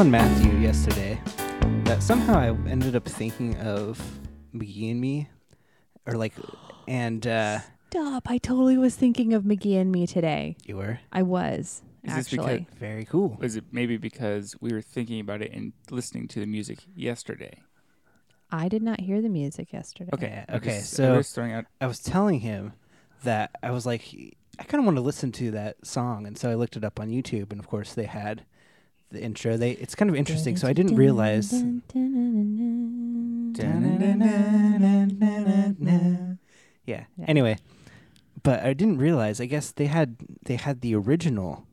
So 0.00 0.06
I 0.06 0.08
was 0.08 0.12
telling 0.12 0.30
Matthew 0.30 0.58
yesterday 0.60 1.20
that 1.84 2.02
somehow 2.02 2.38
I 2.38 2.46
ended 2.70 2.96
up 2.96 3.04
thinking 3.04 3.54
of 3.58 4.00
McGee 4.54 4.92
and 4.92 4.98
Me, 4.98 5.28
or 6.06 6.14
like, 6.14 6.32
and 6.88 7.26
uh, 7.26 7.58
Stop. 7.90 8.30
I 8.30 8.38
totally 8.38 8.78
was 8.78 8.96
thinking 8.96 9.34
of 9.34 9.42
McGee 9.42 9.78
and 9.78 9.92
me 9.92 10.06
today. 10.06 10.56
you 10.64 10.78
were 10.78 11.00
I 11.12 11.20
was, 11.20 11.82
Is 12.02 12.14
this 12.14 12.30
because- 12.30 12.46
actually. 12.46 12.66
very 12.78 13.04
cool. 13.04 13.36
Was 13.40 13.56
it 13.56 13.64
maybe 13.72 13.98
because 13.98 14.56
we 14.58 14.72
were 14.72 14.80
thinking 14.80 15.20
about 15.20 15.42
it 15.42 15.52
and 15.52 15.74
listening 15.90 16.28
to 16.28 16.40
the 16.40 16.46
music 16.46 16.78
yesterday? 16.96 17.60
I 18.50 18.70
did 18.70 18.82
not 18.82 19.00
hear 19.00 19.20
the 19.20 19.28
music 19.28 19.70
yesterday. 19.70 20.12
Okay. 20.14 20.28
Yeah, 20.28 20.44
I'm 20.48 20.54
okay, 20.56 20.78
just- 20.78 20.94
so- 20.94 21.12
I'm 21.12 21.18
just 21.20 21.34
throwing 21.34 21.52
out. 21.52 21.66
I 21.78 21.86
was 21.86 21.98
telling 21.98 22.40
him 22.40 22.72
that 23.24 23.50
I 23.62 23.70
was 23.70 23.84
like, 23.84 24.04
I 24.58 24.62
kind 24.62 24.80
of 24.80 24.86
want 24.86 24.96
to 24.96 25.02
listen 25.02 25.30
to 25.32 25.50
that 25.50 25.86
song, 25.86 26.26
and 26.26 26.38
so 26.38 26.50
I 26.50 26.54
looked 26.54 26.78
it 26.78 26.84
up 26.84 26.98
on 26.98 27.10
YouTube, 27.10 27.50
and 27.50 27.60
of 27.60 27.68
course 27.68 27.92
they 27.92 28.06
had 28.06 28.46
the 29.10 29.20
intro. 29.22 29.56
They 29.56 29.72
it's 29.72 29.94
kind 29.94 30.08
of 30.10 30.16
interesting. 30.16 30.56
So 30.56 30.66
I 30.68 30.72
didn't 30.72 30.96
realize. 30.96 31.52
Yeah. 36.86 37.04
Anyway, 37.26 37.58
but 38.42 38.60
I 38.60 38.72
didn't 38.72 38.98
realize. 38.98 39.40
I 39.40 39.46
guess 39.46 39.70
they 39.70 39.86
had 39.86 40.16
they 40.44 40.56
had 40.56 40.80
the 40.80 40.94
original 40.94 41.66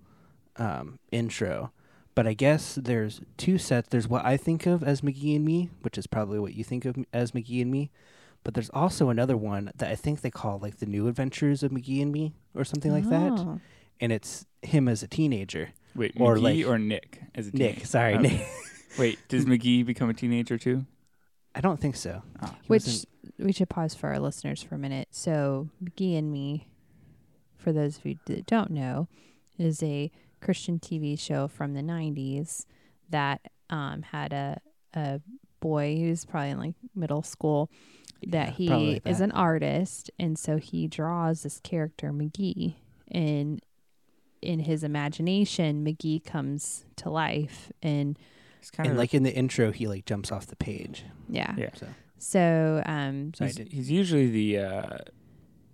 um, 0.58 1.00
intro, 1.12 1.72
but 2.16 2.28
I 2.28 2.34
guess 2.34 2.76
there's 2.76 3.22
two 3.38 3.58
sets. 3.58 3.90
There's 3.90 4.08
what 4.08 4.26
I 4.26 4.38
think 4.38 4.66
of 4.66 4.84
as 4.84 5.02
McGee 5.02 5.36
and 5.36 5.46
Me, 5.46 5.70
which 5.82 5.98
is 5.98 6.08
probably 6.08 6.40
what 6.40 6.54
you 6.54 6.64
think 6.64 6.86
of 6.86 6.96
as 7.14 7.32
McGee 7.32 7.62
and 7.62 7.72
Me. 7.72 7.90
But 8.44 8.54
there's 8.54 8.70
also 8.70 9.10
another 9.10 9.36
one 9.36 9.72
that 9.76 9.90
I 9.90 9.96
think 9.96 10.22
they 10.22 10.32
call 10.32 10.60
like 10.60 10.78
the 10.78 10.86
New 10.86 11.08
Adventures 11.08 11.64
of 11.64 11.72
McGee 11.72 12.02
and 12.02 12.12
Me 12.12 12.34
or 12.56 12.64
something 12.64 12.92
like 12.92 13.10
that, 13.10 13.32
Oh. 13.34 13.60
and 14.00 14.12
it's 14.12 14.46
him 14.62 14.88
as 14.88 15.02
a 15.04 15.08
teenager. 15.08 15.70
Wait, 15.98 16.14
or 16.20 16.36
McGee 16.36 16.42
like- 16.42 16.66
or 16.68 16.78
Nick 16.80 17.22
as 17.36 17.48
a 17.48 17.52
Nick, 17.52 17.74
teenager? 17.74 17.86
sorry, 17.88 18.14
Okay. 18.16 18.22
Nick. 18.38 18.48
Wait, 19.00 19.20
does 19.28 19.46
McGee 19.52 19.86
become 19.86 20.10
a 20.10 20.14
teenager 20.14 20.58
too? 20.58 20.86
I 21.56 21.62
don't 21.62 21.80
think 21.80 21.96
so. 21.96 22.22
Ah. 22.42 22.56
Which 22.68 22.84
wasn't- 22.86 23.10
we 23.40 23.52
should 23.52 23.70
pause 23.70 23.94
for 23.96 24.10
our 24.10 24.20
listeners 24.20 24.62
for 24.64 24.76
a 24.76 24.78
minute. 24.80 25.08
So, 25.12 25.70
McGee 25.84 26.18
and 26.18 26.32
Me, 26.32 26.68
for 27.58 27.72
those 27.72 27.98
of 27.98 28.06
you 28.06 28.18
that 28.26 28.46
don't 28.46 28.72
know, 28.72 29.08
is 29.60 29.82
a 29.84 30.12
Christian 30.42 30.80
TV 30.80 31.20
show 31.20 31.48
from 31.48 31.74
the 31.74 31.82
90s 31.82 32.66
that 33.10 33.42
um, 33.70 34.02
had 34.04 34.34
a, 34.34 34.60
a 34.94 35.20
boy 35.60 35.98
who's 35.98 36.26
probably 36.26 36.52
in 36.52 36.60
like 36.60 36.76
middle 36.96 37.22
school 37.24 37.70
that 38.28 38.48
Yeah, 38.48 38.52
he 38.52 38.68
probably 38.68 38.94
like 38.94 39.08
is 39.08 39.20
an 39.22 39.32
artist. 39.32 40.10
And 40.20 40.38
so 40.38 40.58
he 40.58 40.88
draws 40.88 41.44
this 41.44 41.60
character, 41.60 42.12
McGee, 42.12 42.76
and 43.12 43.62
in 44.42 44.60
his 44.62 44.84
imagination, 44.84 45.84
McGee 45.86 46.24
comes 46.24 46.86
to 46.98 47.10
life. 47.10 47.72
And 47.82 48.18
It's 48.60 48.72
kind 48.72 48.88
and 48.88 48.96
of 48.96 48.98
like 49.00 49.14
in 49.14 49.24
the 49.24 49.34
intro, 49.34 49.72
he 49.72 49.88
like 49.88 50.06
jumps 50.06 50.32
off 50.32 50.48
the 50.48 50.56
page. 50.56 51.04
yeah. 51.30 51.54
yeah. 51.58 51.70
So 51.76 51.88
So, 52.20 52.84
um, 52.86 53.34
So 53.36 53.46
He's, 53.46 53.58
he's 53.58 53.92
usually 53.92 54.30
the 54.30 54.60
uh, 54.60 54.98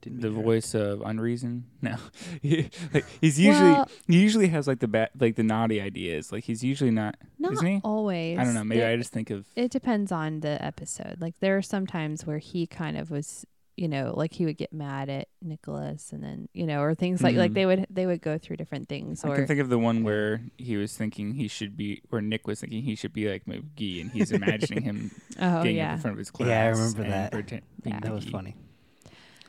the 0.05 0.29
voice 0.29 0.73
of 0.75 1.01
unreason. 1.01 1.63
No, 1.81 1.95
He- 2.41 2.69
like 2.93 3.05
he's 3.21 3.39
usually 3.39 3.71
Well- 3.71 3.89
he 4.07 4.21
usually 4.21 4.47
has 4.49 4.67
like 4.67 4.79
the 4.79 4.87
ba- 4.87 5.09
like 5.19 5.35
the 5.37 5.43
naughty 5.43 5.79
ideas. 5.81 6.31
Like 6.31 6.43
he's 6.43 6.63
usually 6.63 6.91
not. 6.91 7.15
not 7.39 7.53
Isn't 7.53 7.65
he? 7.67 7.81
always. 7.83 8.37
I 8.37 8.43
don't 8.43 8.53
know. 8.53 8.63
Maybe 8.65 8.81
There- 8.81 8.91
I 8.91 8.97
just 8.97 9.13
think 9.13 9.29
of 9.29 9.45
It 9.55 9.71
depends 9.71 10.11
on 10.11 10.41
the 10.41 10.61
episode. 10.63 11.17
Like 11.21 11.39
there 11.39 11.55
are 11.57 11.61
some 11.61 11.87
times 11.87 12.25
where 12.25 12.39
he 12.39 12.67
kind 12.67 12.97
of 12.97 13.11
was, 13.11 13.45
you 13.75 13.87
know, 13.87 14.13
like 14.15 14.33
he 14.33 14.45
would 14.45 14.57
get 14.57 14.71
mad 14.71 15.09
at 15.09 15.27
Nicholas 15.41 16.11
and 16.11 16.23
then, 16.23 16.47
you 16.53 16.67
know, 16.67 16.81
or 16.81 16.93
things 16.93 17.23
like 17.23 17.35
like 17.35 17.51
Mhm. 17.51 17.53
they 17.55 17.65
would 17.65 17.87
they 17.89 18.05
would 18.05 18.21
go 18.21 18.37
through 18.37 18.57
different 18.57 18.87
things 18.87 19.23
I 19.25 19.29
or 19.29 19.35
can 19.35 19.47
think 19.47 19.59
of 19.59 19.69
the 19.69 19.79
one 19.79 20.03
where 20.03 20.41
he 20.57 20.77
was 20.77 20.95
thinking 20.95 21.33
he 21.33 21.47
should 21.47 21.75
be, 21.75 22.01
where 22.09 22.21
Nick 22.21 22.45
was 22.45 22.59
thinking 22.61 22.83
he 22.83 22.95
should 22.95 23.13
be 23.13 23.27
like 23.29 23.45
McGee, 23.45 23.99
and 24.01 24.11
he's 24.11 24.31
imagining 24.31 24.83
him 24.83 25.11
oh 25.39 25.63
getting 25.63 25.79
up 25.79 25.85
yeah. 25.85 25.93
in 25.95 25.99
front 25.99 26.13
of 26.13 26.17
his 26.19 26.29
class. 26.29 26.49
Yeah, 26.49 26.63
I 26.63 26.67
remember 26.67 27.03
that. 27.03 27.31
pretend- 27.31 27.63
Yeah. 27.83 27.99
That 27.99 28.13
was 28.13 28.25
funny. 28.25 28.55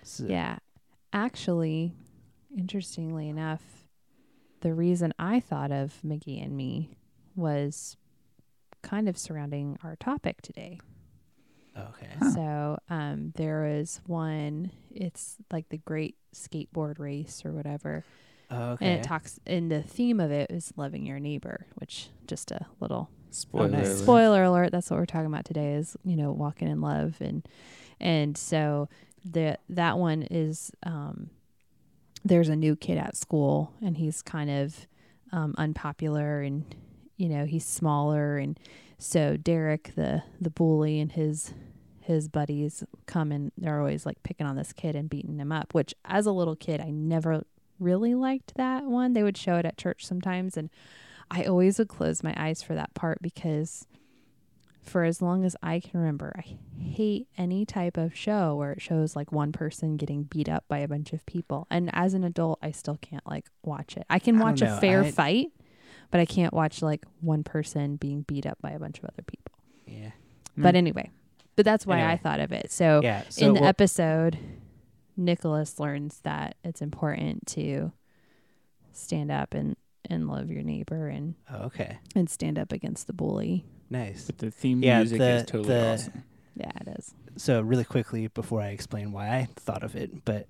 So- 0.03 0.27
Yeah. 0.27 0.59
Actually, 1.13 1.93
interestingly 2.57 3.29
enough, 3.29 3.87
the 4.61 4.73
reason 4.75 5.13
I 5.19 5.39
thought 5.41 5.71
of 5.71 6.01
McGee 6.05 6.43
and 6.43 6.57
me 6.57 6.97
was 7.37 7.97
kind 8.83 9.09
of 9.09 9.17
surrounding 9.19 9.77
our 9.85 9.97
topic 9.97 10.41
today. 10.43 10.81
Okay. 11.77 12.31
So 12.33 12.79
um, 12.89 13.33
there 13.37 13.67
is 13.67 14.01
one. 14.07 14.71
It's 14.93 15.37
like 15.53 15.69
the 15.71 15.79
Great 15.79 16.17
Skateboard 16.35 16.99
Race 16.99 17.43
or 17.45 17.53
whatever, 17.53 18.05
Okay. 18.53 18.87
and 18.87 19.01
it 19.01 19.03
talks. 19.05 19.41
And 19.47 19.71
the 19.71 19.83
theme 19.83 20.21
of 20.21 20.31
it 20.31 20.51
is 20.51 20.73
loving 20.77 21.05
your 21.05 21.19
neighbor, 21.19 21.67
which 21.75 22.09
just 22.27 22.51
a 22.53 22.67
little 22.81 23.11
Spoiler. 23.31 23.69
nice. 23.69 23.87
alert. 23.89 23.99
spoiler 23.99 24.45
alert. 24.45 24.71
That's 24.73 24.89
what 24.91 24.99
we're 25.01 25.07
talking 25.07 25.27
about 25.27 25.45
today. 25.45 25.75
Is 25.75 25.97
you 26.05 26.17
know 26.17 26.31
walking 26.33 26.69
in 26.69 26.81
love 26.81 27.17
and 27.21 27.47
and 28.01 28.37
so 28.39 28.89
the 29.25 29.59
that 29.69 29.99
one 29.99 30.23
is 30.31 30.71
um, 30.85 31.31
there's 32.25 32.49
a 32.49 32.57
new 32.57 32.77
kid 32.77 32.99
at 32.99 33.17
school 33.17 33.73
and 33.83 33.97
he's 33.97 34.23
kind 34.23 34.51
of 34.51 34.87
um, 35.33 35.55
unpopular 35.59 36.41
and 36.43 36.75
you 37.17 37.29
know 37.29 37.45
he's 37.47 37.65
smaller 37.67 38.39
and 38.39 38.59
so 39.05 39.37
Derek 39.37 39.93
the 39.95 40.23
the 40.41 40.51
bully 40.51 41.01
and 41.01 41.13
his 41.13 41.53
his 42.01 42.29
buddies 42.29 42.85
come 43.07 43.33
and 43.33 43.53
they're 43.57 43.79
always 43.79 44.05
like 44.05 44.23
picking 44.23 44.47
on 44.47 44.57
this 44.57 44.73
kid 44.73 44.95
and 44.97 45.09
beating 45.09 45.39
him 45.39 45.53
up 45.53 45.73
which 45.75 45.95
as 46.05 46.27
a 46.27 46.33
little 46.33 46.57
kid 46.57 46.81
I 46.81 46.91
never 46.91 47.45
really 47.79 48.15
liked 48.15 48.55
that 48.57 48.85
one 48.85 49.13
they 49.13 49.23
would 49.23 49.37
show 49.37 49.57
it 49.57 49.67
at 49.67 49.79
church 49.79 50.07
sometimes 50.07 50.57
and 50.57 50.71
I 51.31 51.45
always 51.45 51.79
would 51.79 51.89
close 51.89 52.23
my 52.23 52.35
eyes 52.37 52.63
for 52.63 52.75
that 52.75 52.95
part 52.95 53.21
because 53.23 53.87
for 54.83 55.05
as 55.05 55.23
long 55.23 55.45
as 55.45 55.57
I 55.63 55.81
can 55.81 55.99
remember, 55.99 56.35
I 56.37 56.59
hate 56.79 57.27
any 57.39 57.65
type 57.65 57.97
of 57.97 58.15
show 58.15 58.55
where 58.55 58.73
it 58.73 58.83
shows 58.83 59.17
like 59.17 59.33
one 59.33 59.51
person 59.51 59.97
getting 59.97 60.25
beat 60.25 60.49
up 60.49 60.65
by 60.69 60.79
a 60.79 60.89
bunch 60.89 61.15
of 61.15 61.25
people. 61.25 61.67
And 61.71 61.89
as 61.95 62.13
an 62.13 62.23
adult, 62.23 62.59
I 62.63 62.71
still 62.71 62.99
can't 63.01 63.27
like 63.27 63.47
watch 63.63 63.97
it. 63.97 64.05
I 64.11 64.19
can 64.19 64.39
watch 64.39 64.61
a 64.61 64.77
fair 64.77 65.05
I- 65.05 65.11
fight, 65.11 65.53
but 66.15 66.21
I 66.21 66.27
can't 66.27 66.55
watch 66.55 66.81
like 66.81 67.05
one 67.23 67.43
person 67.43 67.97
being 67.97 68.23
beat 68.23 68.47
up 68.47 68.57
by 68.63 68.71
a 68.71 68.79
bunch 68.79 69.01
of 69.01 69.05
other 69.07 69.23
people. 69.27 69.53
yeah. 69.85 70.13
But 70.57 70.75
Mm. 70.77 70.79
anyway, 70.79 71.11
but 71.57 71.65
that's 71.65 71.85
why 71.85 72.09
I 72.09 72.17
thought 72.17 72.39
of 72.39 72.53
it. 72.53 72.71
So 72.71 73.01
Yeah. 73.03 73.25
So 73.31 73.49
in 73.49 73.55
the 73.55 73.61
well, 73.63 73.69
episode, 73.69 74.39
Nicholas 75.17 75.81
learns 75.81 76.21
that 76.21 76.55
it's 76.63 76.81
important 76.81 77.49
to 77.49 77.91
stand 78.93 79.33
up 79.33 79.55
and, 79.55 79.77
and 80.09 80.29
love 80.29 80.51
your 80.51 80.63
neighbor 80.63 81.09
and, 81.09 81.35
oh, 81.53 81.65
okay. 81.65 81.99
and 82.15 82.31
stand 82.31 82.61
up 82.61 82.71
against 82.73 83.09
the 83.09 83.13
bully. 83.13 83.65
Nice. 83.91 84.27
But 84.27 84.39
the 84.39 84.51
theme 84.53 84.85
Yeah, 84.85 84.99
music 84.99 85.21
is 85.21 85.43
totally 85.47 85.69
the- 85.75 85.93
awesome. 85.95 86.23
Yeah, 86.57 86.71
it 86.83 86.89
is. 86.99 87.13
So 87.37 87.61
really 87.61 87.83
quickly 87.85 88.29
before 88.29 88.61
I 88.63 88.69
explain 88.69 89.11
why 89.11 89.29
I 89.37 89.49
thought 89.57 89.83
of 89.83 89.97
it, 89.97 90.25
but 90.25 90.47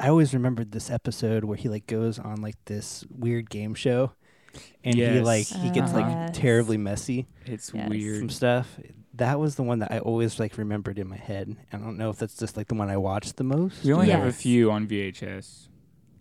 I 0.00 0.08
always 0.08 0.32
remembered 0.32 0.72
this 0.72 0.88
episode 0.90 1.44
where 1.44 1.58
he 1.58 1.68
like 1.68 1.86
goes 1.86 2.18
on 2.18 2.40
like 2.40 2.56
this 2.64 3.04
weird 3.10 3.50
game 3.50 3.74
show, 3.74 4.12
and 4.84 4.94
he 4.94 5.00
Yes. 5.00 5.24
like 5.24 5.46
he 5.46 5.70
gets 5.70 5.92
like 5.92 6.32
terribly 6.32 6.76
messy 6.76 7.26
It's 7.46 7.72
Yes. 7.74 7.82
from 7.84 7.90
weird. 7.90 8.30
stuff. 8.32 8.78
That 9.14 9.38
was 9.38 9.56
the 9.56 9.62
one 9.62 9.80
that 9.80 9.92
I 9.92 9.98
always 9.98 10.40
like 10.40 10.56
remembered 10.56 10.98
in 10.98 11.06
my 11.08 11.16
head. 11.16 11.56
I 11.72 11.76
don't 11.76 11.98
know 11.98 12.10
if 12.10 12.16
that's 12.18 12.36
just 12.36 12.56
like 12.56 12.68
the 12.68 12.74
one 12.74 12.88
I 12.90 12.96
watched 12.96 13.36
the 13.36 13.44
most. 13.44 13.84
We 13.84 13.92
only 13.92 14.08
have 14.10 14.22
a 14.22 14.26
Yes. 14.26 14.40
few 14.42 14.70
on 14.70 14.86
VHS 14.86 15.68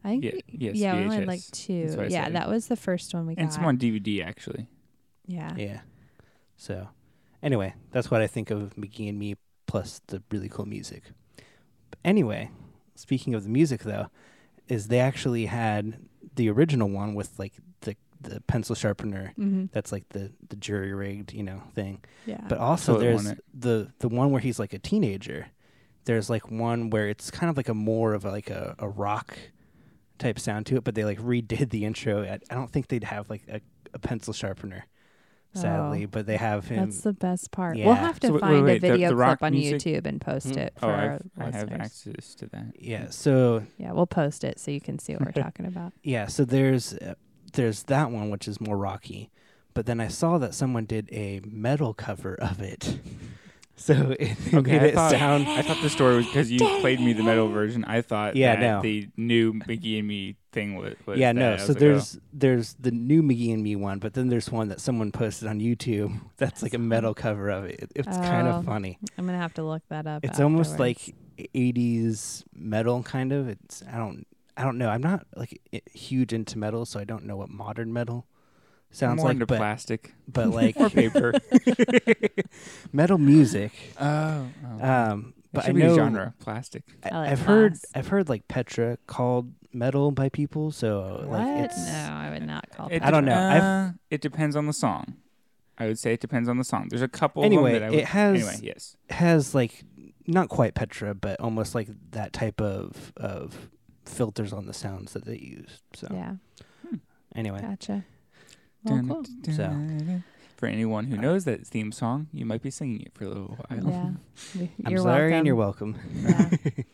I 0.03 0.09
think 0.09 0.24
Yeah, 0.24 0.31
we- 0.34 0.42
yes, 0.58 0.75
yeah, 0.75 0.96
we 0.96 1.03
only 1.03 1.16
had 1.18 1.28
like 1.28 1.40
VHS. 1.42 1.52
two. 1.52 1.86
What 1.97 2.00
I 2.00 2.08
Yeah, 2.09 2.24
said. 2.25 2.36
that 2.36 2.50
was 2.50 2.68
the 2.68 2.75
first 2.75 3.14
one 3.14 3.28
we 3.28 3.36
got. 3.36 3.42
and 3.44 3.53
some 3.53 3.66
on 3.66 3.78
DVD 3.78 4.22
actually. 4.24 4.68
yeah. 5.27 5.56
Yeah. 5.56 5.81
So, 6.57 6.88
anyway, 7.44 7.74
that's 7.92 8.10
what 8.12 8.22
I 8.22 8.27
think 8.27 8.50
of 8.51 8.75
McGee 8.75 9.10
and 9.10 9.18
Me 9.19 9.36
plus 9.68 10.01
the 10.07 10.22
really 10.31 10.50
cool 10.50 10.66
music. 10.66 11.04
But 11.89 12.00
anyway, 12.04 12.50
speaking 12.95 13.34
of 13.36 13.44
the 13.44 13.50
music 13.50 13.81
though, 13.84 14.07
is 14.68 14.88
they 14.88 15.00
actually 15.00 15.45
had 15.48 16.00
the 16.36 16.50
original 16.50 16.89
one 16.89 17.13
with 17.13 17.38
like 17.39 17.54
the 18.21 18.29
the 18.35 18.41
pencil 18.41 18.75
sharpener. 18.75 19.33
Mm-hmm. 19.39 19.65
That's 19.71 19.91
like 19.91 20.07
the 20.09 20.31
the 20.50 20.56
jury 20.56 20.94
rigged, 20.94 21.33
you 21.33 21.44
know, 21.44 21.62
thing. 21.75 22.03
Yeah. 22.25 22.41
But 22.47 22.57
also 22.57 22.94
Totally 22.94 23.23
there's 23.23 23.39
the 23.53 23.91
the 24.00 24.07
one 24.09 24.31
where 24.31 24.41
he's 24.41 24.59
like 24.59 24.73
a 24.73 24.79
teenager. 24.79 25.47
There's 26.06 26.29
like 26.29 26.50
one 26.50 26.89
where 26.89 27.09
it's 27.09 27.29
kind 27.31 27.50
of 27.50 27.57
like 27.57 27.69
a 27.69 27.73
more 27.75 28.13
of 28.13 28.25
a, 28.25 28.31
like 28.31 28.50
a, 28.50 28.75
a 28.79 28.89
rock 28.89 29.38
type 30.18 30.39
sound 30.39 30.65
to 30.68 30.75
it, 30.77 30.83
but 30.83 30.95
they 30.95 31.06
like 31.06 31.19
redid 31.19 31.69
the 31.69 31.85
intro. 31.85 32.23
I, 32.23 32.39
I 32.50 32.56
don't 32.56 32.71
think 32.71 32.88
they'd 32.88 33.03
have 33.03 33.29
like 33.29 33.44
a, 33.47 33.62
a 33.94 34.00
pencil 34.00 34.33
sharpener, 34.33 34.85
sadly, 35.53 36.06
Oh. 36.06 36.07
but 36.12 36.25
they 36.25 36.38
have 36.38 36.67
him. 36.67 36.85
That's 36.85 37.01
the 37.01 37.13
best 37.13 37.51
part. 37.51 37.77
Yeah. 37.77 37.85
We'll 37.85 37.95
have 37.95 38.19
to 38.21 38.27
So 38.27 38.33
wait, 38.33 38.41
find 38.41 38.53
wait, 38.53 38.59
a 38.59 38.63
wait, 38.63 38.81
the- 38.81 38.88
video 38.94 39.09
the 39.09 39.15
rock 39.15 39.39
clip 39.39 39.47
on 39.47 39.53
music- 39.53 39.81
YouTube 39.81 40.06
and 40.07 40.19
post 40.19 40.47
Mm. 40.47 40.57
it 40.57 40.74
for 40.79 40.85
Oh, 40.88 40.89
our 40.89 41.19
I've, 41.38 41.53
I 41.56 41.57
have 41.57 41.71
access 41.71 42.33
to 42.35 42.47
that. 42.47 42.74
yeah. 42.79 43.09
So 43.12 43.63
Yeah, 43.77 43.91
we'll 43.91 44.07
post 44.07 44.44
it 44.44 44.59
so 44.59 44.71
you 44.71 44.81
can 44.81 44.97
see 44.97 45.13
what 45.13 45.24
we're 45.25 45.31
talking 45.44 45.65
about. 45.67 45.94
yeah. 46.03 46.25
So 46.27 46.45
there's 46.45 46.94
uh, 46.94 47.13
there's 47.53 47.83
that 47.83 48.12
one 48.12 48.30
which 48.30 48.48
is 48.48 48.59
more 48.62 48.77
rocky, 48.77 49.30
but 49.74 49.86
then 49.86 50.00
I 50.00 50.07
saw 50.07 50.38
that 50.38 50.53
someone 50.53 50.86
did 50.86 51.09
a 51.12 51.42
metal 51.45 51.94
cover 51.94 52.36
of 52.36 52.62
it. 52.62 53.00
So 53.77 54.15
it 54.19 54.38
Okay, 54.53 54.74
made 54.74 54.81
I 54.81 54.86
it 54.88 54.94
thought, 54.94 55.09
sound 55.12 55.48
I 55.48 55.63
thought 55.63 55.81
the 55.81 55.89
story 55.89 56.18
was 56.18 56.27
because 56.27 56.51
you 56.51 56.59
played 56.81 57.00
me 57.00 57.13
the 57.13 57.24
metal 57.24 57.48
version. 57.48 57.83
I 57.86 58.01
thought 58.01 58.36
Yeah, 58.36 58.56
that 58.56 58.62
no. 58.62 58.81
the 58.83 59.09
new 59.18 59.53
McGee 59.53 59.98
and 59.98 60.07
Me 60.07 60.36
thing 60.51 60.75
was. 60.75 60.94
was 61.07 61.18
yeah, 61.18 61.33
that. 61.33 61.39
no. 61.39 61.57
So 61.57 61.69
like, 61.69 61.77
oh. 61.77 61.80
there's 61.80 62.19
there's 62.31 62.74
the 62.80 62.92
new 62.92 63.24
McGee 63.24 63.51
and 63.51 63.63
Me 63.63 63.75
one, 63.75 63.98
but 63.98 64.13
then 64.13 64.27
there's 64.30 64.51
one 64.51 64.68
that 64.68 64.81
someone 64.81 65.12
posted 65.12 65.48
on 65.48 65.59
YouTube. 65.59 66.15
That's 66.38 66.62
like 66.62 66.75
a 66.75 66.77
metal 66.77 67.15
cover 67.15 67.50
of 67.50 67.65
it. 67.65 67.80
It- 67.81 67.92
It's 67.95 68.18
kind 68.18 68.48
Oh, 68.48 68.57
of 68.57 68.65
funny. 68.65 69.00
I'm 69.18 69.25
gonna 69.25 69.39
have 69.39 69.56
to 69.56 69.63
look 69.63 69.81
that 69.89 70.06
up. 70.06 70.24
It's 70.24 70.39
almost 70.39 70.77
like 70.77 71.15
80s 71.56 72.44
metal 72.53 73.01
kind 73.01 73.31
of. 73.31 73.48
It's 73.50 73.81
I 73.92 73.98
don't 73.98 74.27
I 74.57 74.63
don't 74.63 74.77
know. 74.77 74.89
I'm 74.89 75.01
not 75.01 75.25
like 75.36 75.59
huge 75.94 76.33
into 76.33 76.57
metal, 76.57 76.86
so 76.86 77.00
I 77.00 77.03
don't 77.03 77.25
know 77.25 77.38
what 77.38 77.50
modern 77.50 77.92
metal 77.94 78.27
I'm 78.92 78.95
sounds 78.95 79.18
more 79.18 79.27
like. 79.27 79.36
into 79.36 79.45
But 79.45 79.57
plastic 79.57 80.13
but 80.27 80.50
like 80.59 80.75
or 80.77 80.89
paper. 80.89 81.33
metal 82.92 83.18
music. 83.18 83.71
oh, 84.00 84.48
Um, 84.81 85.33
but 85.53 85.63
I 85.63 85.68
should 85.68 85.75
be 85.75 85.83
know 85.83 85.95
genre 85.95 86.33
plastic. 86.39 86.83
I, 87.03 87.09
I 87.09 87.18
like 87.19 87.30
have 87.30 87.42
heard. 87.42 87.74
I've 87.95 88.07
heard 88.07 88.30
like 88.30 88.48
Petra 88.48 88.98
called 89.07 89.51
metal 89.74 90.12
by 90.12 90.30
people, 90.30 90.71
so 90.71 91.24
what? 91.25 91.39
like 91.39 91.65
it's 91.65 91.77
no, 91.88 92.09
I 92.12 92.30
would 92.31 92.45
not 92.48 92.69
call 92.71 92.88
It 92.88 92.95
it. 92.98 93.03
I 93.03 93.12
don't 93.12 93.25
know. 93.25 93.38
I've- 93.38 93.65
Uh, 93.65 93.89
it 94.09 94.21
depends 94.21 94.56
on 94.56 94.65
the 94.68 94.74
song. 94.74 95.15
I 95.77 95.88
would 95.88 95.98
say 95.98 96.13
it 96.13 96.19
depends 96.19 96.48
on 96.48 96.57
the 96.57 96.63
song. 96.63 96.88
There's 96.89 97.01
a 97.01 97.07
couple. 97.07 97.44
Anyway, 97.44 97.74
of 97.75 97.81
them 97.81 97.81
that 97.81 97.88
I 97.88 97.89
would, 97.92 98.00
it 98.00 98.06
has- 98.07 98.48
Anyway, 98.48 98.59
yes. 98.63 98.95
has 99.09 99.56
like 99.56 99.83
not 100.27 100.50
quite 100.50 100.74
Petra, 100.75 101.15
but 101.15 101.39
almost 101.39 101.74
like 101.75 101.88
that 102.12 102.31
type 102.33 102.62
of 102.62 103.12
of 103.18 103.69
filters 104.06 104.53
on 104.53 104.65
the 104.65 104.74
sounds 104.74 105.13
that 105.13 105.25
they 105.25 105.38
use. 105.38 105.81
So 105.94 106.07
Yeah, 106.12 106.36
hmm. 106.88 106.95
anyway, 107.36 107.62
gotcha. 107.62 108.06
Well, 108.83 108.95
Dun, 108.98 109.07
cool. 109.07 109.24
dun, 109.42 109.56
So. 109.56 110.24
For 110.57 110.68
anyone 110.68 111.06
who 111.06 111.18
knows 111.18 111.45
that 111.45 111.65
theme 111.65 111.92
song, 111.92 112.27
you 112.31 112.45
might 112.45 112.62
be 112.62 112.69
singing 112.69 113.01
it 113.01 113.13
for 113.15 113.24
a 113.25 113.27
little 113.30 113.57
while. 113.68 113.89
Yeah, 113.92 114.09
We- 114.59 114.71
I'm 114.86 114.92
you're 114.92 115.00
sorry 115.01 115.21
welcome. 115.31 115.38
and 115.38 115.48
you're 115.48 115.56
welcome. 115.56 115.95
Yeah. 116.15 116.50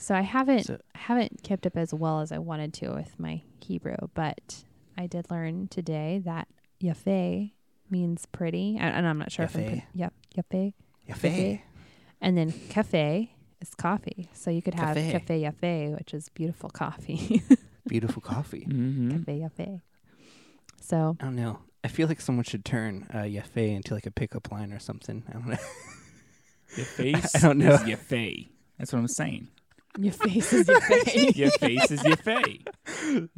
So 0.00 0.14
I 0.14 0.20
haven't 0.20 0.64
So- 0.66 0.78
I 0.94 0.98
haven't 0.98 1.42
kept 1.42 1.66
up 1.66 1.76
as 1.76 1.92
well 1.92 2.20
as 2.20 2.30
I 2.30 2.38
wanted 2.38 2.72
to 2.74 2.90
with 2.94 3.18
my 3.18 3.42
Hebrew, 3.60 3.96
but 4.14 4.62
I 4.96 5.08
did 5.08 5.28
learn 5.28 5.66
today 5.68 6.20
that 6.24 6.46
yafe 6.80 7.50
means 7.90 8.24
pretty, 8.26 8.76
and, 8.78 8.94
and 8.94 9.08
I'm 9.08 9.18
not 9.18 9.32
sure 9.32 9.46
if 9.46 9.56
I'm 9.56 9.62
Yafe. 9.62 9.66
pron- 9.68 9.82
yep 9.94 10.14
yafe, 10.36 10.74
Yafe. 11.08 11.60
and 12.20 12.36
then 12.38 12.52
cafe 12.68 13.34
is 13.60 13.74
coffee. 13.74 14.28
So 14.32 14.50
you 14.50 14.62
could 14.62 14.74
have 14.74 14.96
Cafe. 14.96 15.12
cafe 15.12 15.42
yafe, 15.42 15.96
which 15.98 16.14
is 16.14 16.28
beautiful 16.30 16.70
coffee. 16.70 17.42
Beautiful 17.88 18.20
coffee. 18.20 18.66
Mm-hmm. 18.68 19.10
cafe 19.24 19.38
yafe. 19.40 19.80
So 20.80 21.16
I 21.20 21.24
don't 21.24 21.36
know. 21.36 21.60
I 21.82 21.88
feel 21.88 22.06
like 22.08 22.20
someone 22.20 22.44
should 22.44 22.64
turn 22.64 23.06
uh, 23.14 23.18
Yafe 23.18 23.56
into 23.74 23.94
like 23.94 24.04
a 24.06 24.10
pickup 24.10 24.50
line 24.52 24.72
or 24.72 24.78
something. 24.78 25.22
I 25.28 25.32
don't 25.32 25.46
know. 25.48 25.56
Your 26.76 26.86
face 27.00 27.34
I 27.34 27.38
don't 27.38 27.58
know. 27.58 27.72
is 27.74 27.86
your 27.86 27.96
fay. 27.96 28.48
That's 28.78 28.92
what 28.92 28.98
I'm 28.98 29.08
saying. 29.08 29.48
your 29.98 30.12
face 30.12 30.52
is 30.52 30.68
your 30.68 30.80
face. 30.82 31.36
Your 31.36 31.50
face 31.52 31.90
is 31.90 32.04
your 32.04 32.16
fay. 32.16 32.60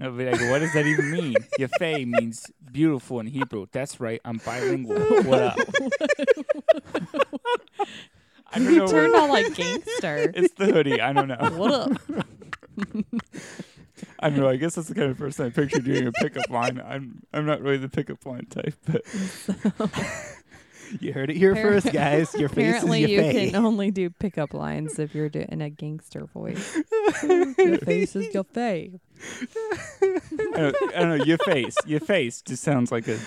I'll 0.01 0.13
be 0.13 0.25
like, 0.31 0.41
what 0.51 0.59
does 0.59 0.73
that 0.75 0.85
even 0.87 1.11
mean? 1.13 1.35
Your 1.59 1.69
fay 1.79 2.05
means 2.05 2.51
beautiful 2.73 3.21
in 3.21 3.27
Hebrew. 3.27 3.67
That's 3.71 4.01
right. 4.01 4.21
I'm 4.25 4.39
bilingual. 4.39 4.99
What 5.23 5.43
up? 5.43 5.59
I 8.53 8.59
don't 8.59 8.77
know. 8.77 8.85
you 8.85 8.89
turned 8.91 9.15
all 9.15 9.29
like 9.29 9.55
gangster. 9.55 10.33
It's 10.35 10.55
the 10.55 10.67
hoodie. 10.67 11.01
I 11.01 11.13
don't 11.13 11.29
know. 11.29 11.37
what 11.55 11.73
up? 11.73 11.93
I 14.19 14.31
don't 14.31 14.41
know. 14.41 14.49
I 14.49 14.57
guess 14.57 14.75
that's 14.75 14.89
the 14.89 14.95
kind 14.95 15.11
of 15.11 15.19
person 15.19 15.47
I 15.47 15.51
picture 15.51 15.81
doing 15.81 16.07
a 16.07 16.13
pickup 16.13 16.49
line. 16.51 16.81
I'm 16.85 17.23
I'm 17.33 17.47
not 17.47 17.61
really 17.63 17.79
the 17.79 17.89
pickup 17.89 18.25
line 18.27 18.47
type, 18.47 18.75
but 18.87 19.03
you 21.01 21.13
heard 21.13 21.31
it 21.31 21.37
here 21.37 21.55
Appar- 21.55 21.63
first, 21.63 21.93
guys. 21.93 22.35
Your 22.35 22.49
face 22.49 22.69
Apparently, 22.77 23.05
is 23.05 23.11
you 23.11 23.21
Yafe. 23.21 23.51
can 23.53 23.65
only 23.65 23.91
do 23.91 24.11
pickup 24.11 24.53
lines 24.55 24.99
if 24.99 25.15
you're 25.15 25.29
doing 25.29 25.61
a 25.63 25.71
gangster 25.71 26.25
voice. 26.27 26.77
your 27.23 27.79
face 27.79 28.17
is 28.17 28.33
your 28.35 28.45
face. 28.45 28.93
I 30.03 30.19
don't, 30.57 30.77
I 30.97 30.99
don't 31.01 31.19
know. 31.19 31.25
Your 31.25 31.39
face, 31.39 31.77
your 31.87 32.01
face 32.01 32.43
just 32.43 32.63
sounds 32.63 32.91
like 32.91 33.07
a 33.09 33.19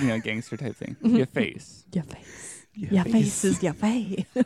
you 0.00 0.08
know 0.08 0.18
gangster 0.18 0.56
type 0.56 0.76
thing. 0.76 0.96
Mm-hmm. 1.02 1.16
Your 1.16 1.26
face. 1.26 1.84
Your 1.92 2.04
face. 2.04 2.55
Your 2.76 2.92
Your 2.92 3.04
face 3.04 3.44
is 3.44 3.62
your 3.62 3.72
face. 3.72 4.24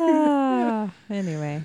ah, 0.00 0.90
anyway. 1.08 1.62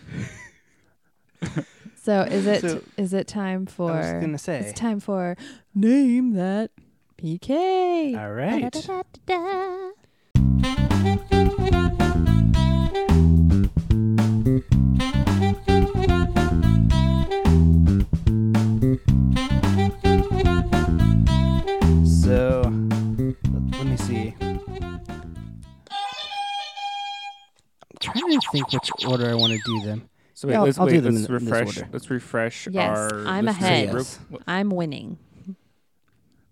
So 2.04 2.22
is 2.22 2.46
it 2.48 2.64
is 2.98 3.12
So, 3.12 3.18
it 3.18 3.28
time 3.28 3.66
for 3.66 3.92
I 3.92 4.14
was 4.14 4.22
gonna 4.22 4.38
say. 4.38 4.60
it's 4.60 4.80
time 4.80 5.00
for 5.00 5.36
name 5.74 6.34
that 6.34 6.72
PK. 7.18 8.18
All 8.20 8.34
right. 8.34 8.72
Da-da-da-da-da. 8.72 9.90
Trying 28.70 28.80
which 28.98 29.06
order 29.06 29.30
I 29.30 29.36
want 29.36 29.54
to 29.54 29.60
do 29.66 29.82
them. 29.86 30.10
So 30.34 30.48
wait, 30.48 30.54
Yeah, 30.54 30.60
I'll- 30.60 30.66
let's 30.66 30.78
I'll 30.80 30.88
do 30.88 30.94
wait. 30.96 31.00
them 31.02 31.16
Let's 31.16 31.26
in- 31.28 31.36
in 31.36 31.40
this 31.46 31.52
refresh. 31.52 31.78
order. 31.78 31.90
Let's 31.92 32.10
refresh 32.10 32.68
Yes, 32.72 32.98
our. 32.98 33.26
I'm 33.28 33.48
ahead. 33.48 33.90
Yes. 33.94 34.20
I'm 34.48 34.70
winning. 34.70 35.18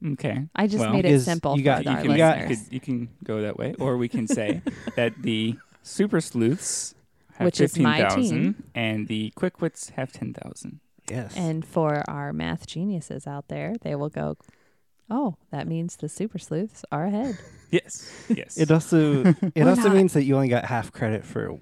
Okay. 0.06 0.46
I 0.56 0.68
just 0.68 0.80
Well, 0.80 0.94
made 0.94 1.06
it 1.06 1.22
simple 1.22 1.56
you 1.58 1.62
for 1.62 1.66
got- 1.66 1.88
our 1.88 1.94
you 1.94 1.98
can, 2.02 2.18
listeners. 2.18 2.50
you, 2.50 2.56
could, 2.58 2.74
you 2.74 2.80
can 2.80 3.10
go 3.24 3.42
that 3.42 3.58
way, 3.58 3.74
or 3.80 3.98
we 3.98 4.08
can 4.08 4.28
say 4.28 4.62
that 4.96 5.14
the 5.22 5.56
super 5.82 6.22
sleuths 6.22 6.94
have 7.36 7.46
Which 7.46 7.60
is 7.62 7.74
15,000 7.74 8.64
and 8.76 9.08
the 9.08 9.32
quick 9.36 9.60
wits 9.62 9.90
have 9.92 10.12
ten 10.12 10.34
thousand. 10.34 10.80
Yes. 11.10 11.36
And 11.38 11.66
for 11.66 12.04
our 12.10 12.34
math 12.34 12.68
geniuses 12.68 13.26
out 13.26 13.48
there, 13.48 13.76
they 13.82 13.96
will 13.96 14.10
go, 14.10 14.38
oh, 15.10 15.36
that 15.52 15.66
means 15.68 15.96
the 15.96 16.10
super 16.10 16.38
sleuths 16.38 16.84
are 16.92 17.06
ahead. 17.06 17.38
Yes. 17.70 18.10
Yes. 18.30 18.58
it 18.58 18.72
also 18.72 19.24
it 19.26 19.52
We're 19.58 19.68
also 19.68 19.90
not- 19.90 19.96
means 19.98 20.14
that 20.14 20.24
you 20.24 20.36
only 20.36 20.48
got 20.48 20.64
half 20.64 20.90
credit 20.94 21.26
for 21.26 21.58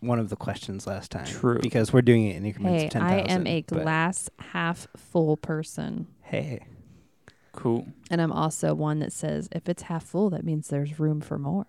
one 0.00 0.18
of 0.18 0.28
the 0.30 0.36
questions 0.36 0.86
last 0.86 1.10
time. 1.10 1.26
True. 1.26 1.58
Because 1.60 1.92
we're 1.92 2.02
doing 2.02 2.26
it 2.26 2.36
in 2.36 2.44
increments 2.46 2.80
hey, 2.82 2.86
of 2.86 2.92
ten 2.92 3.02
I 3.02 3.18
am 3.30 3.46
a 3.46 3.62
glass 3.62 4.28
half 4.38 4.86
full 4.96 5.36
person. 5.36 6.06
Hey. 6.22 6.64
cool. 7.52 7.86
And 8.10 8.20
I'm 8.20 8.32
also 8.32 8.74
one 8.74 8.98
that 9.00 9.12
says 9.12 9.48
if 9.52 9.68
it's 9.68 9.82
half 9.84 10.04
full, 10.04 10.30
that 10.30 10.44
means 10.44 10.68
there's 10.68 10.98
room 10.98 11.20
for 11.20 11.38
more. 11.38 11.66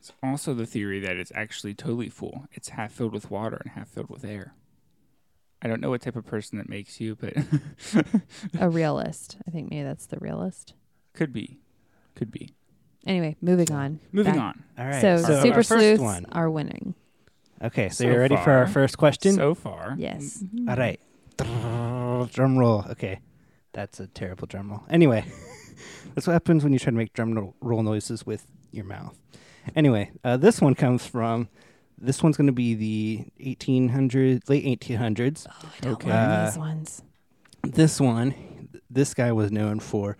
It's 0.00 0.12
also 0.22 0.54
the 0.54 0.66
theory 0.66 1.00
that 1.00 1.16
it's 1.16 1.32
actually 1.34 1.74
totally 1.74 2.08
full. 2.08 2.46
It's 2.52 2.70
half 2.70 2.92
filled 2.92 3.12
with 3.12 3.30
water 3.30 3.58
and 3.64 3.72
half 3.72 3.88
filled 3.88 4.08
with 4.10 4.24
air. 4.24 4.54
I 5.60 5.66
don't 5.66 5.80
know 5.80 5.90
what 5.90 6.02
type 6.02 6.14
of 6.16 6.24
person 6.24 6.56
that 6.58 6.68
makes 6.68 7.00
you, 7.00 7.16
but 7.16 7.34
a 8.60 8.68
realist. 8.70 9.38
I 9.46 9.50
think 9.50 9.70
maybe 9.70 9.82
that's 9.82 10.06
the 10.06 10.18
realist. 10.20 10.74
could 11.14 11.32
be. 11.32 11.58
Could 12.14 12.30
be. 12.30 12.54
Anyway, 13.06 13.36
moving 13.40 13.72
on. 13.72 13.98
Moving 14.12 14.34
Back- 14.34 14.42
on. 14.42 14.64
All 14.78 14.86
right. 14.86 15.00
So, 15.00 15.16
So 15.18 15.42
super 15.42 15.62
sleuths 15.64 16.00
one. 16.00 16.26
are 16.32 16.48
winning. 16.50 16.94
Okay, 17.62 17.88
so, 17.88 18.04
So 18.04 18.10
you're 18.10 18.20
ready 18.20 18.36
for 18.36 18.50
our 18.52 18.66
far- 18.66 18.72
first 18.72 18.98
question? 18.98 19.34
So 19.34 19.54
far. 19.54 19.94
Yes. 19.98 20.42
All 20.68 20.76
right. 20.76 21.00
Drum 21.36 22.58
roll. 22.58 22.84
Okay. 22.90 23.20
That's 23.72 24.00
a 24.00 24.06
terrible 24.06 24.46
drum 24.46 24.70
roll. 24.70 24.82
Anyway, 24.90 25.24
that's 26.14 26.26
what 26.26 26.32
happens 26.32 26.64
when 26.64 26.72
you 26.72 26.78
try 26.78 26.90
to 26.90 26.96
make 26.96 27.12
drum 27.12 27.34
ro- 27.34 27.54
roll 27.60 27.82
noises 27.82 28.24
with 28.26 28.46
your 28.72 28.84
mouth. 28.84 29.16
Anyway, 29.76 30.10
uh, 30.24 30.36
this 30.36 30.60
one 30.60 30.74
comes 30.74 31.06
from. 31.06 31.48
This 32.00 32.22
one's 32.22 32.36
going 32.36 32.46
to 32.46 32.52
be 32.52 32.74
the 32.74 33.26
1800s, 33.40 34.48
late 34.48 34.64
1800s. 34.80 35.46
Oh, 35.50 35.52
I 35.76 35.80
don't 35.80 35.92
Okay. 35.94 36.08
learn 36.08 36.16
Uh, 36.30 36.46
these 36.50 36.58
ones. 36.58 37.02
This 37.62 38.00
one, 38.00 38.30
th- 38.72 38.84
this 38.88 39.14
guy 39.14 39.32
was 39.32 39.50
known 39.50 39.80
for 39.80 40.16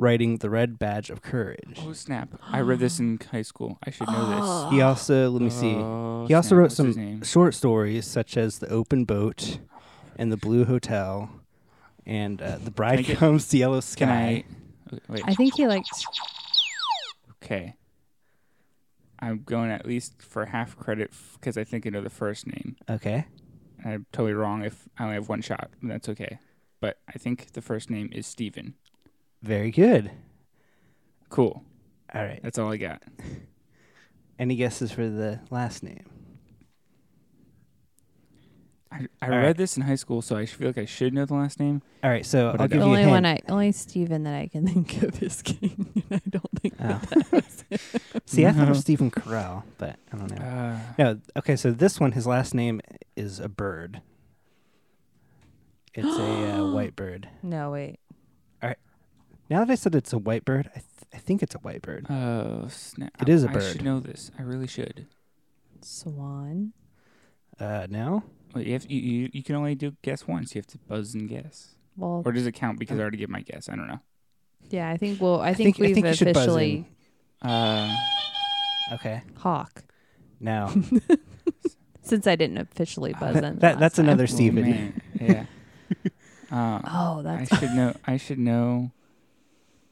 writing 0.00 0.38
the 0.38 0.48
Red 0.50 0.78
Badge 0.78 1.10
of 1.10 1.20
Courage. 1.22 1.78
Oh 1.84 1.92
snap! 1.92 2.30
I 2.42 2.60
read 2.60 2.78
this 2.80 2.98
in 2.98 3.18
high 3.30 3.42
school. 3.42 3.78
I 3.84 3.90
should 3.90 4.08
know 4.08 4.30
this. 4.66 4.72
He 4.72 4.80
also, 4.80 5.30
let 5.30 5.42
me 5.42 5.50
see, 5.50 5.74
Oh, 5.76 6.24
he 6.26 6.34
also 6.34 6.48
snap, 6.48 6.56
wrote 6.58 6.62
what's 6.64 6.76
his 6.78 6.94
some 6.94 7.22
short 7.22 7.54
stories 7.54 8.06
such 8.06 8.36
as 8.36 8.58
The 8.58 8.68
Open 8.68 9.04
Boat 9.04 9.58
and 10.16 10.32
The 10.32 10.36
Blue 10.36 10.64
Hotel 10.64 11.30
and 12.06 12.40
uh, 12.40 12.58
The 12.58 12.70
Bride 12.70 13.04
get- 13.04 13.18
Comes, 13.18 13.46
to 13.48 13.58
Yellow 13.58 13.80
Sky. 13.80 13.98
Can 13.98 14.08
I? 14.10 14.44
okay, 14.94 15.02
Wait. 15.08 15.22
I 15.26 15.34
think 15.34 15.54
he 15.54 15.66
liked. 15.66 15.88
Okay. 17.42 17.74
I'm 19.18 19.42
going 19.44 19.70
at 19.70 19.84
least 19.86 20.22
for 20.22 20.46
half 20.46 20.76
credit 20.76 21.10
because 21.34 21.58
I 21.58 21.64
think 21.64 21.86
I 21.86 21.90
know 21.90 22.00
the 22.00 22.08
first 22.10 22.46
name. 22.46 22.76
Okay. 22.88 23.26
I'm 23.84 24.06
totally 24.12 24.32
wrong 24.34 24.62
if 24.64 24.88
I 24.98 25.04
only 25.04 25.14
have 25.16 25.28
one 25.28 25.42
shot. 25.42 25.70
That's 25.82 26.08
okay. 26.08 26.38
But 26.80 26.98
I 27.08 27.18
think 27.18 27.52
the 27.52 27.60
first 27.60 27.90
name 27.90 28.08
is 28.12 28.26
Stephen. 28.26 28.74
Very 29.42 29.70
good. 29.70 30.10
Cool. 31.28 31.62
All 32.14 32.22
right. 32.24 32.40
That's 32.42 32.58
all 32.58 32.72
I 32.72 32.76
got. 32.76 33.02
Any 34.38 34.56
guesses 34.56 34.90
for 34.92 35.06
the 35.08 35.40
last 35.50 35.82
name? 35.82 36.04
I, 38.92 39.06
I 39.22 39.26
All 39.26 39.30
read 39.30 39.46
right. 39.46 39.56
this 39.56 39.76
in 39.76 39.84
high 39.84 39.94
school, 39.94 40.20
so 40.20 40.36
I 40.36 40.46
feel 40.46 40.66
like 40.68 40.78
I 40.78 40.84
should 40.84 41.14
know 41.14 41.24
the 41.24 41.34
last 41.34 41.60
name. 41.60 41.80
All 42.02 42.10
right. 42.10 42.26
So 42.26 42.48
I 42.48 42.50
I'll 42.52 42.56
don't. 42.56 42.70
give 42.70 42.70
The 42.70 42.76
you 42.78 42.82
a 42.82 42.86
only 42.86 43.00
hint. 43.02 43.10
one 43.12 43.26
I 43.26 43.38
only 43.48 43.72
Stephen 43.72 44.24
that 44.24 44.34
I 44.34 44.48
can 44.48 44.66
think 44.84 45.02
of 45.02 45.22
is 45.22 45.42
King. 45.42 46.02
and 46.10 46.20
I 46.26 46.28
don't 46.28 46.60
think 46.60 46.74
Oh. 46.80 47.00
that 47.10 47.32
was 47.32 47.64
See, 48.26 48.46
I 48.46 48.52
thought 48.52 48.64
No. 48.64 48.70
of 48.72 48.76
Stephen 48.78 49.10
Carell, 49.10 49.62
but 49.78 49.96
I 50.12 50.16
don't 50.16 50.30
know. 50.36 50.44
Uh, 50.44 50.78
No, 50.98 51.20
okay, 51.36 51.54
so 51.56 51.70
this 51.70 52.00
one, 52.00 52.12
his 52.12 52.26
last 52.26 52.52
name 52.54 52.80
is 53.16 53.38
a 53.38 53.48
bird. 53.48 54.02
It's 55.94 56.06
a 56.18 56.58
uh, 56.58 56.70
white 56.72 56.96
bird. 56.96 57.28
No, 57.44 57.70
wait. 57.70 58.00
Now 59.50 59.64
that 59.64 59.72
I 59.72 59.74
said 59.74 59.94
it's 59.96 60.12
a 60.12 60.18
white 60.18 60.44
bird, 60.44 60.70
I, 60.70 60.78
th- 60.78 60.84
I 61.12 61.18
think 61.18 61.42
it's 61.42 61.54
a 61.54 61.58
white 61.58 61.82
bird. 61.82 62.06
oh 62.08 62.68
snap! 62.68 63.10
It 63.20 63.28
is 63.28 63.44
a 63.44 63.50
I 63.50 63.52
bird. 63.52 63.62
I 63.64 63.72
should 63.72 63.82
know 63.84 63.98
this. 64.00 64.30
I 64.38 64.42
really 64.42 64.66
should. 64.68 65.06
Swan. 65.82 66.72
Uh, 67.58 67.86
now? 67.90 68.22
Wait, 68.54 68.66
you, 68.66 68.72
have, 68.74 68.86
you, 68.90 69.00
you 69.00 69.30
you 69.32 69.42
can 69.42 69.54
only 69.56 69.74
do 69.74 69.92
guess 70.02 70.26
once. 70.26 70.54
You 70.54 70.60
have 70.60 70.66
to 70.68 70.78
buzz 70.78 71.14
and 71.14 71.28
guess, 71.28 71.74
Well, 71.96 72.22
or 72.24 72.32
does 72.32 72.46
it 72.46 72.52
count 72.52 72.78
because 72.78 72.98
I 72.98 73.02
already 73.02 73.18
gave 73.18 73.28
my 73.28 73.42
guess? 73.42 73.68
I 73.68 73.76
don't 73.76 73.86
know. 73.88 74.00
yeah, 74.70 74.88
I 74.90 74.96
think. 74.96 75.20
Well, 75.20 75.40
I, 75.40 75.48
I 75.50 75.54
think, 75.54 75.76
think- 75.76 75.78
I 75.78 75.88
we've 75.88 75.94
think 75.94 76.06
you 76.06 76.14
should 76.14 76.32
buzz 76.34 76.44
officially 76.46 76.88
Uh, 77.42 77.94
Okay. 78.94 79.22
hawk. 79.36 79.84
Now. 80.40 80.72
Since 82.02 82.26
I 82.26 82.34
didn't 82.34 82.58
officially 82.58 83.12
buzz 83.12 83.36
in. 83.36 83.42
that, 83.42 83.62
last 83.62 83.78
that's 83.80 83.96
time. 83.96 84.06
another 84.06 84.24
oh, 84.24 84.26
Stephen. 84.26 84.62
man. 84.70 85.02
Yeah. 85.20 85.44
Uh, 86.52 86.80
Oh, 86.84 87.18
I 87.20 87.22
that's. 87.22 87.58
should 87.60 87.70
know. 87.70 87.94
I 88.04 88.16
should 88.16 88.38
know. 88.40 88.90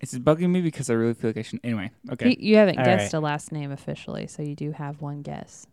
It's 0.00 0.14
bugging 0.16 0.50
me 0.50 0.60
because 0.60 0.90
I 0.90 0.94
really 0.94 1.14
feel 1.14 1.30
like 1.30 1.38
I 1.38 1.42
should. 1.42 1.60
Anyway, 1.64 1.90
okay. 2.12 2.30
You, 2.30 2.36
you 2.38 2.56
haven't 2.56 2.78
All 2.78 2.84
guessed 2.84 3.12
right. 3.12 3.18
a 3.18 3.20
last 3.20 3.50
name 3.52 3.72
officially, 3.72 4.26
so 4.28 4.42
you 4.42 4.54
do 4.54 4.70
have 4.72 5.00
one 5.02 5.22
guess. 5.22 5.66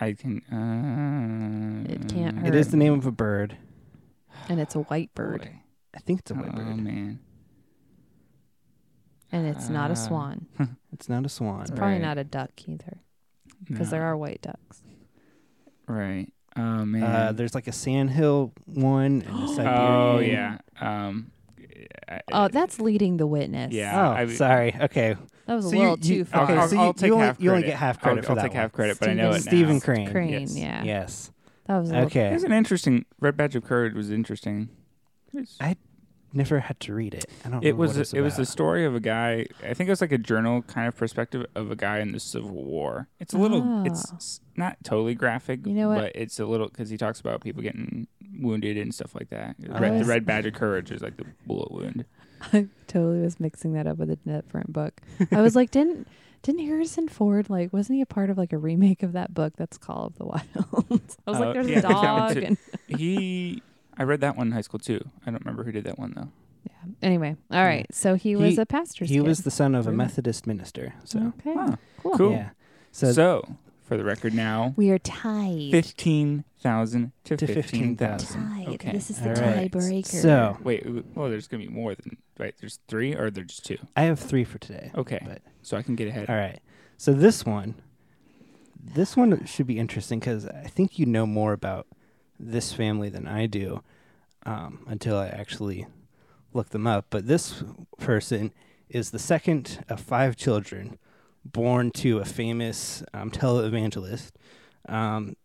I 0.00 0.14
can. 0.14 0.40
Uh, 0.50 1.92
It 1.92 2.08
can't 2.08 2.46
It 2.46 2.54
is 2.54 2.70
the 2.70 2.76
name 2.78 2.94
of 2.94 3.04
a 3.06 3.12
bird. 3.12 3.56
And 4.48 4.60
it's 4.60 4.74
a 4.74 4.80
white 4.80 5.12
bird. 5.14 5.42
Boy. 5.42 5.60
I 5.94 5.98
think 5.98 6.20
it's 6.20 6.30
a 6.30 6.34
white 6.34 6.50
Oh 6.54 6.56
bird. 6.56 6.76
man. 6.78 7.18
And 9.32 9.46
it's 9.46 9.68
not 9.68 9.90
a 9.90 9.92
Uh, 9.92 9.96
swan. 9.96 10.46
It's 10.92 11.08
not 11.08 11.24
a 11.24 11.28
swan. 11.28 11.62
It's 11.62 11.70
probably 11.70 11.94
right. 11.94 12.02
not 12.02 12.18
a 12.18 12.24
duck 12.24 12.50
either, 12.66 12.98
because 13.64 13.90
there 13.90 14.02
are 14.02 14.16
white 14.16 14.42
ducks. 14.42 14.82
Right. 15.86 16.32
Oh 16.56 16.84
man. 16.84 17.02
Uh, 17.04 17.32
there's 17.32 17.54
like 17.54 17.68
a 17.68 17.72
sandhill 17.72 18.52
one 18.66 19.22
and 19.22 19.44
a 19.44 19.48
Siberian. 19.54 19.68
oh 19.78 20.18
yeah. 20.18 20.58
Um. 20.80 21.30
I- 22.08 22.20
Oh, 22.32 22.48
that's 22.48 22.80
leading 22.80 23.16
the 23.16 23.26
witness. 23.26 23.72
Yeah. 23.72 24.08
Oh, 24.08 24.12
I- 24.12 24.26
sorry. 24.28 24.74
Okay. 24.80 25.16
That 25.46 25.54
was 25.54 25.66
a 25.66 25.68
So 25.70 25.74
you- 25.74 25.80
little 25.80 25.98
you- 25.98 26.02
too 26.18 26.24
far. 26.24 26.44
okay, 26.44 26.54
I'll, 26.56 26.68
so 26.68 26.78
I'll 26.78 26.86
you- 26.88 26.92
take 26.92 27.06
you 27.08 27.14
only- 27.14 27.26
half 27.26 27.40
you 27.40 27.50
only 27.50 27.62
get 27.64 27.76
half 27.76 27.96
I'll- 27.98 28.02
credit 28.02 28.24
for 28.24 28.30
I'll 28.32 28.36
that 28.36 28.42
take 28.42 28.52
one. 28.52 28.60
half 28.60 28.72
credit, 28.72 28.98
but 29.00 29.08
I 29.08 29.14
know 29.14 29.30
it 29.30 29.32
now. 29.32 29.38
Stephen 29.38 29.80
Crane. 29.80 30.10
Crane, 30.10 30.28
Yes. 30.40 30.56
yeah. 30.56 30.82
Yes. 30.84 31.30
That 31.66 31.78
was 31.78 31.90
a 31.90 31.94
little, 32.02 32.20
It 32.22 32.32
was 32.32 32.44
an 32.44 32.52
interesting. 32.52 33.04
Red 33.20 33.36
Badge 33.36 33.56
of 33.56 33.64
Courage 33.64 33.94
was 33.94 34.10
interesting. 34.10 34.68
I 35.60 35.76
never 36.32 36.60
had 36.60 36.78
to 36.80 36.94
read 36.94 37.14
it. 37.14 37.24
I 37.44 37.48
don't. 37.50 37.62
It 37.64 37.68
remember 37.72 37.80
was 37.80 37.90
what 37.92 37.96
a, 37.96 38.00
it's 38.00 38.12
it 38.14 38.20
was 38.20 38.36
the 38.36 38.46
story 38.46 38.84
of 38.84 38.94
a 38.94 39.00
guy. 39.00 39.46
I 39.62 39.74
think 39.74 39.88
it 39.88 39.90
was 39.90 40.00
like 40.00 40.12
a 40.12 40.18
journal 40.18 40.62
kind 40.62 40.86
of 40.88 40.96
perspective 40.96 41.46
of 41.54 41.70
a 41.70 41.76
guy 41.76 41.98
in 42.00 42.12
the 42.12 42.20
Civil 42.20 42.64
War. 42.64 43.08
It's 43.18 43.34
a 43.34 43.38
little. 43.38 43.84
It's 43.86 44.10
Ah. 44.12 44.44
not 44.56 44.76
totally 44.84 45.14
graphic. 45.14 45.66
You 45.66 45.72
know 45.74 45.88
what? 45.88 45.98
But 45.98 46.12
it's 46.14 46.38
a 46.40 46.46
little 46.46 46.68
because 46.68 46.90
he 46.90 46.96
talks 46.96 47.20
about 47.20 47.40
people 47.40 47.62
getting 47.62 48.06
wounded 48.38 48.76
and 48.78 48.94
stuff 48.94 49.14
like 49.14 49.30
that. 49.30 49.56
The 49.58 49.74
I 49.74 49.78
Red, 49.78 50.00
the 50.00 50.04
Red 50.06 50.24
Badge 50.26 50.46
of 50.46 50.54
Courage 50.54 50.90
is 50.90 51.02
like 51.02 51.16
the 51.16 51.26
bullet 51.46 51.70
wound. 51.72 52.04
I 52.52 52.68
totally 52.86 53.20
was 53.20 53.38
mixing 53.38 53.72
that 53.74 53.86
up 53.86 53.98
with 53.98 54.10
a 54.10 54.16
different 54.16 54.72
book. 54.72 55.00
I 55.32 55.42
was 55.42 55.54
like, 55.56 55.70
didn't 55.70 56.06
didn't 56.42 56.60
Harrison 56.64 57.06
Ford 57.06 57.50
like 57.50 57.70
wasn't 57.72 57.96
he 57.96 58.00
a 58.02 58.06
part 58.06 58.30
of 58.30 58.38
like 58.38 58.54
a 58.54 58.58
remake 58.58 59.02
of 59.02 59.12
that 59.12 59.34
book 59.34 59.52
that's 59.56 59.76
Call 59.76 60.06
of 60.06 60.16
the 60.16 60.24
Wild? 60.24 60.46
I 60.56 60.94
was 60.94 61.16
Oh, 61.26 61.32
like, 61.32 61.52
there's 61.54 61.68
yeah, 61.68 61.78
a 61.80 61.82
there's 61.82 61.82
that 61.82 61.92
one 61.92 62.34
dog. 62.34 62.36
And, 62.38 62.58
He. 62.98 63.62
I 64.00 64.04
read 64.04 64.20
that 64.22 64.36
one 64.36 64.48
in 64.48 64.52
high 64.52 64.62
school 64.62 64.80
too. 64.80 65.00
I 65.26 65.30
don't 65.30 65.44
remember 65.44 65.62
who 65.62 65.72
did 65.72 65.84
that 65.84 65.98
one 65.98 66.14
though. 66.16 66.28
yeah. 66.64 66.92
Anyway, 67.02 67.36
all 67.50 67.62
right. 67.64 67.86
So 67.94 68.14
he, 68.14 68.34
was 68.34 68.54
He- 68.56 68.60
a 68.62 68.66
pastor's 68.66 69.10
He 69.10 69.16
kid. 69.16 69.26
was 69.26 69.40
the 69.42 69.50
son 69.50 69.74
of 69.74 69.86
a 69.86 69.90
Really? 69.90 69.98
Methodist 69.98 70.46
minister. 70.46 70.94
So 71.04 71.32
okay. 71.38 71.54
Huh. 71.54 71.76
Cool. 71.98 72.16
Cool. 72.18 72.32
yeah. 72.32 72.50
So, 72.92 73.12
So, 73.12 73.56
for 73.84 73.96
the 73.96 74.04
record 74.04 74.34
now, 74.34 74.72
We 74.76 74.90
are 74.90 74.98
tied. 74.98 75.70
fifteen 75.70 76.44
thousand 76.60 77.12
to, 77.24 77.36
To 77.36 77.46
fifteen 77.46 77.96
15,000. 77.96 77.96
thousand. 77.96 78.64
Tied. 78.66 78.74
Okay. 78.74 78.92
This 78.92 79.10
is 79.10 79.20
the 79.20 79.28
All 79.28 79.34
right. 79.54 79.70
tiebreaker. 79.70 80.06
So 80.06 80.56
Wait. 80.64 80.86
Well, 81.14 81.28
there's 81.30 81.46
gonna 81.46 81.62
be 81.62 81.68
more 81.68 81.94
than 81.94 82.16
right. 82.38 82.54
There's 82.58 82.78
three, 82.88 83.14
or 83.14 83.30
there's 83.30 83.48
just 83.48 83.64
two. 83.66 83.78
I 83.96 84.02
have 84.04 84.18
three 84.18 84.44
for 84.44 84.58
today. 84.58 84.90
Okay. 84.96 85.20
But 85.24 85.42
So 85.62 85.76
I 85.76 85.82
can 85.82 85.94
get 85.94 86.08
ahead. 86.08 86.28
all 86.30 86.36
right. 86.36 86.58
So 86.96 87.12
this 87.12 87.44
one, 87.46 87.74
this 88.82 89.16
one 89.16 89.44
should 89.46 89.66
be 89.66 89.78
interesting 89.78 90.20
because 90.20 90.46
I 90.46 90.64
think 90.68 90.98
you 90.98 91.06
know 91.06 91.26
more 91.26 91.52
about 91.52 91.86
this 92.40 92.72
family 92.72 93.08
than 93.08 93.26
I 93.28 93.46
do 93.46 93.82
um, 94.46 94.84
until 94.86 95.16
I 95.16 95.28
actually 95.28 95.86
look 96.52 96.70
them 96.70 96.86
up. 96.86 97.06
But 97.10 97.26
this 97.26 97.62
person 97.98 98.52
is 98.88 99.10
the 99.10 99.18
second 99.18 99.84
of 99.88 100.00
five 100.00 100.36
children 100.36 100.98
born 101.44 101.90
to 101.90 102.18
a 102.18 102.24
famous 102.24 103.02
um, 103.14 103.30
televangelist. 103.30 104.32
Um, 104.88 105.36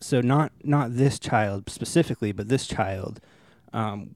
so 0.00 0.20
not 0.20 0.52
not 0.64 0.96
this 0.96 1.18
child 1.18 1.68
specifically, 1.70 2.32
but 2.32 2.48
this 2.48 2.66
child 2.66 3.20
um, 3.72 4.14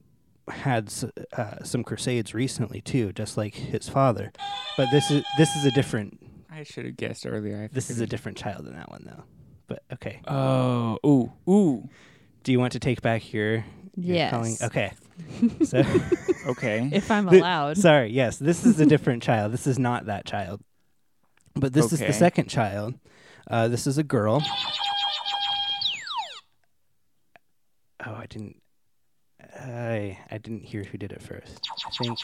had 0.49 0.89
s- 0.89 1.05
uh, 1.37 1.63
some 1.63 1.85
crusades 1.85 2.35
recently 2.35 2.81
too, 2.81 3.13
just 3.13 3.37
like 3.37 3.55
his 3.55 3.89
father. 3.89 4.33
But 4.77 4.89
this 4.91 5.11
is 5.11 5.25
this 5.39 5.55
is 5.57 5.65
a 5.67 5.71
different 5.71 6.19
I 6.51 6.63
should 6.63 6.85
have 6.87 6.97
guessed 6.97 7.27
earlier. 7.27 7.65
I 7.65 7.69
this 7.73 7.91
is 7.91 8.01
a 8.01 8.07
different 8.07 8.39
child 8.39 8.65
than 8.67 8.75
that 8.75 8.91
one 8.91 9.05
though. 9.07 9.25
But 9.67 9.83
okay, 9.95 10.21
Oh, 10.29 10.99
ooh, 11.07 11.33
ooh. 11.51 11.89
Do 12.45 12.53
you 12.53 12.61
want 12.61 12.73
to 12.75 12.79
take 12.79 13.03
back 13.03 13.33
your, 13.33 13.57
your 13.97 14.17
Yes. 14.17 14.31
calling? 14.31 14.57
Okay, 14.63 14.93
so 15.65 15.83
Okay. 16.47 16.89
If 16.93 17.11
I'm 17.11 17.25
The- 17.27 17.41
allowed. 17.41 17.79
sorry, 17.79 18.11
yes, 18.13 18.37
this 18.37 18.65
is 18.67 18.79
a 18.81 18.87
different 18.95 19.23
child. 19.23 19.53
This 19.53 19.67
is 19.67 19.79
not 19.79 20.07
that 20.07 20.27
child, 20.27 20.61
but 21.55 21.73
this 21.73 21.93
is 21.93 21.99
the 22.01 22.13
second 22.13 22.49
child. 22.49 22.95
Uh, 23.51 23.69
this 23.69 23.87
is 23.87 23.97
a 23.99 24.03
girl. 24.03 24.43
Oh, 28.07 28.13
I 28.15 28.27
didn't. 28.27 28.57
I 29.59 30.19
I 30.31 30.39
didn't 30.39 30.65
hear 30.65 30.83
who 30.85 30.99
did 30.99 31.13
it 31.13 31.23
first. 31.23 31.67
I 31.87 31.91
think. 32.05 32.19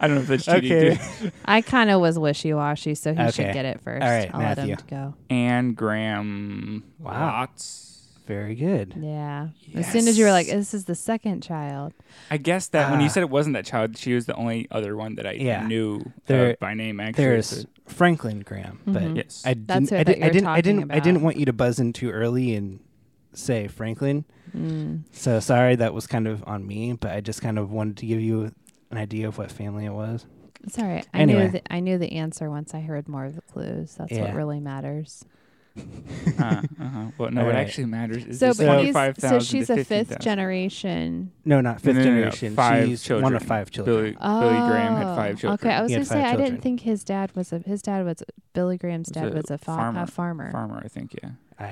I 0.00 0.08
don't 0.08 0.16
know 0.16 0.22
if 0.22 0.30
it's 0.30 0.44
cheating. 0.44 0.92
Okay. 0.94 1.30
I 1.44 1.60
kind 1.60 1.90
of 1.90 2.00
was 2.00 2.18
wishy 2.18 2.52
washy, 2.52 2.94
so 2.96 3.14
he 3.14 3.30
should 3.30 3.52
get 3.52 3.64
it 3.64 3.80
first. 3.80 4.02
All 4.02 4.10
right, 4.10 4.30
I'll 4.34 4.40
let 4.40 4.58
him 4.58 4.76
go. 4.88 5.14
Anne 5.30 5.74
Graham 5.74 6.82
Wow. 6.98 7.46
Lotz. 7.46 7.95
Very 8.26 8.54
good. 8.56 8.94
Yeah. 9.00 9.48
As 9.74 9.86
soon 9.92 10.08
as 10.08 10.18
you 10.18 10.24
were 10.24 10.32
like, 10.32 10.48
this 10.48 10.74
is 10.74 10.86
the 10.86 10.94
second 10.96 11.42
child. 11.42 11.92
I 12.30 12.38
guess 12.38 12.66
that 12.68 12.90
when 12.90 13.00
you 13.00 13.06
Ah. 13.06 13.10
said 13.10 13.22
it 13.22 13.30
wasn't 13.30 13.54
that 13.54 13.64
child, 13.64 13.96
she 13.96 14.14
was 14.14 14.26
the 14.26 14.34
only 14.34 14.66
other 14.70 14.96
one 14.96 15.14
that 15.14 15.26
I 15.26 15.32
Yeah. 15.32 15.64
knew 15.66 16.12
There- 16.26 16.50
uh, 16.50 16.54
by 16.58 16.74
name. 16.74 16.98
Actually, 16.98 17.24
There's 17.24 17.66
Franklin 17.86 18.40
Graham, 18.40 18.80
but 18.84 19.02
Mhm. 19.02 19.16
yes. 19.16 19.42
I 19.46 19.54
didn't. 19.54 19.90
who 19.90 19.96
I 19.96 20.00
I, 20.00 20.04
thought 20.04 20.06
did, 20.06 20.16
you 20.18 20.22
I 20.22 20.26
were 20.26 20.32
didn't. 20.32 20.46
I 20.48 20.56
talking 20.60 20.76
didn't. 20.78 20.92
I 20.92 20.98
didn't 21.00 21.22
want 21.22 21.36
you 21.36 21.44
to 21.46 21.52
buzz 21.52 21.78
in 21.78 21.92
too 21.92 22.10
early 22.10 22.54
and 22.56 22.80
say 23.32 23.68
Franklin. 23.68 24.24
Mm. 24.56 25.02
So 25.12 25.38
sorry, 25.38 25.76
that 25.76 25.94
was 25.94 26.06
kind 26.08 26.26
of 26.26 26.42
on 26.48 26.66
me. 26.66 26.94
But 26.94 27.12
I 27.12 27.20
just 27.20 27.40
kind 27.42 27.58
of 27.60 27.70
wanted 27.70 27.96
to 27.98 28.06
give 28.06 28.20
you 28.20 28.50
an 28.90 28.98
idea 28.98 29.28
of 29.28 29.38
what 29.38 29.52
family 29.52 29.84
it 29.84 29.92
was. 29.92 30.26
It's 30.64 30.78
all 30.80 30.86
right. 30.88 31.06
I 31.14 31.20
Anyway. 31.20 31.44
knew 31.44 31.50
the, 31.52 31.72
I 31.72 31.78
knew 31.78 31.96
the 31.98 32.12
answer 32.12 32.50
once 32.50 32.74
I 32.74 32.80
heard 32.80 33.08
more 33.08 33.24
of 33.26 33.36
the 33.36 33.42
clues. 33.42 33.94
That's 33.96 34.10
Yeah. 34.10 34.22
what 34.22 34.34
really 34.34 34.58
matters. 34.58 35.24
uh, 36.38 36.42
uh-huh. 36.42 37.06
Well, 37.18 37.30
no, 37.30 37.40
All 37.42 37.46
what 37.46 37.54
right. 37.54 37.66
actually 37.66 37.86
matters 37.86 38.24
is 38.24 38.38
So, 38.38 38.48
but 38.48 38.80
he's, 38.80 38.92
25,000 38.92 39.40
so 39.40 39.44
she's 39.44 39.66
to 39.68 39.72
a 39.74 39.76
fifth 39.76 39.88
15,000. 39.88 40.20
generation. 40.22 41.32
No, 41.44 41.60
not 41.60 41.80
fifth 41.80 41.96
No, 41.96 42.02
no, 42.02 42.08
no, 42.08 42.10
no. 42.10 42.16
generation. 42.20 42.54
Five 42.56 42.86
She's 42.88 43.02
children. 43.02 43.22
one 43.24 43.34
of 43.36 43.42
five 43.42 43.70
children. 43.70 43.96
Billy, 43.96 44.10
Billy 44.12 44.68
Graham 44.70 44.96
had 44.96 45.06
Oh, 45.06 45.16
five 45.16 45.38
children. 45.40 45.52
Okay, 45.54 45.70
I 45.74 45.82
was 45.82 45.90
He 45.90 45.96
gonna 45.96 46.04
had 46.04 46.08
say 46.08 46.14
five 46.14 46.24
I 46.24 46.30
children. 46.30 46.50
didn't 46.50 46.62
think 46.62 46.80
his 46.80 47.04
dad 47.04 47.34
was 47.36 47.52
a 47.52 47.58
his 47.60 47.82
dad 47.82 48.04
was 48.04 48.22
Billy 48.54 48.78
Graham's 48.78 49.08
Was 49.08 49.14
dad 49.22 49.32
a 49.32 49.36
was 49.36 49.50
a, 49.50 49.58
fa- 49.58 49.64
farmer. 49.64 50.02
a 50.02 50.06
farmer. 50.06 50.50
farmer, 50.50 50.82
I 50.84 50.88
think. 50.88 51.14
Yeah. 51.22 51.30
I, 51.58 51.64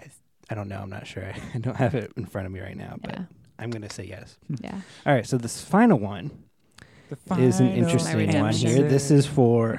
I, 0.00 0.06
I 0.50 0.54
don't 0.54 0.68
know. 0.68 0.80
I'm 0.80 0.90
not 0.90 1.06
sure. 1.06 1.24
I 1.54 1.58
don't 1.58 1.76
have 1.76 1.94
it 1.94 2.12
in 2.16 2.26
front 2.26 2.46
of 2.46 2.52
me 2.52 2.60
right 2.60 2.76
now, 2.76 2.96
but 3.00 3.10
Yeah, 3.12 3.22
I'm 3.58 3.70
gonna 3.70 3.90
say 3.90 4.04
yes. 4.04 4.36
yeah. 4.60 4.80
All 5.06 5.14
right. 5.14 5.26
So 5.26 5.38
this 5.38 5.62
final 5.64 5.98
one 5.98 6.30
The 7.08 7.16
is 7.40 7.60
an 7.60 7.68
final 7.68 7.84
interesting 7.84 8.40
one 8.40 8.52
here. 8.52 8.82
This 8.88 9.10
is 9.10 9.26
for 9.26 9.78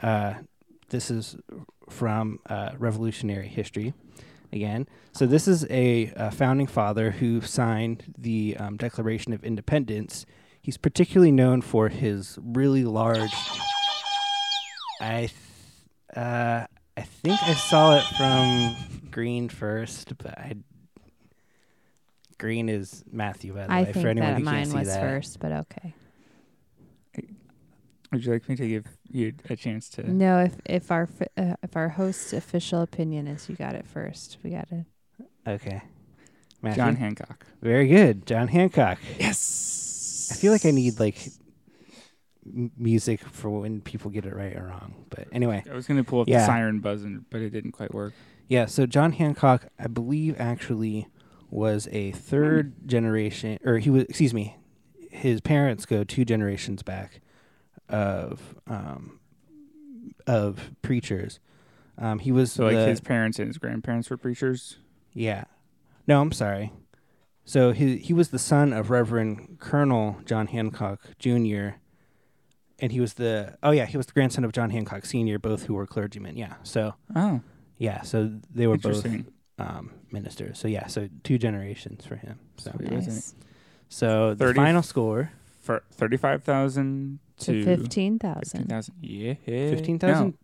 Uh, 0.00 0.34
this 0.88 1.10
is 1.10 1.36
from 1.90 2.38
uh, 2.48 2.70
Revolutionary 2.78 3.48
History 3.48 3.92
again. 4.52 4.86
So 5.12 5.26
this 5.26 5.46
is 5.46 5.66
a, 5.70 6.12
uh 6.16 6.30
founding 6.30 6.66
father 6.66 7.10
who 7.12 7.40
signed 7.40 8.14
the 8.18 8.56
um, 8.58 8.76
Declaration 8.76 9.32
of 9.32 9.44
Independence. 9.44 10.26
He's 10.62 10.76
particularly 10.76 11.32
known 11.32 11.62
for 11.62 11.88
his 11.88 12.38
really 12.42 12.84
large. 12.84 13.32
I, 15.00 15.18
th- 15.20 15.32
uh, 16.14 16.66
I 16.96 17.00
think 17.02 17.42
I 17.42 17.54
saw 17.54 17.96
it 17.96 18.02
from 18.16 19.08
Green 19.10 19.48
first, 19.48 20.16
but 20.18 20.38
I. 20.38 20.54
Green 22.38 22.68
is 22.70 23.04
Matthew, 23.10 23.52
by 23.54 23.66
the 23.66 23.72
I 23.72 23.82
way. 23.82 23.92
think 23.92 24.02
for 24.04 24.08
anyone 24.08 24.30
that 24.30 24.38
who 24.38 24.44
mine 24.44 24.54
can't 24.56 24.70
see 24.70 24.78
was 24.78 24.88
that. 24.88 25.00
first, 25.00 25.40
but 25.40 25.52
okay. 25.52 25.94
Would 28.12 28.24
you 28.24 28.32
like 28.32 28.48
me 28.48 28.56
to 28.56 28.66
give 28.68 28.86
you 29.10 29.32
a 29.48 29.56
chance 29.56 29.88
to? 29.90 30.10
No, 30.10 30.40
if 30.40 30.56
if 30.66 30.90
our 30.90 31.06
fi- 31.06 31.28
uh, 31.36 31.54
if 31.62 31.76
our 31.76 31.90
host's 31.90 32.32
official 32.32 32.82
opinion 32.82 33.26
is 33.28 33.48
you 33.48 33.54
got 33.54 33.74
it 33.74 33.86
first, 33.86 34.38
we 34.42 34.50
got 34.50 34.68
it. 34.72 34.84
Okay. 35.46 35.82
Matthew? 36.62 36.82
John 36.82 36.96
Hancock. 36.96 37.46
Very 37.62 37.86
good, 37.88 38.26
John 38.26 38.48
Hancock. 38.48 38.98
Yes. 39.18 40.28
I 40.32 40.34
feel 40.34 40.52
like 40.52 40.66
I 40.66 40.70
need 40.72 40.98
like 41.00 41.16
m- 42.46 42.70
music 42.76 43.20
for 43.20 43.48
when 43.50 43.80
people 43.80 44.10
get 44.10 44.26
it 44.26 44.34
right 44.34 44.56
or 44.56 44.64
wrong. 44.66 45.06
But 45.08 45.28
anyway, 45.32 45.62
I 45.70 45.74
was 45.74 45.86
gonna 45.86 46.04
pull 46.04 46.20
up 46.22 46.28
Yeah. 46.28 46.40
the 46.40 46.46
siren 46.46 46.80
buzzing, 46.80 47.24
but 47.30 47.40
it 47.40 47.50
didn't 47.50 47.72
quite 47.72 47.94
work. 47.94 48.12
yeah. 48.48 48.66
So 48.66 48.86
John 48.86 49.12
Hancock, 49.12 49.68
I 49.78 49.86
believe, 49.86 50.34
actually 50.40 51.06
was 51.48 51.88
a 51.92 52.10
third 52.12 52.86
generation, 52.88 53.58
or 53.64 53.78
he 53.78 53.88
was. 53.90 54.04
Excuse 54.04 54.34
me, 54.34 54.56
his 55.10 55.40
parents 55.40 55.86
go 55.86 56.04
two 56.04 56.24
generations 56.24 56.82
back 56.82 57.20
of 57.90 58.54
um, 58.66 59.20
of 60.26 60.70
preachers. 60.82 61.40
Um, 61.98 62.18
he 62.18 62.32
was 62.32 62.52
So 62.52 62.64
like 62.64 62.74
the- 62.76 62.86
his 62.86 63.00
parents 63.00 63.38
and 63.38 63.48
his 63.48 63.58
grandparents 63.58 64.08
were 64.10 64.16
preachers. 64.16 64.78
Yeah. 65.12 65.44
No, 66.06 66.20
I'm 66.20 66.32
sorry. 66.32 66.72
So 67.44 67.72
he 67.72 67.96
he 67.98 68.12
was 68.12 68.28
the 68.28 68.38
son 68.38 68.72
of 68.72 68.90
Reverend 68.90 69.58
Colonel 69.60 70.16
John 70.24 70.46
Hancock 70.46 71.00
Jr. 71.18 71.70
And 72.78 72.92
he 72.92 73.00
was 73.00 73.14
the 73.14 73.58
oh 73.62 73.72
yeah 73.72 73.86
he 73.86 73.96
was 73.96 74.06
the 74.06 74.12
grandson 74.12 74.44
of 74.44 74.52
John 74.52 74.70
Hancock 74.70 75.04
Sr. 75.04 75.38
Both 75.38 75.64
who 75.64 75.74
were 75.74 75.86
clergymen. 75.86 76.36
Yeah. 76.36 76.54
So 76.62 76.94
Oh, 77.14 77.40
yeah. 77.76 78.02
So 78.02 78.30
they 78.54 78.66
were 78.66 78.78
both 78.78 79.04
um, 79.58 79.90
ministers. 80.10 80.58
So 80.58 80.68
yeah. 80.68 80.86
So 80.86 81.08
two 81.24 81.38
generations 81.38 82.06
for 82.06 82.16
him. 82.16 82.38
So 82.56 82.70
Sweet. 82.76 82.90
Nice. 82.92 83.34
so 83.88 84.30
the 84.34 84.46
30 84.46 84.56
final 84.56 84.82
score 84.82 85.32
For 85.60 85.82
thirty-five 85.92 86.42
thousand 86.44 87.18
To 87.40 87.52
to 87.52 87.64
fifteen 87.64 87.78
fifteen 87.84 88.18
thousand. 88.18 88.68
thousand. 88.68 88.94
Yeah, 89.00 89.34
fifteen 89.44 89.98
thousand. 89.98 90.34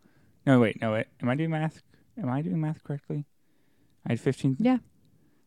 No. 0.46 0.54
no, 0.54 0.60
wait, 0.60 0.80
no, 0.80 0.92
wait. 0.92 1.06
Am 1.22 1.28
I 1.28 1.34
doing 1.34 1.50
math? 1.50 1.82
Am 2.20 2.28
I 2.30 2.42
doing 2.42 2.60
math 2.60 2.82
correctly? 2.84 3.24
I 4.06 4.12
had 4.12 4.20
fifteen. 4.20 4.56
Yeah. 4.58 4.78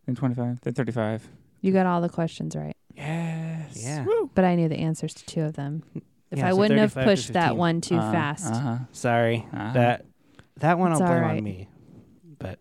Then 0.06 0.15
twenty-five. 0.15 0.62
Then 0.62 0.74
thirty-five. 0.74 1.27
You 1.62 1.74
got 1.74 1.86
all 1.86 2.01
the 2.01 2.10
questions 2.10 2.56
right, 2.56 2.75
Yes. 2.96 3.82
Yeah. 3.84 4.06
Woo. 4.06 4.29
but 4.34 4.46
I 4.46 4.56
knew 4.56 4.70
the 4.70 4.77
answers 4.77 5.13
to 5.15 5.25
two 5.25 5.41
of 5.41 5.53
them. 5.53 5.84
If 6.32 6.38
Yeah, 6.39 6.48
I 6.48 6.51
so 6.51 6.58
wouldn't 6.58 6.79
have 6.79 6.94
pushed 6.94 7.34
that 7.34 7.58
one 7.58 7.82
too 7.82 7.98
Uh, 7.98 8.12
fast, 8.12 8.53
Uh-huh. 8.53 8.77
Sorry. 8.91 9.46
Uh-huh. 9.51 9.74
That 9.74 10.06
that 10.58 10.77
one 10.79 10.91
It's 10.91 11.01
I'll 11.01 11.08
blame 11.08 11.24
alright. 11.24 11.38
on 11.39 11.44
me. 11.44 11.68
But 12.38 12.60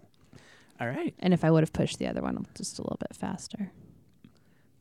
all 0.80 0.88
right. 0.88 1.14
and 1.20 1.32
if 1.34 1.44
I 1.44 1.50
would 1.50 1.62
have 1.62 1.72
pushed 1.72 1.98
the 1.98 2.06
other 2.08 2.22
one 2.22 2.44
just 2.56 2.78
a 2.78 2.82
little 2.82 2.96
bit 2.98 3.14
faster. 3.14 3.70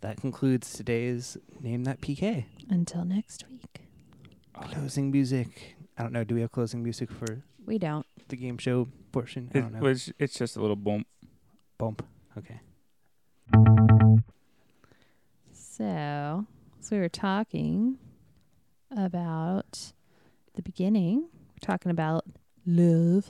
That 0.02 0.18
concludes 0.18 0.74
today's 0.74 1.38
name 1.60 1.84
that 1.86 2.02
PK. 2.02 2.46
Until 2.70 3.04
next 3.04 3.46
week, 3.50 3.87
Closing 4.62 5.12
music. 5.12 5.76
I 5.98 6.04
don't 6.04 6.12
know. 6.14 6.24
Do 6.24 6.36
we 6.36 6.42
have 6.42 6.52
closing 6.52 6.84
music 6.84 7.12
for 7.12 7.44
we 7.66 7.78
don't. 7.78 8.06
the 8.28 8.36
game 8.36 8.58
show 8.58 8.88
portion? 9.12 9.50
I 9.54 9.58
It 9.58 9.62
don't 9.62 9.74
know. 9.74 9.80
was. 9.80 10.12
It's 10.20 10.38
just 10.38 10.56
a 10.58 10.62
little 10.62 10.76
bump. 10.76 11.08
Bump. 11.78 12.06
Okay. 12.38 12.60
So, 15.54 16.46
so 16.80 16.96
we 16.96 17.00
were 17.02 17.10
talking 17.10 17.98
about 18.96 19.94
the 20.56 20.62
beginning. 20.62 21.20
We're 21.22 21.66
talking 21.66 21.92
about 21.92 22.26
love. 22.66 23.30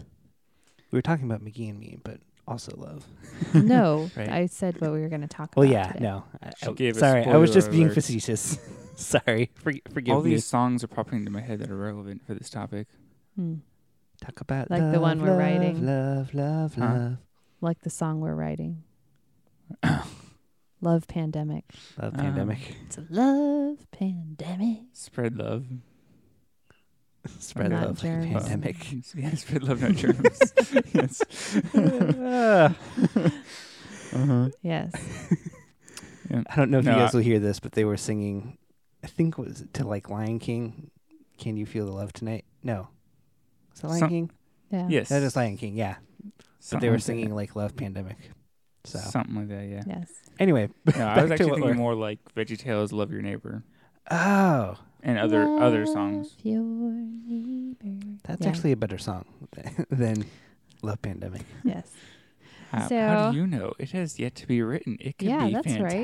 We 0.91 0.97
were 0.97 1.01
talking 1.01 1.25
about 1.25 1.43
McGee 1.43 1.69
and 1.69 1.79
me, 1.79 1.97
but 2.03 2.19
also 2.47 2.73
love. 2.77 3.05
no, 3.53 4.09
Right. 4.17 4.29
I 4.29 4.45
said 4.45 4.79
what 4.79 4.91
we 4.93 5.01
were 5.01 5.09
going 5.09 5.21
to 5.21 5.27
talk 5.27 5.51
Well, 5.55 5.67
about. 5.69 5.73
yeah, 5.73 5.91
today. 5.91 6.03
no. 6.03 6.23
I, 6.41 6.51
She 6.57 6.67
I- 6.67 6.73
gave 6.73 6.95
a 6.97 6.99
sorry, 6.99 7.25
I 7.25 7.37
was 7.37 7.51
just 7.53 7.65
spoiler 7.65 7.71
being 7.77 7.85
alert. 7.87 7.93
facetious. 7.95 8.57
sorry, 9.01 9.51
for, 9.55 9.71
forgive 9.93 10.15
All 10.15 10.21
me. 10.23 10.31
these 10.31 10.45
songs 10.45 10.83
are 10.83 10.87
popping 10.87 11.19
into 11.19 11.31
my 11.31 11.41
head 11.41 11.59
that 11.59 11.69
are 11.71 11.77
relevant 11.77 12.25
for 12.25 12.33
this 12.33 12.49
topic. 12.49 12.87
Hmm. 13.35 13.55
Talk 14.21 14.41
about 14.41 14.71
Like 14.71 14.91
the 14.91 14.99
one 14.99 15.21
we're 15.21 15.29
love, 15.29 15.37
writing. 15.39 15.85
Love, 15.85 16.33
love, 16.33 16.73
Huh? 16.75 16.81
love, 16.85 17.17
Like 17.61 17.81
the 17.81 17.89
song 17.91 18.19
we're 18.19 18.33
writing. 18.35 18.83
love 20.81 21.07
pandemic. 21.07 21.65
love. 22.01 22.13
Oh. 22.15 22.21
Pandemic. 22.21 22.75
It's 22.85 22.97
a 22.97 23.05
love 23.09 23.77
pandemic. 23.91 24.79
Spread 24.93 25.35
love. 25.35 25.65
Spread 27.39 27.71
Not 27.71 27.87
love 27.87 28.03
like 28.03 28.11
a 28.13 28.21
germs. 28.21 28.47
pandemic. 28.49 28.75
yeah, 29.15 29.35
spread 29.35 29.63
love, 29.63 29.81
not 29.81 29.91
germs. 29.95 30.39
yes. 30.93 31.21
Uh-huh. 34.13 34.49
Yes. 34.61 34.91
I 36.49 36.55
don't 36.55 36.71
know 36.71 36.79
if 36.79 36.85
No, 36.85 36.91
you 36.91 36.97
guys 36.97 37.13
I- 37.13 37.17
will 37.17 37.23
hear 37.23 37.39
this, 37.39 37.59
but 37.59 37.73
they 37.73 37.85
were 37.85 37.97
singing. 37.97 38.57
I 39.03 39.07
think 39.07 39.37
was 39.37 39.61
it 39.61 39.73
to 39.75 39.87
like 39.87 40.09
Lion 40.09 40.39
King. 40.39 40.91
Can 41.37 41.55
you 41.55 41.65
feel 41.65 41.85
the 41.85 41.91
love 41.91 42.13
tonight? 42.13 42.45
No, 42.63 42.87
is 43.75 43.81
that 43.81 43.87
Lion 43.89 43.99
Some- 43.99 44.09
King? 44.09 44.31
Yeah. 44.71 44.87
Yes. 44.89 45.09
That 45.09 45.23
is 45.23 45.35
Lion 45.35 45.55
King. 45.57 45.75
Yeah, 45.75 45.95
but 46.71 46.81
they 46.81 46.89
were 46.89 46.99
singing 46.99 47.33
like 47.33 47.55
Love 47.55 47.75
Pandemic. 47.75 48.17
So 48.83 48.99
Something 48.99 49.35
like 49.35 49.47
that, 49.49 49.65
yeah. 49.67 49.83
Yes. 49.85 50.11
anyway, 50.39 50.69
No, 50.97 51.05
I 51.05 51.21
was 51.21 51.31
actually 51.31 51.51
what 51.51 51.59
thinking 51.59 51.75
more 51.77 51.93
like 51.93 52.19
Veggie 52.35 52.57
Tales, 52.57 52.91
Love 52.93 53.11
Your 53.11 53.21
Neighbor 53.21 53.63
oh, 54.09 54.77
and 55.03 55.19
other 55.19 55.43
other 55.43 55.85
songs. 55.85 56.35
Your 56.41 56.61
neighbor. 56.63 58.17
that's 58.23 58.41
Yeah. 58.41 58.47
actually 58.49 58.71
a 58.71 58.77
better 58.77 58.97
song 58.97 59.25
than 59.89 60.25
Love 60.81 61.01
Pandemic. 61.01 61.43
Yes. 61.63 61.91
How, 62.71 62.89
how 62.89 63.31
do 63.31 63.37
you 63.37 63.47
know? 63.47 63.73
It 63.79 63.91
has 63.91 64.19
yet 64.19 64.35
to 64.35 64.47
be 64.47 64.61
written. 64.61 64.97
It 64.99 65.17
could 65.17 65.29
Yeah, 65.29 65.47
be 65.47 65.53
that's 65.53 65.79
right. 65.79 66.03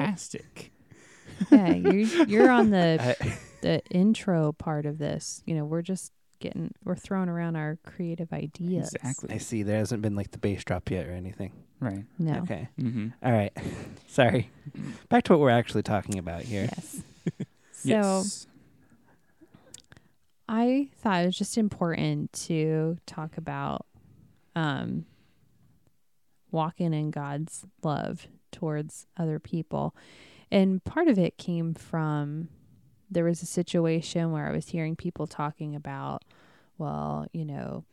Fantastic. 1.45 1.83
Yeah, 1.83 1.91
you're 1.91 2.27
you're 2.27 2.51
on 2.51 2.69
the 2.69 3.15
I, 3.21 3.37
the 3.61 3.81
intro 3.89 4.51
part 4.53 4.85
of 4.85 4.97
this. 4.97 5.41
You 5.45 5.55
know, 5.55 5.65
we're 5.65 5.81
just 5.81 6.11
getting 6.39 6.73
we're 6.83 6.95
throwing 6.95 7.29
around 7.29 7.55
our 7.55 7.79
creative 7.85 8.31
ideas. 8.33 8.93
Exactly. 8.93 9.33
I 9.33 9.37
see. 9.37 9.63
There 9.63 9.77
hasn't 9.77 10.01
been 10.01 10.15
like 10.15 10.31
the 10.31 10.37
bass 10.37 10.63
drop 10.63 10.91
yet 10.91 11.07
or 11.07 11.11
anything. 11.11 11.53
Right. 11.79 12.05
No. 12.19 12.39
Okay. 12.41 12.69
Mm-hmm. 12.79 13.07
All 13.23 13.31
right. 13.31 13.51
Sorry. 14.07 14.51
Back 15.09 15.23
to 15.23 15.33
what 15.33 15.39
we're 15.39 15.49
actually 15.49 15.83
talking 15.83 16.17
about 16.17 16.41
here. 16.41 16.63
Yes. 16.63 17.01
so 17.71 17.89
yes. 17.89 18.47
I 20.47 20.89
thought 20.97 21.23
it 21.23 21.25
was 21.27 21.37
just 21.37 21.57
important 21.57 22.33
to 22.33 22.97
talk 23.05 23.37
about 23.37 23.85
um 24.55 25.05
walking 26.51 26.93
in 26.93 27.09
God's 27.09 27.65
love 27.81 28.27
towards 28.51 29.07
other 29.17 29.39
people. 29.39 29.95
And 30.53 30.83
part 30.83 31.07
of 31.07 31.17
it 31.17 31.39
came 31.39 31.73
from 31.73 32.47
there 33.09 33.23
was 33.23 33.41
a 33.41 33.47
situation 33.47 34.31
where 34.31 34.47
I 34.47 34.51
was 34.51 34.69
hearing 34.69 34.95
people 34.95 35.25
talking 35.25 35.75
about, 35.75 36.23
well, 36.77 37.25
you 37.33 37.43
know, 37.43 37.85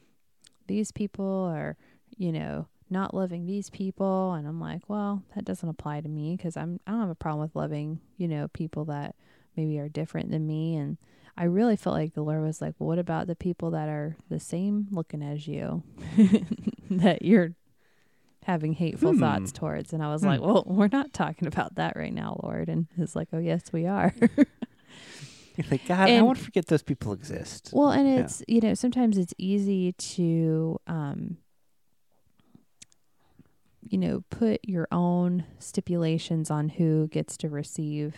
these 0.66 0.92
people 0.92 1.50
are, 1.54 1.78
you 2.18 2.30
know, 2.30 2.68
not 2.90 3.14
loving 3.14 3.46
these 3.46 3.70
people. 3.70 4.34
And 4.34 4.46
I'm 4.46 4.60
like, 4.60 4.82
well, 4.88 5.22
that 5.34 5.46
doesn't 5.46 5.70
apply 5.70 6.02
to 6.02 6.08
me 6.10 6.36
because 6.36 6.54
I'm 6.54 6.78
I 6.86 6.90
don't 6.90 7.00
have 7.00 7.08
a 7.08 7.14
problem 7.14 7.40
with 7.40 7.56
loving, 7.56 8.00
you 8.18 8.28
know, 8.28 8.48
people 8.48 8.84
that 8.84 9.16
maybe 9.56 9.78
are 9.78 9.88
different 9.88 10.30
than 10.30 10.46
me. 10.46 10.76
And 10.76 10.98
I 11.38 11.44
really 11.44 11.76
felt 11.76 11.96
like 11.96 12.12
the 12.12 12.22
Lord 12.22 12.42
was 12.42 12.60
like, 12.60 12.74
well, 12.78 12.88
what 12.88 12.98
about 12.98 13.26
the 13.26 13.36
people 13.36 13.70
that 13.70 13.88
are 13.88 14.18
the 14.28 14.38
same 14.38 14.86
looking 14.90 15.22
as 15.22 15.48
you 15.48 15.82
that 16.90 17.22
you're 17.22 17.54
having 18.44 18.72
hateful 18.72 19.12
Hmm. 19.12 19.20
thoughts 19.20 19.52
towards? 19.52 19.92
And 19.92 20.02
I 20.02 20.12
was 20.12 20.22
Hmm. 20.22 20.28
like, 20.28 20.40
well, 20.40 20.64
we're 20.66 20.88
not 20.92 21.12
talking 21.12 21.46
about 21.48 21.74
that 21.76 21.96
right 21.96 22.12
now, 22.14 22.40
Lord. 22.42 22.68
And 22.68 22.86
he's 22.96 23.14
like, 23.16 23.28
oh, 23.32 23.38
yes, 23.38 23.72
we 23.72 23.86
are. 23.86 24.14
Like, 25.70 25.84
God, 25.86 26.08
I 26.08 26.12
And- 26.12 26.24
won't 26.24 26.38
forget 26.38 26.66
those 26.68 26.82
people 26.82 27.12
exist. 27.12 27.70
well, 27.74 27.90
and 27.90 28.08
Yeah. 28.08 28.20
it's, 28.20 28.42
you 28.48 28.60
know, 28.62 28.72
sometimes 28.72 29.18
it's 29.18 29.34
easy 29.36 29.92
to, 29.92 30.78
um, 30.86 31.36
you 33.82 33.98
know, 33.98 34.24
put 34.30 34.60
your 34.66 34.88
own 34.90 35.44
stipulations 35.58 36.50
on 36.50 36.70
who 36.70 37.08
gets 37.08 37.36
to 37.38 37.48
receive 37.50 38.14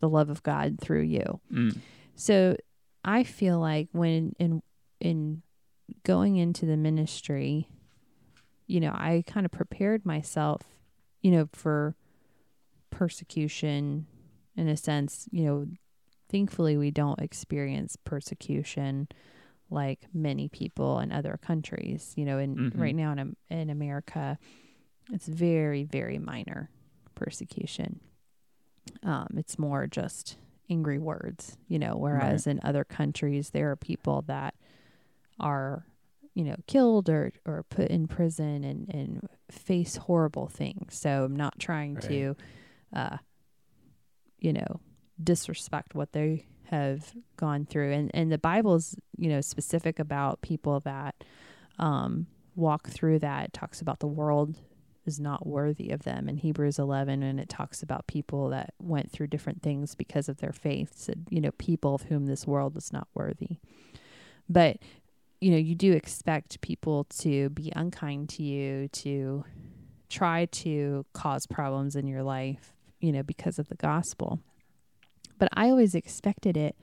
the 0.00 0.08
love 0.08 0.30
of 0.30 0.42
God 0.42 0.78
through 0.80 1.02
you. 1.02 1.40
Mm. 1.52 1.78
So 2.14 2.56
I 3.04 3.24
feel 3.24 3.58
like 3.58 3.88
when 3.92 4.34
in 4.38 4.62
in 5.00 5.42
going 6.04 6.36
into 6.36 6.64
the 6.64 6.76
ministry, 6.76 7.68
you 8.66 8.80
know, 8.80 8.90
I 8.92 9.24
kind 9.26 9.46
of 9.46 9.52
prepared 9.52 10.04
myself, 10.06 10.62
you 11.22 11.30
know, 11.30 11.48
for 11.52 11.94
persecution 12.90 14.06
in 14.56 14.68
a 14.68 14.76
sense, 14.76 15.28
you 15.30 15.44
know, 15.44 15.66
thankfully 16.30 16.76
we 16.76 16.90
don't 16.90 17.20
experience 17.20 17.96
persecution 18.04 19.08
like 19.70 20.06
many 20.14 20.48
people 20.48 21.00
in 21.00 21.12
other 21.12 21.38
countries, 21.42 22.12
you 22.16 22.24
know, 22.24 22.38
in 22.38 22.56
Mhm. 22.70 22.80
right 22.80 22.94
now 22.94 23.12
in 23.12 23.36
in 23.50 23.70
America 23.70 24.38
it's 25.12 25.28
very 25.28 25.84
very 25.84 26.18
minor 26.18 26.68
persecution. 27.14 28.00
Um, 29.04 29.28
it's 29.36 29.58
more 29.58 29.86
just 29.86 30.36
angry 30.68 30.98
words, 30.98 31.56
you 31.68 31.78
know, 31.78 31.96
whereas 31.96 32.46
in 32.48 32.60
other 32.64 32.82
countries 32.84 33.50
there 33.50 33.70
are 33.70 33.76
people 33.76 34.22
that 34.22 34.54
are, 35.38 35.86
you 36.36 36.44
know, 36.44 36.56
killed 36.66 37.08
or, 37.08 37.32
or 37.46 37.64
put 37.70 37.88
in 37.88 38.06
prison 38.06 38.62
and, 38.62 38.92
and 38.92 39.26
face 39.50 39.96
horrible 39.96 40.48
things. 40.48 40.94
So 40.94 41.24
I'm 41.24 41.34
not 41.34 41.58
trying 41.58 41.96
to 41.96 42.36
uh 42.94 43.16
you 44.38 44.52
know, 44.52 44.80
disrespect 45.22 45.94
what 45.94 46.12
they 46.12 46.44
have 46.64 47.10
gone 47.38 47.64
through. 47.64 47.90
And 47.90 48.10
and 48.12 48.30
the 48.30 48.36
Bible's, 48.36 48.94
you 49.16 49.30
know, 49.30 49.40
specific 49.40 49.98
about 49.98 50.42
people 50.42 50.80
that 50.80 51.14
um 51.78 52.26
walk 52.54 52.90
through 52.90 53.20
that. 53.20 53.46
It 53.46 53.52
talks 53.54 53.80
about 53.80 54.00
the 54.00 54.06
world 54.06 54.56
is 55.06 55.18
not 55.18 55.46
worthy 55.46 55.88
of 55.88 56.02
them 56.02 56.28
in 56.28 56.36
Hebrews 56.36 56.78
11 56.78 57.22
and 57.22 57.40
it 57.40 57.48
talks 57.48 57.82
about 57.82 58.06
people 58.06 58.50
that 58.50 58.74
went 58.78 59.10
through 59.10 59.28
different 59.28 59.62
things 59.62 59.94
because 59.94 60.28
of 60.28 60.36
their 60.36 60.52
faith 60.52 60.92
said 60.96 61.28
you 61.30 61.40
know 61.40 61.52
people 61.52 61.94
of 61.94 62.02
whom 62.02 62.26
this 62.26 62.44
world 62.44 62.76
is 62.76 62.92
not 62.92 63.06
worthy 63.14 63.58
but 64.48 64.78
you 65.46 65.52
know 65.52 65.58
you 65.58 65.76
do 65.76 65.92
expect 65.92 66.60
people 66.60 67.04
to 67.04 67.50
be 67.50 67.72
unkind 67.76 68.28
to 68.28 68.42
you 68.42 68.88
to 68.88 69.44
try 70.10 70.46
to 70.46 71.06
cause 71.12 71.46
problems 71.46 71.94
in 71.94 72.08
your 72.08 72.24
life 72.24 72.74
you 72.98 73.12
know 73.12 73.22
because 73.22 73.60
of 73.60 73.68
the 73.68 73.76
gospel. 73.76 74.40
But 75.38 75.48
I 75.52 75.70
always 75.70 75.94
expected 75.94 76.56
it 76.56 76.74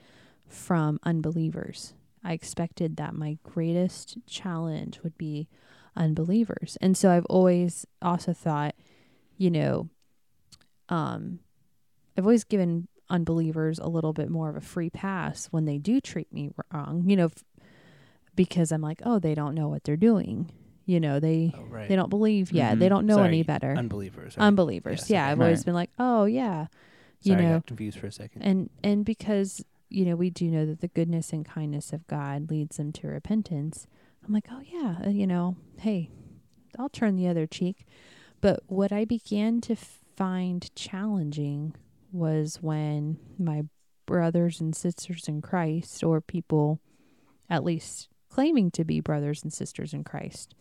from 0.48 0.98
unbelievers. 1.04 1.94
I 2.24 2.32
expected 2.32 2.96
that 2.96 3.14
my 3.14 3.38
greatest 3.44 4.18
challenge 4.28 5.02
would 5.04 5.18
be 5.18 5.50
unbelievers. 5.98 6.78
And 6.80 6.96
so 6.96 7.12
I've 7.12 7.26
always 7.26 7.86
also 8.02 8.32
thought, 8.32 8.76
you 9.38 9.52
know, 9.52 9.90
um, 10.88 11.40
I've 12.18 12.24
always 12.24 12.46
given 12.46 12.88
unbelievers 13.10 13.80
a 13.80 13.90
little 13.90 14.14
bit 14.14 14.30
more 14.30 14.50
of 14.50 14.56
a 14.56 14.62
free 14.62 14.90
pass 14.90 15.48
when 15.48 15.66
they 15.66 15.80
do 15.80 16.00
treat 16.00 16.32
me 16.32 16.52
wrong, 16.72 17.04
you 17.10 17.18
know, 17.18 17.30
because 18.36 18.72
I'm 18.72 18.82
like, 18.82 19.02
oh, 19.06 19.20
they 19.20 19.36
don't 19.36 19.56
know 19.56 19.68
what 19.70 19.84
they're 19.84 19.98
doing. 19.98 20.50
You 20.86 21.00
know, 21.00 21.20
they 21.20 21.54
Oh, 21.58 21.64
right. 21.70 21.88
they 21.88 21.96
don't 21.96 22.10
believe. 22.10 22.52
Yeah, 22.52 22.74
Mhm. 22.76 22.80
they 22.80 22.90
don't 22.90 23.06
know 23.06 23.16
Sorry, 23.18 23.28
any 23.30 23.44
better. 23.44 23.74
Unbelievers. 23.76 24.38
right? 24.38 24.44
Unbelievers. 24.46 25.02
Yes, 25.02 25.10
yeah. 25.10 25.28
I've 25.28 25.40
always 25.40 25.64
been 25.64 25.74
like, 25.76 25.92
oh 25.98 26.26
yeah, 26.26 26.68
you 27.22 27.34
Sorry, 27.34 27.46
I 27.46 27.50
know, 27.50 27.64
confused 27.66 28.00
for 28.00 28.08
a 28.08 28.12
second. 28.12 28.42
and 28.42 28.70
and 28.84 29.06
because 29.06 29.64
you 29.90 30.04
know 30.06 30.16
we 30.16 30.30
do 30.30 30.50
know 30.50 30.66
that 30.66 30.82
the 30.82 30.88
goodness 30.90 31.32
and 31.32 31.46
kindness 31.46 31.94
of 31.94 32.06
God 32.08 32.50
leads 32.50 32.78
them 32.78 32.92
to 32.94 33.08
repentance. 33.08 33.88
I'm 34.26 34.34
like, 34.34 34.48
oh 34.52 34.62
yeah, 34.66 34.98
uh, 35.06 35.10
you 35.10 35.26
know, 35.28 35.56
hey, 35.78 36.10
I'll 36.78 36.90
turn 36.90 37.16
the 37.16 37.28
other 37.28 37.46
cheek. 37.48 37.86
But 38.42 38.62
what 38.68 38.92
I 38.92 39.06
began 39.06 39.62
to 39.62 39.76
find 39.76 40.70
challenging 40.76 41.76
was 42.12 42.62
when 42.62 43.18
my 43.40 43.64
brothers 44.06 44.60
and 44.60 44.76
sisters 44.76 45.28
in 45.30 45.42
Christ, 45.42 46.04
or 46.04 46.20
people 46.20 46.80
at 47.50 47.64
least 47.64 48.10
claiming 48.34 48.72
to 48.72 48.84
be 48.84 49.00
brothers 49.00 49.44
and 49.44 49.54
sisters 49.54 49.94
in 49.94 50.04
Christ, 50.04 50.56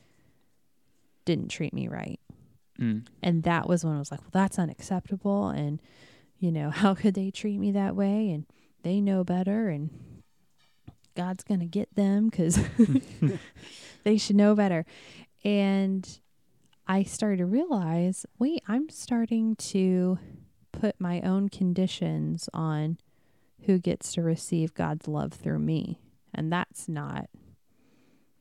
didn't 1.25 1.49
treat 1.49 1.73
me 1.73 1.89
right 1.89 2.21
Mm. 2.81 3.07
and 3.23 3.43
that 3.43 3.69
was 3.69 3.85
when 3.85 3.95
I 3.95 3.99
was 3.99 4.11
like, 4.11 4.21
well, 4.23 4.31
that's 4.33 4.59
unacceptable. 4.59 5.49
And, 5.49 5.81
you 6.39 6.51
know, 6.51 6.71
how 6.81 6.95
could 6.95 7.13
they 7.15 7.31
treat 7.31 7.59
me 7.59 7.71
that 7.73 7.95
way? 7.95 8.31
And 8.31 8.47
they 8.83 8.99
know 9.01 9.25
better. 9.25 9.69
And 9.69 9.91
God's 11.15 11.45
going 11.45 11.61
to 11.61 11.67
get 11.67 11.95
them 11.95 12.31
because 12.31 12.59
they 14.05 14.17
should 14.17 14.37
know 14.37 14.55
better. 14.55 14.87
And 15.45 16.19
I 16.89 17.03
started 17.03 17.37
to 17.39 17.47
realize 17.47 18.25
wait, 18.39 18.63
I'm 18.67 18.89
starting 18.89 19.55
to 19.57 20.19
put 20.73 20.99
my 20.99 21.21
own 21.21 21.51
conditions 21.51 22.49
on 22.55 22.97
who 23.67 23.79
gets 23.79 24.15
to 24.15 24.23
receive 24.23 24.73
God's 24.73 25.07
love 25.07 25.35
through 25.35 25.59
me. 25.61 26.01
And 26.35 26.51
that's 26.51 26.89
not. 26.89 27.29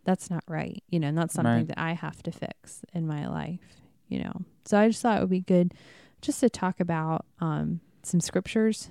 That's 0.04 0.30
not 0.30 0.44
right, 0.48 0.84
you 0.90 1.00
know, 1.00 1.08
and 1.08 1.18
that's 1.18 1.34
something 1.34 1.54
Right. 1.54 1.68
that 1.68 1.80
I 1.80 1.94
have 1.94 2.24
to 2.24 2.32
fix 2.32 2.82
in 2.94 3.08
my 3.08 3.28
life 3.28 3.60
you 4.08 4.20
know. 4.22 4.42
So 4.66 4.78
I 4.78 4.90
just 4.90 5.02
thought 5.02 5.18
it 5.18 5.22
would 5.22 5.30
be 5.30 5.40
good 5.40 5.74
just 6.22 6.42
to 6.42 6.50
talk 6.50 6.82
about 6.82 7.26
um, 7.40 7.80
some 8.04 8.20
scriptures, 8.20 8.90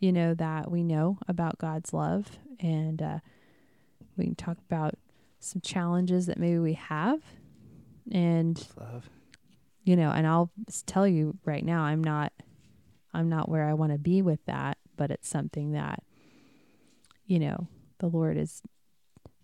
you 0.00 0.10
know, 0.12 0.32
that 0.32 0.70
we 0.70 0.82
know 0.82 1.18
about 1.28 1.58
God's 1.58 1.92
love, 1.92 2.38
and 2.58 3.02
uh, 3.02 3.18
we 4.16 4.24
can 4.24 4.34
talk 4.34 4.56
about 4.70 4.94
some 5.40 5.60
challenges 5.60 6.24
that 6.24 6.38
maybe 6.38 6.58
we 6.58 6.72
have, 6.72 7.20
and 8.10 8.66
Love. 8.80 9.10
you 9.84 9.94
know, 9.94 10.10
and 10.10 10.26
I'll 10.26 10.50
tell 10.86 11.06
you 11.06 11.36
right 11.44 11.62
now, 11.64 11.82
I'm 11.82 12.02
not, 12.02 12.32
I'm 13.12 13.28
not 13.28 13.50
where 13.50 13.68
I 13.68 13.74
want 13.74 13.92
to 13.92 13.98
be 13.98 14.22
with 14.22 14.42
that, 14.46 14.78
but 14.96 15.10
it's 15.10 15.28
something 15.28 15.72
that, 15.72 16.02
you 17.26 17.38
know, 17.38 17.68
the 17.98 18.06
Lord 18.08 18.38
has 18.38 18.62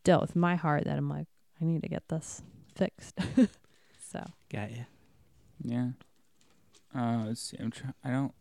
dealt 0.05 0.23
with 0.23 0.37
my 0.37 0.57
heart 0.57 0.85
that 0.85 0.97
I'm 0.97 1.09
like, 1.09 1.27
I 1.61 1.65
need 1.65 1.83
to 1.83 1.89
get 1.89 2.09
this 2.09 2.43
fixed. 2.75 3.19
so. 4.11 4.25
Got 4.53 4.71
you. 4.73 4.85
Yeah. 5.63 5.89
Uh, 6.95 7.25
let's 7.27 7.41
see. 7.41 7.57
I'm 7.61 7.71
try- 7.71 7.95
I 8.05 8.11
don't 8.11 8.35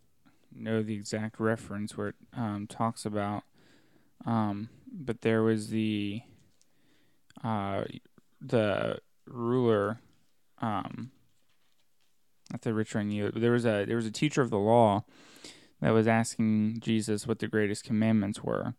know 0.54 0.82
the 0.82 0.94
exact 0.94 1.40
reference 1.40 1.96
where 1.96 2.08
it 2.08 2.14
um, 2.36 2.66
talks 2.66 3.06
about, 3.06 3.44
um, 4.26 4.68
but 4.92 5.22
there 5.22 5.42
was 5.42 5.68
the, 5.68 6.22
uh, 7.42 7.84
the 8.40 8.98
ruler, 9.26 10.00
um, 10.60 11.10
not 12.50 12.62
the 12.62 12.74
rich 12.74 12.94
man 12.94 13.08
knew 13.08 13.26
it, 13.26 13.32
but 13.32 13.40
there 13.40 13.52
was 13.52 13.64
a 13.64 13.84
there 13.86 13.96
was 13.96 14.06
a 14.06 14.10
teacher 14.10 14.42
of 14.42 14.50
the 14.50 14.58
law 14.58 15.04
that 15.80 15.90
was 15.90 16.06
asking 16.06 16.78
Jesus 16.80 17.26
what 17.26 17.38
the 17.38 17.48
greatest 17.48 17.84
commandments 17.84 18.42
were, 18.42 18.74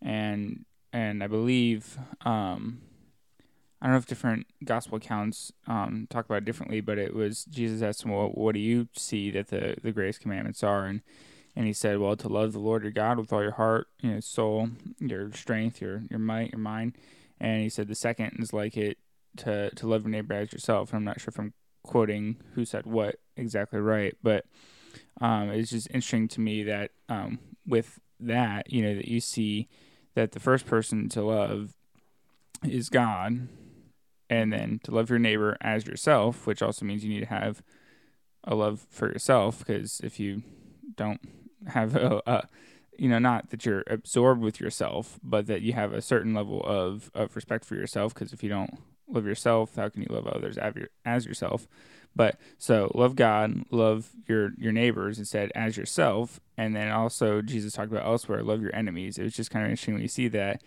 and 0.00 0.64
and 0.94 1.24
I 1.24 1.26
believe 1.26 1.98
um, 2.24 2.80
I 3.82 3.86
don't 3.86 3.94
know 3.94 3.98
if 3.98 4.06
different 4.06 4.46
gospel 4.64 4.96
accounts 4.96 5.52
um, 5.66 6.06
talk 6.08 6.24
about 6.24 6.38
it 6.38 6.44
differently, 6.44 6.80
but 6.80 6.98
it 6.98 7.12
was 7.12 7.44
Jesus 7.44 7.82
asked 7.82 8.04
him, 8.04 8.12
"Well, 8.12 8.28
what 8.28 8.54
do 8.54 8.60
you 8.60 8.88
see 8.94 9.30
that 9.32 9.48
the 9.48 9.76
the 9.82 9.92
greatest 9.92 10.20
commandments 10.20 10.62
are?" 10.62 10.86
and 10.86 11.02
and 11.56 11.66
he 11.66 11.72
said, 11.72 11.98
"Well, 11.98 12.16
to 12.16 12.28
love 12.28 12.52
the 12.52 12.60
Lord 12.60 12.84
your 12.84 12.92
God 12.92 13.18
with 13.18 13.32
all 13.32 13.42
your 13.42 13.52
heart, 13.52 13.88
you 14.00 14.12
know, 14.12 14.20
soul, 14.20 14.70
your 15.00 15.32
strength, 15.32 15.82
your 15.82 16.04
your 16.08 16.20
might, 16.20 16.52
your 16.52 16.60
mind." 16.60 16.96
And 17.40 17.60
he 17.60 17.68
said 17.68 17.88
the 17.88 17.96
second 17.96 18.36
is 18.38 18.52
like 18.52 18.76
it 18.76 18.96
to 19.38 19.74
to 19.74 19.86
love 19.88 20.02
your 20.02 20.10
neighbor 20.10 20.34
as 20.34 20.52
yourself. 20.52 20.90
And 20.90 20.98
I'm 20.98 21.04
not 21.04 21.20
sure 21.20 21.32
if 21.32 21.38
I'm 21.40 21.54
quoting 21.82 22.36
who 22.54 22.64
said 22.64 22.86
what 22.86 23.16
exactly 23.36 23.80
right, 23.80 24.16
but 24.22 24.46
um, 25.20 25.50
it's 25.50 25.70
just 25.70 25.88
interesting 25.88 26.28
to 26.28 26.40
me 26.40 26.62
that 26.62 26.92
um, 27.08 27.40
with 27.66 27.98
that, 28.20 28.72
you 28.72 28.82
know, 28.82 28.94
that 28.94 29.08
you 29.08 29.20
see 29.20 29.68
that 30.14 30.32
the 30.32 30.40
first 30.40 30.66
person 30.66 31.08
to 31.10 31.22
love 31.22 31.74
is 32.62 32.88
God, 32.88 33.48
and 34.30 34.52
then 34.52 34.80
to 34.84 34.90
love 34.90 35.10
your 35.10 35.18
neighbor 35.18 35.56
as 35.60 35.86
yourself, 35.86 36.46
which 36.46 36.62
also 36.62 36.84
means 36.84 37.04
you 37.04 37.10
need 37.10 37.20
to 37.20 37.26
have 37.26 37.62
a 38.44 38.54
love 38.54 38.86
for 38.90 39.08
yourself, 39.08 39.58
because 39.58 40.00
if 40.02 40.18
you 40.18 40.42
don't 40.96 41.20
have 41.68 41.94
a, 41.96 42.22
a 42.26 42.48
you 42.98 43.08
know, 43.08 43.18
not 43.18 43.50
that 43.50 43.66
you're 43.66 43.84
absorbed 43.88 44.40
with 44.40 44.60
yourself, 44.60 45.18
but 45.22 45.46
that 45.46 45.62
you 45.62 45.72
have 45.72 45.92
a 45.92 46.00
certain 46.00 46.32
level 46.32 46.62
of, 46.62 47.10
of 47.14 47.34
respect 47.34 47.64
for 47.64 47.74
yourself. 47.74 48.14
Because 48.14 48.32
if 48.32 48.42
you 48.42 48.48
don't 48.48 48.78
love 49.08 49.26
yourself, 49.26 49.76
how 49.76 49.88
can 49.88 50.02
you 50.02 50.08
love 50.10 50.26
others 50.26 50.56
as, 51.04 51.26
yourself? 51.26 51.66
But 52.16 52.36
so 52.58 52.92
love 52.94 53.16
God, 53.16 53.64
love 53.70 54.10
your 54.28 54.52
your 54.56 54.72
neighbors 54.72 55.18
instead 55.18 55.50
as 55.54 55.76
yourself, 55.76 56.38
and 56.56 56.74
then 56.76 56.90
also 56.90 57.42
Jesus 57.42 57.72
talked 57.72 57.90
about 57.90 58.06
elsewhere, 58.06 58.42
love 58.42 58.62
your 58.62 58.74
enemies. 58.74 59.18
It 59.18 59.24
was 59.24 59.34
just 59.34 59.50
kind 59.50 59.64
of 59.64 59.70
interesting 59.70 59.94
when 59.94 60.02
you 60.02 60.08
see 60.08 60.28
that 60.28 60.62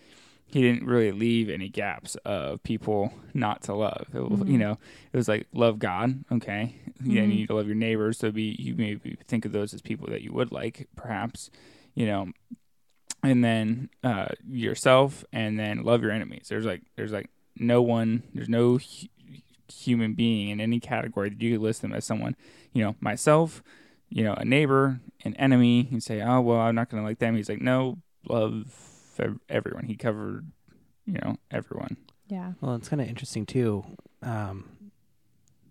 he 0.50 0.60
didn't 0.62 0.86
really 0.86 1.12
leave 1.12 1.48
any 1.50 1.68
gaps 1.68 2.16
of 2.24 2.62
people 2.62 3.12
not 3.34 3.62
to 3.64 3.74
love. 3.74 4.06
It, 4.14 4.16
You 4.18 4.28
Mhm. 4.28 4.58
know, 4.58 4.78
it 5.12 5.16
was 5.16 5.28
like 5.28 5.46
love 5.52 5.78
God, 5.78 6.24
okay, 6.32 6.74
yeah, 6.84 6.92
and 6.96 7.06
Mhm. 7.06 7.12
you 7.12 7.26
need 7.26 7.48
to 7.48 7.54
love 7.54 7.66
your 7.66 7.76
neighbors. 7.76 8.18
So 8.18 8.30
be 8.30 8.54
you 8.58 8.74
maybe 8.74 9.16
think 9.26 9.44
of 9.46 9.52
those 9.52 9.72
as 9.74 9.80
people 9.82 10.06
that 10.08 10.22
you 10.22 10.32
would 10.32 10.52
like, 10.52 10.86
perhaps, 10.96 11.50
you 11.94 12.06
know, 12.06 12.28
and 13.22 13.42
then 13.42 13.88
uh, 14.04 14.28
yourself, 14.46 15.24
and 15.32 15.58
then 15.58 15.82
love 15.82 16.02
your 16.02 16.12
enemies. 16.12 16.46
There's 16.48 16.64
like 16.66 16.82
there's 16.96 17.12
like 17.12 17.30
no 17.60 17.82
one, 17.82 18.22
there's 18.34 18.48
no 18.48 18.78
hu- 18.78 19.08
human 19.72 20.14
being 20.14 20.48
in 20.50 20.60
any 20.60 20.80
category 20.80 21.28
that 21.30 21.40
you 21.42 21.52
could 21.54 21.62
list 21.62 21.82
them 21.82 21.92
as 21.92 22.04
someone, 22.04 22.36
you 22.72 22.82
know, 22.82 22.96
myself, 23.00 23.62
you 24.08 24.24
know, 24.24 24.34
a 24.34 24.44
neighbor, 24.44 25.00
an 25.24 25.34
enemy. 25.36 25.88
You 25.90 26.00
say, 26.00 26.20
oh 26.22 26.40
well, 26.40 26.58
I'm 26.60 26.74
not 26.74 26.88
gonna 26.88 27.02
like 27.04 27.18
them. 27.18 27.36
He's 27.36 27.48
like, 27.48 27.60
no, 27.60 27.98
love 28.28 28.66
ev- 29.18 29.40
everyone. 29.48 29.84
He 29.84 29.96
covered, 29.96 30.50
you 31.06 31.18
know, 31.22 31.36
everyone. 31.50 31.96
Yeah. 32.28 32.52
Well, 32.60 32.74
it's 32.74 32.88
kind 32.88 33.00
of 33.02 33.08
interesting 33.08 33.46
too. 33.46 33.84
Um, 34.22 34.68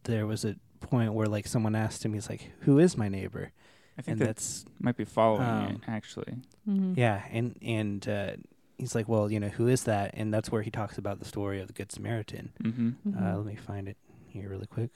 there 0.03 0.25
was 0.25 0.45
a 0.45 0.55
point 0.79 1.13
where 1.13 1.27
like 1.27 1.47
someone 1.47 1.75
asked 1.75 2.03
him, 2.05 2.13
he's 2.13 2.29
like, 2.29 2.51
"Who 2.61 2.79
is 2.79 2.97
my 2.97 3.09
neighbor?" 3.09 3.51
I 3.97 4.01
think 4.01 4.13
And 4.13 4.21
that 4.21 4.25
that's 4.37 4.65
might 4.79 4.95
be 4.95 5.05
following 5.05 5.47
um, 5.47 5.67
it 5.69 5.81
actually. 5.87 6.35
Mm-hmm. 6.67 6.93
yeah, 6.95 7.23
and 7.31 7.57
and 7.61 8.07
uh, 8.07 8.31
he's 8.77 8.95
like, 8.95 9.07
"Well, 9.07 9.31
you 9.31 9.39
know, 9.39 9.49
who 9.49 9.67
is 9.67 9.83
that?" 9.85 10.11
And 10.13 10.33
that's 10.33 10.51
where 10.51 10.61
he 10.61 10.71
talks 10.71 10.97
about 10.97 11.19
the 11.19 11.25
story 11.25 11.59
of 11.61 11.67
the 11.67 11.73
Good 11.73 11.91
Samaritan. 11.91 12.51
Mm-hmm. 12.63 13.17
Uh, 13.23 13.37
let 13.37 13.45
me 13.45 13.55
find 13.55 13.87
it 13.87 13.97
here 14.27 14.49
really 14.49 14.67
quick. 14.67 14.89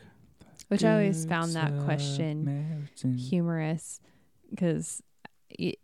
Which 0.67 0.83
I 0.83 0.91
always 0.93 1.25
found 1.25 1.53
that 1.55 1.71
question 1.83 2.87
humorous 3.17 3.99
because 4.49 5.01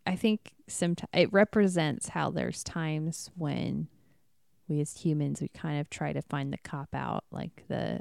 I 0.06 0.16
think 0.16 0.54
sometimes 0.68 1.10
it 1.14 1.32
represents 1.34 2.10
how 2.10 2.30
there's 2.32 2.64
times 2.64 3.30
when 3.36 3.88
we 4.70 4.80
as 4.82 4.98
humans 4.98 5.42
we 5.42 5.50
kind 5.50 5.80
of 5.80 5.90
try 5.90 6.14
to 6.14 6.22
find 6.22 6.54
the 6.54 6.58
cop 6.58 6.90
out, 6.94 7.24
like 7.32 7.64
the 7.68 8.00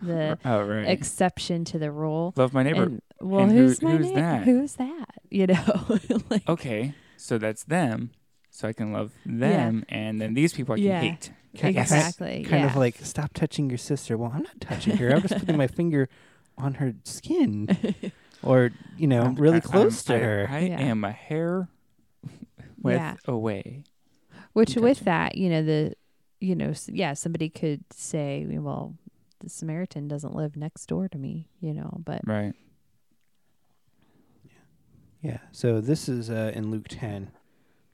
the 0.00 0.38
oh 0.44 0.62
right. 0.62 0.88
exception 0.88 1.64
to 1.66 1.78
the 1.78 1.90
rule. 1.90 2.34
Love 2.36 2.52
my 2.52 2.62
neighbor. 2.62 2.84
And, 2.84 3.02
well, 3.20 3.40
And 3.44 3.52
who- 3.52 3.58
who's 3.66 3.82
my 3.82 3.96
who's 3.96 4.06
neigh- 4.10 4.14
that? 4.14 4.44
Who's 4.44 4.74
that? 4.74 5.08
You 5.30 5.46
know, 5.46 5.98
like 6.30 6.48
okay, 6.48 6.94
so 7.18 7.36
that's 7.36 7.64
them. 7.64 8.12
So 8.58 8.66
I 8.66 8.72
can 8.72 8.92
love 8.92 9.12
them, 9.24 9.84
and 9.88 10.20
then 10.20 10.34
these 10.34 10.52
people 10.52 10.72
I 10.74 10.78
can 10.78 10.84
Yeah. 10.86 11.00
hate. 11.00 11.30
Ki- 11.54 11.68
exactly. 11.78 12.42
Kind 12.42 12.64
yeah. 12.64 12.70
of 12.70 12.74
like, 12.74 12.96
stop 13.04 13.32
touching 13.32 13.70
your 13.70 13.78
sister. 13.78 14.18
Well, 14.18 14.32
I'm 14.34 14.42
not 14.42 14.60
touching 14.60 14.96
her. 14.96 15.14
I'm 15.14 15.22
just 15.22 15.38
putting 15.38 15.56
my 15.56 15.66
finger 15.78 16.08
on 16.56 16.74
her 16.74 16.94
skin 17.04 17.68
or 18.42 18.72
you 18.96 19.06
know 19.06 19.22
I'm- 19.22 19.36
really 19.36 19.58
I- 19.58 19.60
close 19.60 20.10
I'm- 20.10 20.18
to 20.18 20.24
I- 20.24 20.26
her. 20.26 20.46
I, 20.50 20.58
Yeah. 20.58 20.80
am 20.80 21.04
a 21.04 21.12
hair 21.12 21.68
width 22.82 22.96
Yeah. 22.98 23.14
away. 23.26 23.84
Which 24.54 24.74
with 24.74 25.00
that, 25.04 25.36
you 25.36 25.48
know, 25.50 25.62
the 25.62 25.94
you 26.40 26.56
know, 26.56 26.72
yeah, 26.88 27.14
somebody 27.14 27.48
could 27.48 27.84
say, 27.92 28.44
well, 28.50 28.96
the 29.38 29.48
Samaritan 29.48 30.08
doesn't 30.08 30.34
live 30.34 30.56
next 30.56 30.86
door 30.86 31.08
to 31.08 31.16
me, 31.18 31.48
you 31.60 31.72
know, 31.74 32.00
but 32.04 32.22
Right. 32.26 32.54
Yeah. 35.22 35.38
So 35.52 35.80
this 35.80 36.08
is 36.08 36.28
uh, 36.28 36.50
in 36.54 36.70
Luke 36.72 36.86
10, 36.88 37.30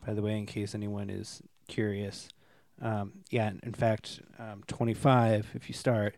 by 0.06 0.14
the 0.14 0.22
way, 0.22 0.36
in 0.36 0.46
case 0.46 0.74
anyone 0.74 1.10
is 1.10 1.42
curious. 1.68 2.28
Um, 2.80 3.20
yeah, 3.30 3.50
in 3.62 3.74
fact, 3.74 4.20
um, 4.38 4.62
25, 4.66 5.50
if 5.54 5.68
you 5.68 5.74
start, 5.74 6.16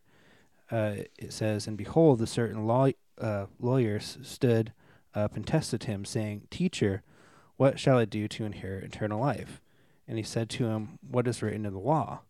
uh, 0.70 0.96
it 1.18 1.32
says, 1.32 1.66
And 1.66 1.76
behold, 1.76 2.20
a 2.22 2.26
certain 2.26 2.66
law, 2.66 2.88
uh, 3.20 3.46
lawyers 3.60 4.18
stood 4.22 4.72
up 5.14 5.36
and 5.36 5.46
tested 5.46 5.84
him, 5.84 6.04
saying, 6.04 6.48
Teacher, 6.50 7.02
what 7.56 7.78
shall 7.78 7.98
I 7.98 8.04
do 8.04 8.28
to 8.28 8.44
inherit 8.44 8.84
eternal 8.84 9.20
life? 9.20 9.60
And 10.08 10.18
he 10.18 10.24
said 10.24 10.48
to 10.50 10.66
him, 10.66 10.98
What 11.08 11.28
is 11.28 11.42
written 11.42 11.66
in 11.66 11.72
the 11.72 11.78
law? 11.78 12.20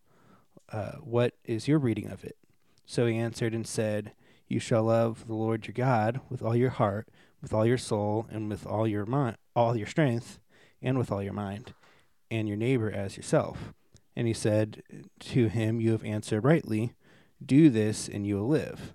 Uh, 0.71 0.93
what 0.97 1.35
is 1.45 1.69
your 1.69 1.79
reading 1.79 2.11
of 2.11 2.25
it? 2.25 2.37
So 2.85 3.07
he 3.07 3.17
answered 3.17 3.55
and 3.55 3.67
said, 3.67 4.13
You 4.49 4.61
shall 4.61 4.85
love 4.85 5.27
the 5.27 5.35
Lord 5.35 5.67
your 5.67 5.75
God 5.75 6.21
with 6.29 6.43
all 6.43 6.57
your 6.57 6.71
heart 6.71 7.09
with 7.41 7.53
all 7.53 7.67
your 7.67 7.79
soul 7.79 8.27
and 8.31 8.49
with 8.49 8.67
all 8.67 8.89
your 8.89 9.07
mind, 9.07 9.37
all 9.55 9.77
your 9.77 9.87
strength, 9.87 10.41
and 10.83 10.99
with 10.99 11.11
all 11.11 11.23
your 11.23 11.33
mind, 11.33 11.75
and 12.31 12.49
your 12.49 12.57
neighbor 12.57 12.91
as 12.91 13.17
yourself. 13.17 13.73
And 14.15 14.27
he 14.27 14.33
said 14.33 14.83
to 15.21 15.49
him, 15.49 15.81
You 15.81 15.93
have 15.93 16.05
answered 16.05 16.43
rightly. 16.43 16.95
Do 17.45 17.69
this, 17.69 18.09
and 18.09 18.27
you 18.27 18.37
will 18.37 18.49
live. 18.49 18.95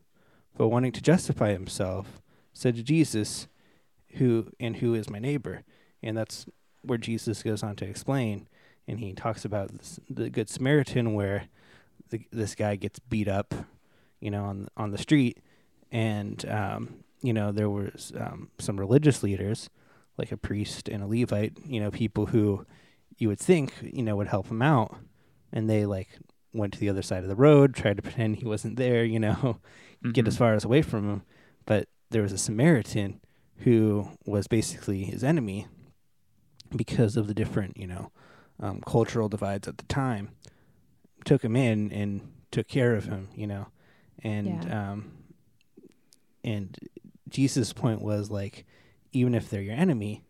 But 0.58 0.70
wanting 0.70 0.92
to 0.94 1.02
justify 1.02 1.52
himself, 1.52 2.22
said 2.54 2.76
to 2.76 2.84
Jesus, 2.84 3.48
Who 4.16 4.52
and 4.60 4.78
who 4.78 4.96
is 4.96 5.10
my 5.10 5.20
neighbor? 5.20 5.64
And 6.02 6.18
that's 6.18 6.46
where 6.82 6.98
Jesus 6.98 7.44
goes 7.44 7.62
on 7.64 7.76
to 7.78 7.86
explain, 7.86 8.48
and 8.88 9.00
he 9.00 9.14
talks 9.14 9.46
about 9.46 9.78
this, 9.78 10.00
the 10.10 10.30
Good 10.30 10.50
Samaritan, 10.50 11.14
where 11.14 11.46
the, 12.10 12.26
this 12.32 12.56
guy 12.56 12.76
gets 12.76 13.00
beat 13.00 13.28
up, 13.28 13.54
you 14.20 14.32
know, 14.32 14.46
on 14.46 14.68
on 14.76 14.92
the 14.92 14.98
street, 14.98 15.40
and 15.92 16.44
um, 16.50 17.04
you 17.22 17.34
know 17.34 17.52
there 17.52 17.70
was 17.70 18.12
um, 18.20 18.50
some 18.60 18.80
religious 18.80 19.22
leaders 19.22 19.70
like 20.22 20.32
a 20.32 20.38
priest 20.38 20.88
and 20.88 21.02
a 21.04 21.08
levite 21.08 21.54
you 21.66 21.80
know 21.82 21.90
people 21.92 22.28
who 22.28 22.66
you 23.18 23.28
would 23.28 23.40
think 23.40 23.74
you 23.82 24.04
know 24.04 24.16
would 24.16 24.28
help 24.36 24.48
him 24.48 24.62
out 24.62 24.96
and 25.52 25.70
they 25.70 25.86
like 25.86 26.10
went 26.54 26.72
to 26.74 26.80
the 26.80 26.90
other 26.90 27.02
side 27.02 27.24
of 27.24 27.30
the 27.30 27.36
road 27.48 27.74
tried 27.74 27.98
to 27.98 28.04
pretend 28.04 28.36
he 28.38 28.46
wasn't 28.46 28.76
there 28.78 29.04
you 29.04 29.20
know 29.20 29.58
get 30.14 30.28
as 30.28 30.36
Mhm. 30.36 30.38
far 30.38 30.54
as 30.54 30.64
away 30.64 30.82
from 30.82 31.04
him 31.10 31.22
but 31.66 31.88
there 32.12 32.22
was 32.22 32.34
a 32.34 32.38
samaritan 32.38 33.20
who 33.64 34.10
was 34.26 34.48
basically 34.48 35.04
his 35.06 35.24
enemy 35.24 35.68
because 36.76 37.18
of 37.18 37.26
the 37.28 37.34
different 37.34 37.76
you 37.78 37.88
know 37.88 38.12
um, 38.60 38.80
cultural 38.86 39.28
divides 39.30 39.68
at 39.68 39.78
the 39.78 39.86
time 39.86 40.30
took 41.26 41.44
him 41.44 41.56
in 41.56 41.92
and 41.92 42.22
took 42.52 42.68
care 42.68 42.96
of 42.96 43.06
him 43.06 43.28
you 43.36 43.48
know 43.48 43.66
and 44.24 44.48
Yeah. 44.66 44.90
um 44.92 45.12
and 46.44 46.78
jesus 47.30 47.72
point 47.74 48.02
was 48.02 48.30
like 48.30 48.66
even 49.12 49.36
if 49.36 49.50
they're 49.50 49.62
your 49.62 49.76
enemy 49.76 50.24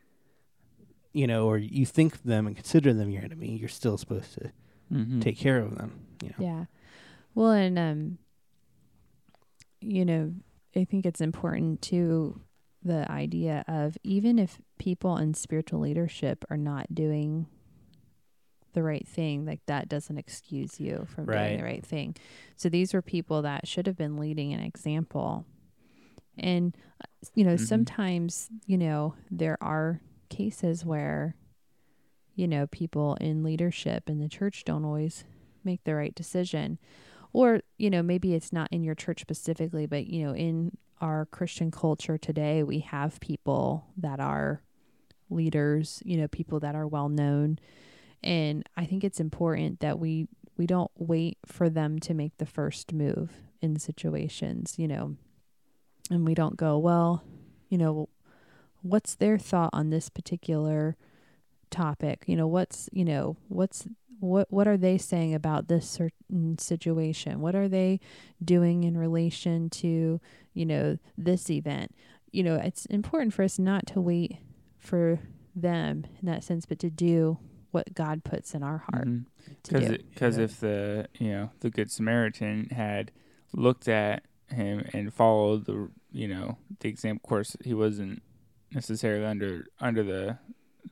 you 1.13 1.27
know 1.27 1.45
or 1.47 1.57
you 1.57 1.85
think 1.85 2.15
of 2.15 2.23
them 2.23 2.47
and 2.47 2.55
consider 2.55 2.93
them 2.93 3.09
your 3.09 3.23
enemy 3.23 3.55
you're 3.57 3.69
still 3.69 3.97
supposed 3.97 4.33
to 4.33 4.51
Mhm. 4.91 5.21
take 5.21 5.37
care 5.37 5.59
of 5.59 5.75
them 5.77 6.05
you 6.21 6.29
know 6.29 6.35
Yeah. 6.39 6.65
Well, 7.33 7.51
and 7.51 7.79
um, 7.79 8.17
you 9.79 10.03
know, 10.05 10.33
I 10.75 10.83
think 10.83 11.05
it's 11.05 11.21
important 11.21 11.81
to 11.83 12.41
the 12.83 13.09
idea 13.11 13.63
of 13.67 13.97
even 14.03 14.37
if 14.39 14.59
people 14.79 15.17
in 15.17 15.33
spiritual 15.33 15.79
leadership 15.79 16.43
are 16.49 16.57
not 16.57 16.93
doing 16.93 17.47
the 18.73 18.83
right 18.83 19.07
thing, 19.07 19.45
like 19.45 19.61
that 19.67 19.87
doesn't 19.89 20.17
excuse 20.17 20.79
you 20.79 21.05
from 21.13 21.25
doing 21.25 21.57
the 21.57 21.63
right 21.63 21.85
thing. 21.85 22.15
So 22.55 22.69
these 22.69 22.93
were 22.93 23.01
people 23.01 23.41
that 23.43 23.67
should 23.67 23.87
have 23.87 23.97
been 23.97 24.17
leading 24.17 24.53
an 24.53 24.61
example. 24.61 25.45
And 26.37 26.75
you 27.36 27.43
know, 27.43 27.55
Mhm. 27.55 27.60
sometimes, 27.60 28.49
you 28.65 28.77
know, 28.77 29.13
there 29.29 29.57
are 29.62 30.01
cases 30.29 30.86
where 30.86 31.36
you 32.34 32.47
know, 32.47 32.65
people 32.67 33.15
in 33.15 33.43
leadership 33.43 34.10
in 34.10 34.19
the 34.19 34.29
church 34.29 34.63
don't 34.63 34.86
always 34.86 35.25
make 35.65 35.84
the 35.84 35.93
right 35.93 36.15
decision. 36.15 36.79
Or, 37.34 37.62
you 37.77 37.89
know, 37.89 38.01
maybe 38.01 38.34
it's 38.34 38.53
not 38.53 38.71
in 38.71 38.84
your 38.84 38.95
church 38.95 39.19
specifically, 39.21 39.86
but, 39.86 40.07
you 40.07 40.23
know, 40.25 40.34
in 40.34 40.77
our 41.01 41.25
Christian 41.25 41.71
culture 41.71 42.17
today, 42.17 42.63
we 42.63 42.79
have 42.79 43.19
people 43.19 43.86
that 43.97 44.19
are 44.21 44.62
leaders, 45.29 46.01
you 46.05 46.17
know, 46.17 46.27
people 46.29 46.60
that 46.62 46.73
are 46.73 46.88
well 46.88 47.10
known. 47.10 47.60
And 48.23 48.67
I 48.77 48.86
think 48.86 49.03
it's 49.03 49.19
important 49.19 49.81
that 49.81 49.99
we 49.99 50.27
we 50.57 50.65
don't 50.65 50.91
wait 50.97 51.38
for 51.45 51.69
them 51.69 51.99
to 51.99 52.13
make 52.13 52.38
the 52.38 52.45
first 52.45 52.93
move 52.93 53.41
in 53.62 53.77
situations, 53.77 54.75
you 54.77 54.88
know. 54.88 55.15
And 56.12 56.26
we 56.26 56.36
don't 56.36 56.58
go, 56.58 56.78
well, 56.78 57.24
you 57.69 57.78
know, 57.78 58.10
what's 58.82 59.15
their 59.15 59.38
thought 59.38 59.69
on 59.74 59.89
this 59.89 60.10
particular 60.10 60.97
topic? 61.69 62.24
You 62.28 62.36
know 62.36 62.47
what's 62.47 62.89
you 62.91 63.06
know 63.06 63.38
what's 63.47 63.88
what 64.19 64.52
what 64.52 64.67
are 64.67 64.78
they 64.78 64.97
saying 64.97 65.34
about 65.34 65.67
this 65.67 65.89
certain 65.89 66.58
situation? 66.58 67.39
What 67.41 67.56
are 67.56 67.67
they 67.67 68.00
doing 68.43 68.84
in 68.84 68.97
relation 68.97 69.69
to 69.71 70.19
you 70.54 70.65
know 70.65 70.97
this 71.17 71.50
event? 71.50 71.95
You 72.32 72.43
know 72.43 72.56
it's 72.56 72.86
important 72.88 73.34
for 73.34 73.43
us 73.43 73.58
not 73.58 73.88
to 73.88 74.02
wait 74.02 74.38
for 74.78 75.19
them 75.56 76.06
in 76.21 76.26
that 76.26 76.43
sense 76.43 76.65
but 76.65 76.80
to 76.80 76.89
do 76.89 77.38
what 77.71 77.93
god 77.93 78.24
puts 78.24 78.56
in 78.56 78.63
our 78.63 78.80
heart 78.89 79.08
mm-hmm. 79.08 79.54
to 79.63 79.80
do. 79.80 79.97
Because 80.13 80.38
Yeah. 80.38 80.43
if 80.43 80.60
the 80.60 81.08
you 81.19 81.32
know 81.32 81.52
the 81.62 81.69
good 81.69 81.91
Samaritan 81.91 82.69
had 82.69 83.12
looked 83.54 83.88
at 83.88 84.24
him 84.50 84.88
and 84.93 85.13
followed 85.13 85.65
the 85.65 85.89
you 86.12 86.28
know 86.28 86.58
the 86.80 86.89
example, 86.89 87.21
of 87.26 87.30
course 87.30 87.56
he 87.63 87.74
wasn't 87.74 88.21
necessarily 88.74 89.26
under 89.26 89.65
under 89.80 90.04
the 90.04 90.38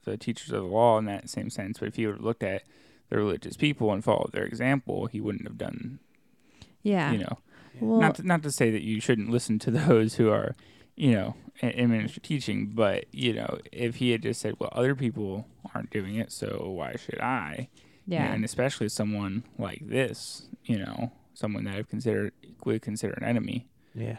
the 0.06 0.18
teachers 0.18 0.52
of 0.52 0.62
the 0.64 0.68
law 0.68 0.98
in 0.98 1.06
that 1.06 1.30
same 1.30 1.50
sense. 1.50 1.80
But 1.80 1.90
if 1.90 1.96
he 1.96 2.06
would 2.06 2.18
have 2.18 2.24
looked 2.24 2.44
at 2.44 2.64
the 3.10 3.18
religious 3.18 3.58
people 3.58 3.92
and 3.92 4.04
followed 4.04 4.32
their 4.32 4.46
example, 4.46 5.08
he 5.08 5.20
wouldn't 5.22 5.48
have 5.48 5.58
done 5.58 6.00
yeah 6.82 7.12
you 7.12 7.18
know 7.18 7.38
well 7.82 8.00
not 8.00 8.16
to, 8.16 8.24
not 8.24 8.42
to 8.42 8.50
say 8.50 8.72
that 8.72 8.82
you 8.84 9.02
shouldn't 9.02 9.30
listen 9.30 9.60
to 9.60 9.70
those 9.86 10.16
who 10.16 10.30
are 10.30 10.56
you 10.96 11.12
know 11.12 11.36
in, 11.62 11.70
in 11.72 11.90
ministry 11.92 12.22
teaching, 12.24 12.68
but 12.74 13.06
you 13.12 13.34
know 13.34 13.60
if 13.72 13.96
he 13.98 14.12
had 14.12 14.22
just 14.22 14.40
said, 14.42 14.56
well, 14.60 14.70
other 14.74 14.96
people 14.96 15.46
aren't 15.76 15.90
doing 15.90 16.16
it, 16.16 16.32
so 16.32 16.70
why 16.70 16.96
should 16.96 17.20
I? 17.20 17.70
yeah 18.08 18.34
and 18.34 18.44
especially 18.44 18.90
someone 18.90 19.44
like 19.60 19.88
this, 19.88 20.48
you 20.66 20.78
know, 20.80 21.12
someone 21.36 21.64
that 21.66 21.76
I've 21.76 21.90
considered 21.90 22.34
would 22.66 22.82
consider 22.82 23.14
an 23.14 23.24
enemy. 23.24 23.68
yeah 23.94 24.18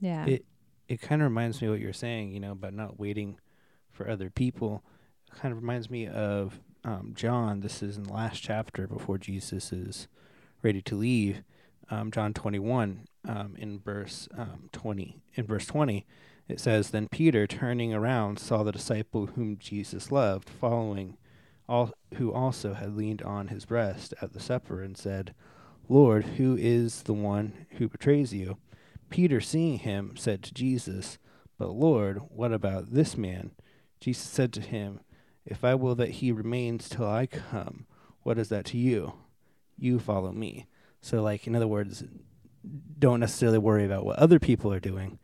yeah 0.00 0.24
it 0.26 0.44
it 0.88 1.00
kind 1.00 1.22
of 1.22 1.26
reminds 1.26 1.60
me 1.60 1.68
of 1.68 1.72
what 1.72 1.80
you're 1.80 1.92
saying, 1.92 2.32
you 2.32 2.40
know, 2.40 2.52
about 2.52 2.74
not 2.74 2.98
waiting 2.98 3.38
for 3.90 4.08
other 4.08 4.30
people. 4.30 4.82
It 5.32 5.38
kind 5.38 5.52
of 5.52 5.60
reminds 5.60 5.90
me 5.90 6.06
of 6.06 6.60
um, 6.84 7.12
John. 7.14 7.60
This 7.60 7.82
is 7.82 7.96
in 7.96 8.04
the 8.04 8.12
last 8.12 8.42
chapter 8.42 8.86
before 8.86 9.18
Jesus 9.18 9.72
is 9.72 10.08
ready 10.62 10.82
to 10.82 10.94
leave. 10.94 11.42
Um, 11.90 12.10
John 12.10 12.32
21, 12.32 13.06
um, 13.26 13.54
in 13.58 13.78
verse 13.78 14.28
um, 14.36 14.68
20. 14.72 15.22
In 15.34 15.46
verse 15.46 15.66
20, 15.66 16.06
it 16.48 16.60
says, 16.60 16.90
"Then 16.90 17.08
Peter, 17.08 17.46
turning 17.46 17.92
around, 17.94 18.38
saw 18.38 18.62
the 18.62 18.72
disciple 18.72 19.26
whom 19.26 19.58
Jesus 19.58 20.12
loved, 20.12 20.48
following, 20.48 21.16
all 21.68 21.92
who 22.14 22.32
also 22.32 22.74
had 22.74 22.96
leaned 22.96 23.22
on 23.22 23.48
his 23.48 23.64
breast 23.64 24.12
at 24.20 24.32
the 24.32 24.40
supper, 24.40 24.82
and 24.82 24.96
said, 24.96 25.34
Lord, 25.88 26.24
who 26.24 26.56
is 26.56 27.02
the 27.02 27.14
one 27.14 27.66
who 27.72 27.88
betrays 27.88 28.32
you?" 28.32 28.58
Peter, 29.14 29.40
seeing 29.40 29.78
him, 29.78 30.16
said 30.16 30.42
to 30.42 30.52
Jesus, 30.52 31.18
But 31.56 31.68
Lord, 31.68 32.20
what 32.30 32.52
about 32.52 32.94
this 32.94 33.16
man? 33.16 33.52
Jesus 34.00 34.24
said 34.24 34.52
to 34.54 34.60
him, 34.60 34.98
If 35.46 35.62
I 35.62 35.76
will 35.76 35.94
that 35.94 36.18
he 36.18 36.32
remains 36.32 36.88
till 36.88 37.08
I 37.08 37.26
come, 37.26 37.86
what 38.24 38.40
is 38.40 38.48
that 38.48 38.64
to 38.66 38.76
you? 38.76 39.12
You 39.78 40.00
follow 40.00 40.32
me. 40.32 40.66
So, 41.00 41.22
like, 41.22 41.46
in 41.46 41.54
other 41.54 41.68
words, 41.68 42.02
don't 42.98 43.20
necessarily 43.20 43.58
worry 43.58 43.84
about 43.84 44.04
what 44.04 44.18
other 44.18 44.40
people 44.40 44.72
are 44.72 44.80
doing. 44.80 45.20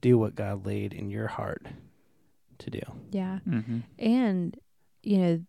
Do 0.00 0.16
what 0.16 0.34
God 0.34 0.64
laid 0.64 0.94
in 0.94 1.10
your 1.10 1.26
heart 1.26 1.66
to 2.56 2.70
do. 2.70 2.80
yeah 3.10 3.40
Mm-hmm. 3.46 3.80
And, 3.98 4.58
you 5.02 5.18
know, 5.18 5.44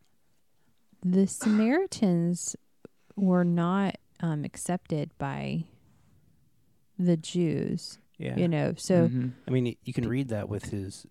the 1.05 1.25
Samaritans 1.25 2.57
were 3.15 3.45
not 3.45 3.95
um, 4.19 4.43
accepted 4.43 5.11
by 5.17 5.63
the 6.97 7.17
Jews, 7.17 7.99
Yeah. 8.17 8.35
you 8.37 8.47
know. 8.47 8.73
So, 8.77 9.07
Mm-hmm. 9.07 9.27
I 9.47 9.51
mean, 9.51 9.75
you 9.83 9.93
can 9.93 10.07
read 10.07 10.29
that 10.29 10.49
with 10.49 10.65
his 10.65 11.05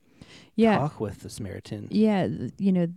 yeah. 0.54 0.78
talk 0.78 1.00
with 1.00 1.20
the 1.20 1.30
Samaritan. 1.30 1.88
Yeah, 1.90 2.28
you 2.58 2.72
know, 2.72 2.88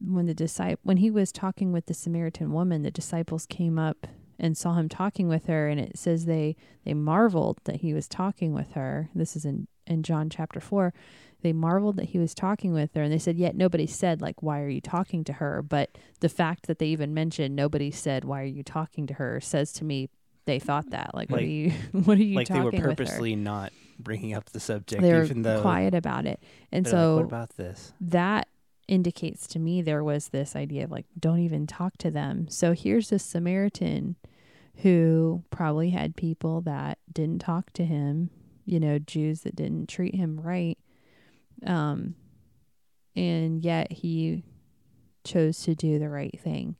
when 0.00 0.26
the 0.26 0.34
disciple 0.34 0.80
when 0.82 0.98
he 0.98 1.10
was 1.10 1.32
talking 1.32 1.72
with 1.72 1.86
the 1.86 1.94
Samaritan 1.94 2.52
woman, 2.52 2.82
the 2.82 2.90
disciples 2.90 3.46
came 3.46 3.78
up 3.78 4.06
and 4.38 4.56
saw 4.56 4.74
him 4.74 4.88
talking 4.88 5.28
with 5.28 5.46
her 5.46 5.68
and 5.68 5.80
it 5.80 5.96
says 5.98 6.26
they 6.26 6.54
they 6.84 6.92
marveled 6.92 7.58
that 7.64 7.76
he 7.76 7.94
was 7.94 8.06
talking 8.06 8.52
with 8.52 8.72
her 8.72 9.08
this 9.14 9.34
is 9.34 9.46
in 9.46 9.66
in 9.86 10.02
John 10.02 10.28
chapter 10.28 10.60
4 10.60 10.92
they 11.40 11.54
marveled 11.54 11.96
that 11.96 12.06
he 12.10 12.18
was 12.18 12.34
talking 12.34 12.74
with 12.74 12.92
her 12.94 13.02
and 13.02 13.10
they 13.10 13.18
said 13.18 13.38
yet 13.38 13.56
nobody 13.56 13.86
said 13.86 14.20
like 14.20 14.42
why 14.42 14.60
are 14.60 14.68
you 14.68 14.82
talking 14.82 15.24
to 15.24 15.32
her 15.34 15.62
but 15.62 15.96
the 16.20 16.28
fact 16.28 16.66
that 16.66 16.78
they 16.78 16.86
even 16.88 17.14
mentioned 17.14 17.56
nobody 17.56 17.90
said 17.90 18.24
why 18.26 18.42
are 18.42 18.44
you 18.44 18.62
talking 18.62 19.06
to 19.06 19.14
her 19.14 19.40
says 19.40 19.72
to 19.72 19.84
me 19.84 20.10
they 20.46 20.58
thought 20.58 20.90
that 20.90 21.14
like, 21.14 21.28
what 21.30 21.40
are 21.40 21.44
you 21.44 21.70
what 21.92 22.18
are 22.18 22.22
you 22.22 22.36
like 22.36 22.48
they 22.48 22.60
were 22.60 22.72
purposely 22.72 23.36
not 23.36 23.72
bringing 23.98 24.34
up 24.34 24.46
the 24.50 24.60
subject, 24.60 25.02
they 25.02 25.12
were 25.12 25.24
even 25.24 25.42
though 25.42 25.60
quiet 25.60 25.94
about 25.94 26.26
it. 26.26 26.40
And 26.72 26.86
so 26.86 27.14
like, 27.16 27.24
what 27.24 27.28
about 27.28 27.56
this? 27.56 27.92
that 28.00 28.48
indicates 28.88 29.48
to 29.48 29.58
me 29.58 29.82
there 29.82 30.04
was 30.04 30.28
this 30.28 30.54
idea 30.54 30.84
of 30.84 30.90
like 30.92 31.06
don't 31.18 31.40
even 31.40 31.66
talk 31.66 31.96
to 31.98 32.10
them. 32.10 32.48
So 32.48 32.72
here's 32.72 33.10
this 33.10 33.24
samaritan 33.24 34.16
who 34.82 35.42
probably 35.50 35.90
had 35.90 36.14
people 36.16 36.60
that 36.62 36.98
didn't 37.12 37.40
talk 37.40 37.72
to 37.72 37.84
him 37.84 38.30
you 38.64 38.78
know 38.78 38.98
jews 38.98 39.40
that 39.42 39.56
didn't 39.56 39.88
treat 39.88 40.14
him 40.14 40.40
right. 40.40 40.78
Um 41.66 42.14
and 43.16 43.64
yet 43.64 43.90
he 43.90 44.44
chose 45.24 45.62
to 45.62 45.74
do 45.74 45.98
the 45.98 46.08
right 46.08 46.38
thing. 46.38 46.76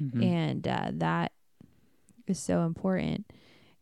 Mhm. 0.00 0.22
and 0.24 0.68
uh, 0.68 0.90
that 0.94 1.32
is 2.30 2.38
so 2.38 2.62
important 2.62 3.26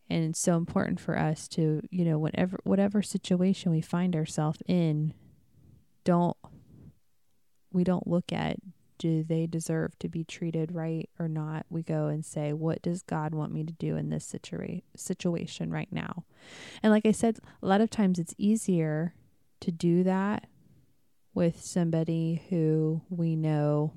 and 0.09 0.23
it's 0.23 0.39
so 0.39 0.55
important 0.55 0.99
for 0.99 1.17
us 1.17 1.47
to 1.47 1.81
you 1.91 2.05
know 2.05 2.17
whatever 2.17 2.59
whatever 2.63 3.01
situation 3.01 3.71
we 3.71 3.81
find 3.81 4.15
ourselves 4.15 4.61
in 4.67 5.13
don't 6.03 6.37
we 7.71 7.83
don't 7.83 8.07
look 8.07 8.31
at 8.31 8.57
do 8.97 9.23
they 9.23 9.45
deserve 9.45 9.97
to 9.99 10.09
be 10.09 10.23
treated 10.23 10.73
right 10.73 11.09
or 11.19 11.27
not? 11.27 11.65
We 11.69 11.83
go 11.83 12.07
and 12.07 12.25
say 12.25 12.53
what 12.53 12.81
does 12.81 13.03
god 13.03 13.33
want 13.33 13.53
me 13.53 13.63
to 13.63 13.73
do 13.73 13.95
in 13.95 14.09
this 14.09 14.31
situa- 14.31 14.81
situation 14.95 15.71
right 15.71 15.91
now? 15.91 16.23
And 16.81 16.91
like 16.91 17.05
i 17.05 17.11
said 17.11 17.37
a 17.61 17.67
lot 17.67 17.81
of 17.81 17.89
times 17.89 18.19
it's 18.19 18.33
easier 18.37 19.13
to 19.61 19.71
do 19.71 20.03
that 20.03 20.47
with 21.33 21.61
somebody 21.61 22.43
who 22.49 23.01
we 23.09 23.35
know 23.35 23.93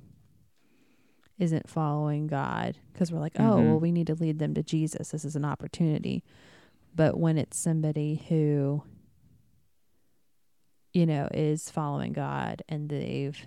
isn't 1.40 1.68
following 1.68 2.26
God 2.28 2.76
because 2.92 3.10
we're 3.10 3.18
like, 3.18 3.34
oh, 3.40 3.56
Mhm. 3.56 3.66
well, 3.66 3.80
we 3.80 3.90
need 3.90 4.06
to 4.08 4.14
lead 4.14 4.38
them 4.38 4.54
to 4.54 4.62
Jesus. 4.62 5.10
This 5.10 5.24
is 5.24 5.34
an 5.34 5.44
opportunity. 5.44 6.22
But 6.94 7.18
when 7.18 7.38
it's 7.38 7.56
somebody 7.56 8.24
who, 8.28 8.82
you 10.92 11.06
know, 11.06 11.28
is 11.32 11.70
following 11.70 12.12
God 12.12 12.62
and 12.68 12.88
they've 12.88 13.38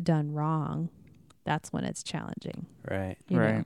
done 0.00 0.32
wrong, 0.32 0.88
that's 1.44 1.72
when 1.72 1.84
it's 1.84 2.02
challenging. 2.02 2.66
Right. 2.90 3.16
you 3.28 3.36
know? 3.36 3.42
Right. 3.42 3.64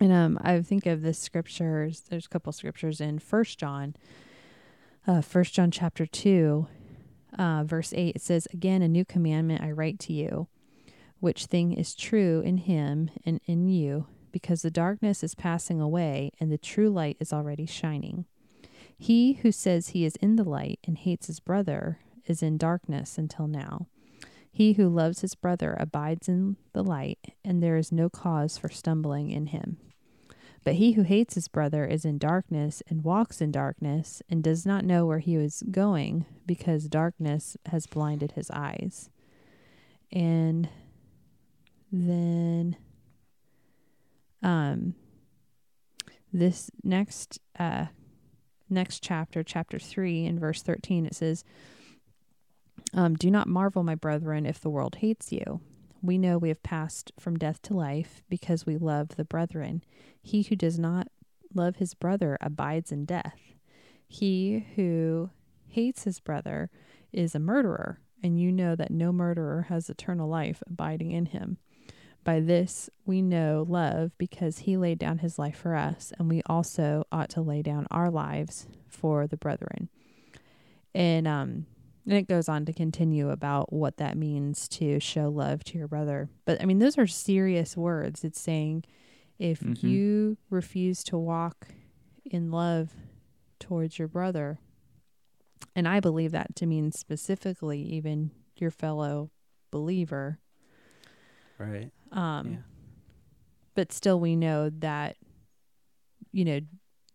And 0.00 0.12
um, 0.12 0.38
I 0.42 0.60
think 0.62 0.86
of 0.86 1.02
the 1.02 1.14
scriptures. 1.14 2.00
There's 2.08 2.26
a 2.26 2.28
couple 2.28 2.52
scriptures 2.52 3.00
in 3.00 3.18
First 3.20 3.58
John, 3.58 3.94
uh, 5.06 5.20
First 5.20 5.54
John 5.54 5.70
chapter 5.70 6.04
two, 6.04 6.66
uh, 7.38 7.62
verse 7.64 7.92
eight. 7.96 8.16
It 8.16 8.22
says, 8.22 8.46
"Again, 8.52 8.82
a 8.82 8.88
new 8.88 9.04
commandment 9.04 9.62
I 9.62 9.70
write 9.70 9.98
to 10.00 10.12
you, 10.12 10.48
which 11.24 11.46
thing 11.46 11.72
is 11.72 11.94
true 11.94 12.42
in 12.44 12.58
him 12.58 13.08
and 13.24 13.40
in 13.46 13.66
you, 13.66 14.06
because 14.30 14.60
the 14.60 14.70
darkness 14.70 15.24
is 15.24 15.34
passing 15.34 15.80
away 15.80 16.30
and 16.38 16.52
the 16.52 16.58
true 16.58 16.90
light 16.90 17.16
is 17.18 17.32
already 17.32 17.64
shining. 17.64 18.26
He 18.98 19.32
who 19.32 19.50
says 19.50 19.88
he 19.88 20.04
is 20.04 20.16
in 20.16 20.36
the 20.36 20.44
light 20.44 20.80
and 20.84 20.98
hates 20.98 21.28
his 21.28 21.40
brother 21.40 21.98
is 22.26 22.42
in 22.42 22.58
darkness 22.58 23.16
until 23.16 23.48
now." 23.48 23.86
He 24.52 24.74
who 24.74 24.86
loves 24.86 25.22
his 25.22 25.34
brother 25.34 25.74
abides 25.80 26.28
in 26.28 26.56
the 26.74 26.84
light, 26.84 27.34
and 27.42 27.62
there 27.62 27.78
is 27.78 27.90
no 27.90 28.10
cause 28.10 28.58
for 28.58 28.68
stumbling 28.68 29.30
in 29.30 29.46
him. 29.46 29.78
But 30.62 30.74
he 30.74 30.92
who 30.92 31.04
hates 31.04 31.36
his 31.36 31.48
brother 31.48 31.86
is 31.86 32.04
in 32.04 32.18
darkness 32.18 32.82
and 32.86 33.02
walks 33.02 33.40
in 33.40 33.50
darkness 33.50 34.22
and 34.28 34.44
does 34.44 34.66
not 34.66 34.84
know 34.84 35.06
where 35.06 35.20
he 35.20 35.36
is 35.36 35.62
going 35.70 36.26
because 36.44 36.86
darkness 36.86 37.56
has 37.66 37.86
blinded 37.86 38.32
his 38.32 38.50
eyes. 38.50 39.08
And 40.12 40.68
then 41.94 42.76
um 44.42 44.94
this 46.32 46.70
next 46.82 47.38
uh 47.58 47.86
next 48.68 49.02
chapter 49.02 49.42
chapter 49.42 49.78
3 49.78 50.26
in 50.26 50.38
verse 50.38 50.62
13 50.62 51.06
it 51.06 51.14
says 51.14 51.44
um, 52.94 53.14
do 53.14 53.30
not 53.30 53.48
marvel, 53.48 53.82
my 53.82 53.96
brethren, 53.96 54.46
if 54.46 54.60
the 54.60 54.70
world 54.70 54.96
hates 54.96 55.32
you. 55.32 55.60
We 56.00 56.16
know 56.18 56.38
we 56.38 56.48
have 56.48 56.62
passed 56.62 57.12
from 57.18 57.38
death 57.38 57.60
to 57.62 57.74
life 57.74 58.22
because 58.28 58.66
we 58.66 58.76
love 58.76 59.08
the 59.16 59.24
brethren. 59.24 59.82
He 60.22 60.42
who 60.42 60.54
does 60.54 60.78
not 60.78 61.08
love 61.52 61.76
his 61.76 61.94
brother 61.94 62.38
abides 62.40 62.92
in 62.92 63.04
death. 63.04 63.40
He 64.06 64.66
who 64.76 65.30
hates 65.66 66.04
his 66.04 66.20
brother 66.20 66.70
is 67.12 67.34
a 67.34 67.40
murderer, 67.40 68.00
and 68.22 68.38
you 68.38 68.52
know 68.52 68.76
that 68.76 68.90
no 68.90 69.12
murderer 69.12 69.66
has 69.68 69.90
eternal 69.90 70.28
life 70.28 70.62
abiding 70.66 71.10
in 71.10 71.26
him. 71.26 71.58
By 72.24 72.40
this 72.40 72.88
we 73.04 73.20
know 73.20 73.66
love 73.68 74.12
because 74.16 74.60
he 74.60 74.76
laid 74.78 74.98
down 74.98 75.18
his 75.18 75.38
life 75.38 75.56
for 75.58 75.74
us, 75.74 76.12
and 76.18 76.28
we 76.28 76.40
also 76.46 77.04
ought 77.12 77.28
to 77.30 77.42
lay 77.42 77.60
down 77.62 77.86
our 77.90 78.10
lives 78.10 78.66
for 78.88 79.26
the 79.26 79.36
brethren. 79.36 79.90
And 80.94 81.28
um 81.28 81.66
and 82.06 82.14
it 82.14 82.28
goes 82.28 82.48
on 82.50 82.66
to 82.66 82.72
continue 82.72 83.30
about 83.30 83.72
what 83.72 83.96
that 83.96 84.16
means 84.18 84.68
to 84.68 85.00
show 85.00 85.28
love 85.30 85.64
to 85.64 85.78
your 85.78 85.88
brother. 85.88 86.28
But 86.44 86.60
I 86.60 86.66
mean, 86.66 86.78
those 86.78 86.98
are 86.98 87.06
serious 87.06 87.76
words. 87.78 88.24
It's 88.24 88.40
saying 88.40 88.84
if 89.38 89.60
Mhm. 89.60 89.82
you 89.82 90.36
refuse 90.50 91.02
to 91.04 91.18
walk 91.18 91.68
in 92.24 92.50
love 92.50 92.94
towards 93.58 93.98
your 93.98 94.08
brother, 94.08 94.58
and 95.74 95.88
I 95.88 96.00
believe 96.00 96.32
that 96.32 96.54
to 96.56 96.66
mean 96.66 96.92
specifically 96.92 97.80
even 97.80 98.30
your 98.56 98.70
fellow 98.70 99.30
believer, 99.70 100.38
Right. 101.56 101.90
Um, 102.14 102.50
Yeah. 102.52 102.56
but 103.74 103.92
still 103.92 104.18
we 104.18 104.36
know 104.36 104.70
that, 104.70 105.16
you 106.32 106.44
know, 106.44 106.60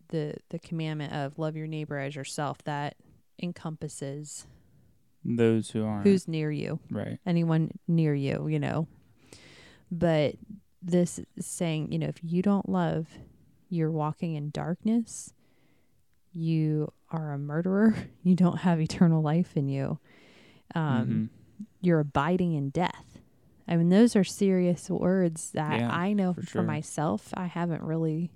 the 0.09 0.35
the 0.49 0.59
commandment 0.59 1.13
of 1.13 1.37
love 1.39 1.55
your 1.55 1.67
neighbor 1.67 1.97
as 1.99 2.15
yourself 2.15 2.63
that 2.65 2.95
encompasses 3.41 4.45
Those 5.23 5.69
who 5.71 5.83
aren't. 5.85 6.03
who's 6.05 6.27
near 6.27 6.51
you. 6.51 6.79
right. 6.89 7.19
anyone 7.25 7.71
near 7.87 8.13
you, 8.13 8.47
you 8.47 8.59
know. 8.59 8.87
But 9.91 10.35
this 10.81 11.19
is 11.35 11.45
saying, 11.45 11.91
you 11.91 11.99
know, 11.99 12.07
if 12.07 12.19
you 12.23 12.41
don't 12.41 12.69
love, 12.69 13.07
you're 13.69 13.91
walking 13.91 14.35
in 14.35 14.49
darkness, 14.51 15.33
you 16.31 16.91
are 17.11 17.33
a 17.33 17.37
murderer, 17.37 17.95
you 18.23 18.35
don't 18.35 18.57
have 18.59 18.79
eternal 18.79 19.21
life 19.21 19.55
in 19.57 19.67
you. 19.67 19.99
Um, 20.75 21.07
Mhm. 21.07 21.29
You're 21.81 21.99
abiding 21.99 22.53
in 22.53 22.69
death. 22.69 23.08
I 23.69 23.75
mean, 23.77 23.89
those 23.89 24.15
are 24.15 24.23
serious 24.23 24.89
words 24.89 25.51
that 25.51 25.79
Yeah, 25.79 25.91
I 25.91 26.13
know 26.13 26.33
for 26.33 26.41
for, 26.41 26.63
myself, 26.63 27.29
I 27.35 27.45
haven't 27.45 27.83
really 27.83 28.31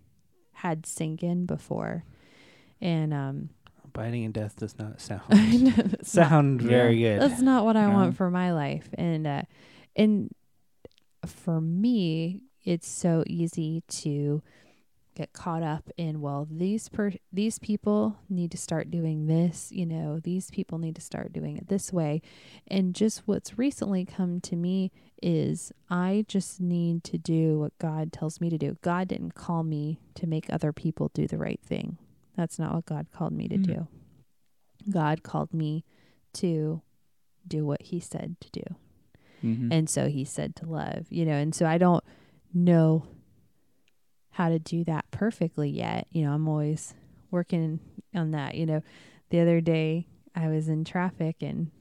had 0.53 0.85
sink 0.85 1.23
in 1.23 1.45
before. 1.47 2.03
And 2.79 3.13
um, 3.13 3.49
Abiding 3.83 4.23
in 4.23 4.31
death 4.31 4.55
does 4.57 4.77
not 4.77 5.01
sound 5.01 5.21
I 5.31 5.57
know 5.57 5.71
not- 5.75 6.05
sound 6.05 6.61
very 6.61 6.99
good. 6.99 7.19
that's 7.19 7.41
not 7.41 7.65
what 7.65 7.75
I 7.75 7.87
No. 7.87 7.93
want 7.93 8.15
for 8.15 8.29
my 8.29 8.53
life. 8.53 8.87
And 8.93 9.25
uh 9.27 9.41
and 9.95 10.29
for 11.25 11.59
me, 11.61 12.41
it's 12.63 12.87
so 12.87 13.23
easy 13.27 13.81
to 13.87 14.41
get 15.15 15.33
caught 15.33 15.63
up 15.63 15.89
in 15.97 16.21
well, 16.21 16.47
these 16.49 16.89
per 16.89 17.11
these 17.31 17.59
people 17.59 18.17
need 18.29 18.51
to 18.51 18.57
start 18.57 18.89
doing 18.91 19.27
this, 19.27 19.71
you 19.71 19.85
know, 19.85 20.19
these 20.19 20.49
people 20.51 20.77
need 20.77 20.95
to 20.95 21.01
start 21.01 21.31
doing 21.33 21.57
it 21.57 21.67
this 21.67 21.91
way. 21.93 22.21
And 22.67 22.95
just 22.95 23.23
what's 23.25 23.57
recently 23.57 24.05
come 24.05 24.41
to 24.41 24.55
me 24.55 24.91
is 25.21 25.71
I 25.89 26.25
just 26.27 26.59
need 26.59 27.03
to 27.05 27.17
do 27.17 27.59
what 27.59 27.77
God 27.79 28.11
tells 28.11 28.41
me 28.41 28.49
to 28.49 28.57
do. 28.57 28.77
God 28.81 29.07
didn't 29.07 29.35
call 29.35 29.63
me 29.63 29.99
to 30.15 30.27
make 30.27 30.51
other 30.51 30.73
people 30.73 31.11
do 31.13 31.27
the 31.27 31.37
right 31.37 31.61
thing. 31.63 31.97
That's 32.35 32.57
not 32.59 32.73
what 32.73 32.85
God 32.85 33.07
called 33.11 33.33
me 33.33 33.47
to 33.47 33.55
Hmm. 33.57 33.63
do. 33.63 33.87
God 34.89 35.23
called 35.23 35.53
me 35.53 35.85
to 36.33 36.81
do 37.47 37.65
what 37.65 37.83
he 37.83 37.99
said 37.99 38.35
to 38.41 38.49
do. 38.51 38.63
Mhm. 39.43 39.71
And 39.71 39.89
so 39.89 40.07
he 40.07 40.25
said 40.25 40.55
to 40.57 40.65
love, 40.65 41.07
you 41.09 41.25
know, 41.25 41.33
and 41.35 41.53
so 41.53 41.65
I 41.65 41.77
don't 41.77 42.03
know 42.53 43.05
how 44.33 44.49
to 44.49 44.59
do 44.59 44.83
that 44.83 45.05
perfectly 45.11 45.69
yet. 45.69 46.07
You 46.11 46.25
know, 46.25 46.33
I'm 46.33 46.47
always 46.47 46.93
working 47.31 47.79
on 48.13 48.31
that. 48.31 48.55
You 48.55 48.65
know, 48.65 48.83
the 49.29 49.39
other 49.39 49.61
day 49.61 50.07
I 50.35 50.47
was 50.49 50.67
in 50.67 50.83
traffic 50.83 51.37
and 51.41 51.71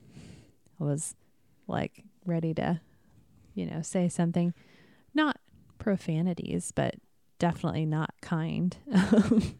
I 0.80 0.84
was 0.84 1.14
like 1.66 2.04
ready 2.24 2.54
to, 2.54 2.80
you 3.54 3.66
know, 3.66 3.82
say 3.82 4.08
something, 4.08 4.54
not 5.14 5.38
profanities, 5.78 6.72
but 6.74 6.94
definitely 7.38 7.86
not 7.86 8.14
kind. 8.20 8.76
Um, 8.92 9.58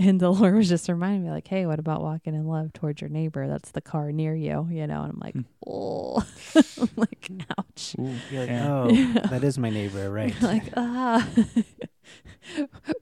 and 0.00 0.18
the 0.18 0.30
Lord 0.32 0.54
was 0.56 0.68
just 0.68 0.88
reminding 0.88 1.24
me, 1.24 1.30
like, 1.30 1.46
hey, 1.46 1.66
what 1.66 1.78
about 1.78 2.00
walking 2.02 2.34
in 2.34 2.46
love 2.46 2.72
towards 2.72 3.00
your 3.00 3.10
neighbor? 3.10 3.46
That's 3.46 3.70
the 3.70 3.80
car 3.80 4.10
near 4.10 4.34
you, 4.34 4.66
you 4.70 4.86
know? 4.86 5.02
And 5.02 5.12
I'm 5.12 5.18
like, 5.20 5.34
Hmm. 5.34 5.40
oh, 5.66 6.26
I'm 6.56 6.88
like, 6.96 7.30
ouch. 7.58 7.94
You're 7.98 8.40
like, 8.40 8.50
Yeah. 8.50 8.72
oh, 8.72 8.88
Yeah. 8.90 9.26
that 9.30 9.44
is 9.44 9.58
my 9.58 9.70
neighbor, 9.70 10.10
right? 10.18 10.34
like, 10.42 10.64
ah, 10.76 11.28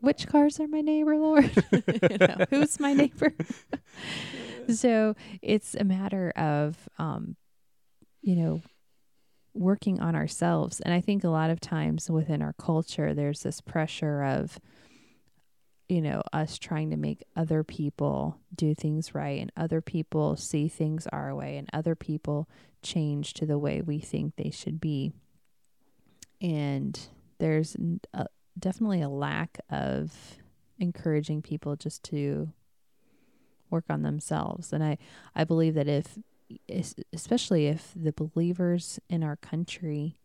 which 0.00 0.26
cars 0.26 0.60
are 0.60 0.68
my 0.68 0.80
neighbor, 0.80 1.16
Lord? 1.16 1.50
you 2.10 2.18
know, 2.18 2.44
who's 2.50 2.78
my 2.80 2.92
neighbor? 2.92 3.32
so 4.68 5.14
it's 5.42 5.74
a 5.74 5.84
matter 5.84 6.30
of, 6.36 6.88
um, 6.98 7.36
you 8.22 8.36
know, 8.36 8.62
working 9.54 10.00
on 10.00 10.14
ourselves. 10.14 10.80
And 10.80 10.92
I 10.92 11.00
think 11.00 11.24
a 11.24 11.28
lot 11.30 11.50
of 11.50 11.60
times 11.60 12.10
within 12.10 12.42
our 12.42 12.52
culture, 12.54 13.14
there's 13.14 13.40
this 13.42 13.60
pressure 13.60 14.22
of, 14.22 14.58
you 15.88 16.02
know, 16.02 16.22
us 16.32 16.58
trying 16.58 16.90
to 16.90 16.96
make 16.96 17.24
other 17.34 17.64
people 17.64 18.38
do 18.54 18.74
things 18.74 19.14
right 19.14 19.40
and 19.40 19.50
other 19.56 19.80
people 19.80 20.36
see 20.36 20.68
things 20.68 21.06
our 21.12 21.34
way 21.34 21.56
and 21.56 21.68
other 21.72 21.94
people 21.94 22.48
change 22.82 23.32
to 23.34 23.46
the 23.46 23.58
way 23.58 23.80
we 23.80 23.98
think 23.98 24.36
they 24.36 24.50
should 24.50 24.80
be. 24.80 25.12
And 26.40 26.98
there's 27.38 27.76
a, 28.12 28.26
definitely 28.58 29.00
a 29.00 29.08
lack 29.08 29.58
of 29.70 30.12
encouraging 30.78 31.42
people 31.42 31.74
just 31.74 32.02
to 32.04 32.52
work 33.70 33.84
on 33.88 34.02
themselves. 34.02 34.72
And 34.72 34.84
I, 34.84 34.98
I 35.34 35.44
believe 35.44 35.74
that 35.74 35.88
if, 35.88 36.18
especially 37.12 37.66
if 37.66 37.92
the 37.96 38.12
believers 38.12 39.00
in 39.08 39.22
our 39.22 39.36
country 39.36 40.16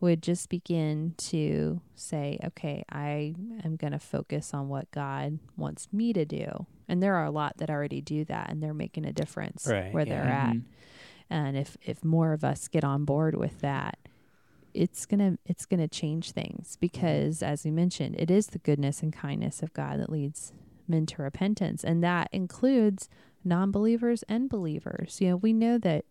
would 0.00 0.22
just 0.22 0.48
begin 0.48 1.14
to 1.18 1.80
say, 1.94 2.38
okay, 2.44 2.84
I 2.90 3.34
am 3.64 3.76
going 3.76 3.92
to 3.92 3.98
focus 3.98 4.54
on 4.54 4.68
what 4.68 4.90
God 4.90 5.38
wants 5.56 5.88
me 5.92 6.12
to 6.14 6.24
do. 6.24 6.66
And 6.88 7.02
there 7.02 7.14
are 7.16 7.24
a 7.26 7.30
lot 7.30 7.58
that 7.58 7.70
already 7.70 8.00
do 8.00 8.24
that 8.24 8.50
and 8.50 8.62
they're 8.62 8.74
making 8.74 9.04
a 9.04 9.12
difference 9.12 9.66
Right, 9.66 9.92
where 9.92 10.04
they're 10.04 10.24
yeah. 10.24 10.48
at. 10.50 10.56
Mhm. 10.56 10.62
And 11.28 11.56
if, 11.56 11.76
if 11.84 12.02
more 12.04 12.32
of 12.32 12.42
us 12.44 12.66
get 12.66 12.82
on 12.82 13.04
board 13.04 13.36
with 13.36 13.60
that, 13.60 13.98
it's 14.72 15.04
gonna 15.04 15.36
it's 15.44 15.66
gonna 15.66 15.88
change 15.88 16.30
things 16.30 16.76
because 16.80 17.42
as 17.42 17.64
we 17.64 17.70
mentioned, 17.72 18.14
it 18.18 18.30
is 18.30 18.46
the 18.48 18.58
goodness 18.58 19.02
and 19.02 19.12
kindness 19.12 19.62
of 19.64 19.72
God 19.72 19.98
that 19.98 20.10
leads 20.10 20.52
men 20.86 21.06
to 21.06 21.22
repentance. 21.22 21.82
And 21.84 22.02
that 22.04 22.28
includes 22.32 23.08
non 23.44 23.70
believers 23.72 24.22
and 24.28 24.48
believers. 24.48 25.20
You 25.20 25.30
know, 25.30 25.36
we 25.36 25.52
know 25.52 25.76
that 25.78 26.04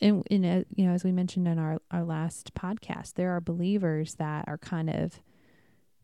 in, 0.00 0.22
in 0.30 0.44
a, 0.44 0.64
you 0.74 0.86
know, 0.86 0.92
as 0.92 1.04
we 1.04 1.12
mentioned 1.12 1.48
in 1.48 1.58
our, 1.58 1.80
our 1.90 2.04
last 2.04 2.54
podcast, 2.54 3.14
there 3.14 3.34
are 3.34 3.40
believers 3.40 4.14
that 4.14 4.44
are 4.46 4.58
kind 4.58 4.90
of 4.90 5.20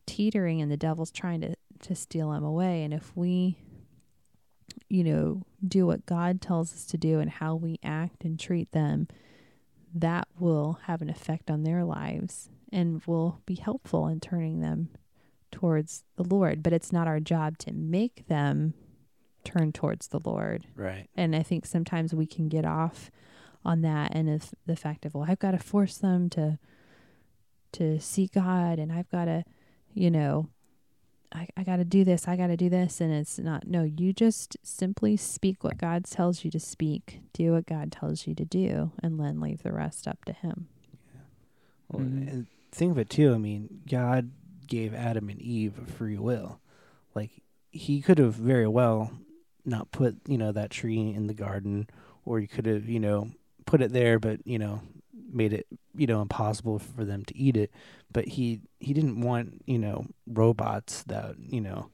teetering 0.06 0.60
and 0.60 0.70
the 0.70 0.76
devil's 0.76 1.10
trying 1.10 1.40
to, 1.42 1.54
to 1.82 1.94
steal 1.94 2.30
them 2.30 2.44
away. 2.44 2.82
And 2.82 2.92
if 2.92 3.16
we, 3.16 3.56
you 4.88 5.04
know, 5.04 5.42
do 5.66 5.86
what 5.86 6.06
God 6.06 6.40
tells 6.40 6.72
us 6.72 6.84
to 6.86 6.98
do 6.98 7.20
and 7.20 7.30
how 7.30 7.54
we 7.54 7.78
act 7.82 8.24
and 8.24 8.38
treat 8.38 8.72
them, 8.72 9.08
that 9.94 10.26
will 10.38 10.80
have 10.84 11.00
an 11.00 11.08
effect 11.08 11.50
on 11.50 11.62
their 11.62 11.84
lives 11.84 12.50
and 12.72 13.00
will 13.06 13.40
be 13.46 13.54
helpful 13.54 14.08
in 14.08 14.18
turning 14.18 14.60
them 14.60 14.88
towards 15.52 16.02
the 16.16 16.24
Lord. 16.24 16.62
But 16.64 16.72
it's 16.72 16.92
not 16.92 17.06
our 17.06 17.20
job 17.20 17.58
to 17.58 17.72
make 17.72 18.26
them 18.26 18.74
turn 19.44 19.72
towards 19.72 20.08
the 20.08 20.20
Lord. 20.24 20.66
right. 20.74 21.08
And 21.16 21.36
I 21.36 21.42
think 21.42 21.66
sometimes 21.66 22.12
we 22.12 22.26
can 22.26 22.48
get 22.48 22.64
off 22.64 23.10
on 23.64 23.80
that 23.82 24.14
and 24.14 24.28
if 24.28 24.52
the 24.66 24.76
fact 24.76 25.04
of 25.06 25.14
well 25.14 25.26
I've 25.28 25.38
got 25.38 25.52
to 25.52 25.58
force 25.58 25.96
them 25.98 26.28
to 26.30 26.58
to 27.72 27.98
see 28.00 28.26
God 28.32 28.78
and 28.78 28.92
I've 28.92 29.10
got 29.10 29.24
to 29.26 29.44
you 29.92 30.10
know 30.10 30.48
I, 31.32 31.48
I 31.56 31.64
got 31.64 31.76
to 31.76 31.84
do 31.84 32.04
this 32.04 32.28
I 32.28 32.36
got 32.36 32.48
to 32.48 32.56
do 32.56 32.68
this 32.68 33.00
and 33.00 33.12
it's 33.12 33.38
not 33.38 33.66
no 33.66 33.82
you 33.82 34.12
just 34.12 34.56
simply 34.62 35.16
speak 35.16 35.64
what 35.64 35.78
God 35.78 36.04
tells 36.04 36.44
you 36.44 36.50
to 36.52 36.60
speak 36.60 37.20
do 37.32 37.52
what 37.52 37.66
God 37.66 37.90
tells 37.90 38.26
you 38.26 38.34
to 38.36 38.44
do 38.44 38.92
and 39.02 39.18
then 39.18 39.40
leave 39.40 39.62
the 39.62 39.72
rest 39.72 40.06
up 40.06 40.24
to 40.26 40.32
him 40.32 40.68
yeah. 41.12 41.20
Well, 41.90 42.02
Mhm. 42.02 42.30
and 42.32 42.46
think 42.70 42.90
of 42.92 42.98
it 42.98 43.08
too. 43.10 43.32
I 43.34 43.38
mean, 43.38 43.82
God 43.88 44.30
gave 44.66 44.94
Adam 44.94 45.28
and 45.28 45.40
Eve 45.40 45.78
a 45.78 45.84
free 45.86 46.18
will. 46.18 46.58
Like 47.14 47.42
he 47.70 48.00
could 48.00 48.18
have 48.18 48.34
very 48.34 48.66
well 48.66 49.12
not 49.64 49.90
put 49.92 50.16
you 50.26 50.36
know 50.38 50.50
that 50.52 50.70
tree 50.70 51.10
in 51.12 51.26
the 51.28 51.34
garden, 51.34 51.88
or 52.24 52.40
he 52.40 52.46
could 52.46 52.66
have 52.66 52.88
you 52.88 52.98
know 53.00 53.30
put 53.66 53.82
it 53.82 53.92
there, 53.92 54.18
but 54.18 54.40
you 54.46 54.58
know 54.58 54.80
made 55.32 55.52
it 55.52 55.66
you 55.96 56.06
know 56.06 56.20
impossible 56.22 56.78
for 56.78 57.04
them 57.04 57.24
to 57.24 57.36
eat 57.36 57.56
it. 57.56 57.70
But 58.12 58.28
he 58.28 58.60
he 58.80 58.92
didn't 58.92 59.20
want 59.20 59.62
you 59.66 59.78
know 59.78 60.06
robots 60.26 61.02
that 61.04 61.36
you 61.38 61.60
know 61.60 61.90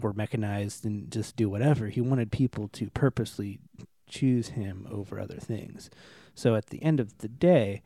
were 0.00 0.12
mechanized 0.12 0.84
and 0.84 1.10
just 1.10 1.36
do 1.36 1.48
whatever. 1.48 1.86
He 1.88 2.00
wanted 2.00 2.32
people 2.32 2.68
to 2.68 2.90
purposely 2.90 3.60
choose 4.08 4.48
him 4.48 4.86
over 4.90 5.20
other 5.20 5.36
things. 5.38 5.88
So 6.34 6.56
at 6.56 6.66
the 6.66 6.82
end 6.82 6.98
of 7.00 7.18
the 7.18 7.28
day, 7.28 7.82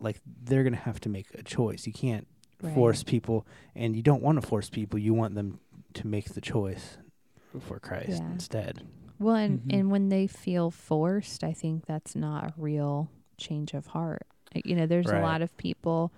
like 0.00 0.20
they're 0.44 0.64
gonna 0.64 0.76
have 0.76 1.00
to 1.00 1.08
make 1.08 1.26
a 1.34 1.42
choice. 1.42 1.86
You 1.86 1.92
can't 1.92 2.26
force 2.74 3.02
people, 3.02 3.46
and 3.74 3.94
you 3.94 4.02
don't 4.02 4.22
want 4.22 4.40
to 4.40 4.46
force 4.46 4.68
people. 4.70 4.98
You 4.98 5.14
want 5.14 5.34
them 5.34 5.60
to 5.94 6.06
make 6.06 6.34
the 6.34 6.40
choice 6.40 6.98
for 7.60 7.78
Christ 7.78 8.22
Yeah. 8.22 8.32
instead. 8.32 8.82
Well 9.18 9.36
and 9.36 9.60
Mhm. 9.62 9.74
and 9.74 9.90
when 9.90 10.08
they 10.08 10.26
feel 10.26 10.70
forced 10.70 11.42
I 11.44 11.52
think 11.52 11.86
that's 11.86 12.14
not 12.14 12.44
a 12.44 12.54
real 12.56 13.10
change 13.38 13.74
of 13.74 13.88
heart 13.88 14.26
you 14.64 14.74
know 14.74 14.86
there's 14.86 15.06
Right. 15.06 15.18
a 15.18 15.22
lot 15.22 15.42
of 15.42 15.56
people 15.56 16.12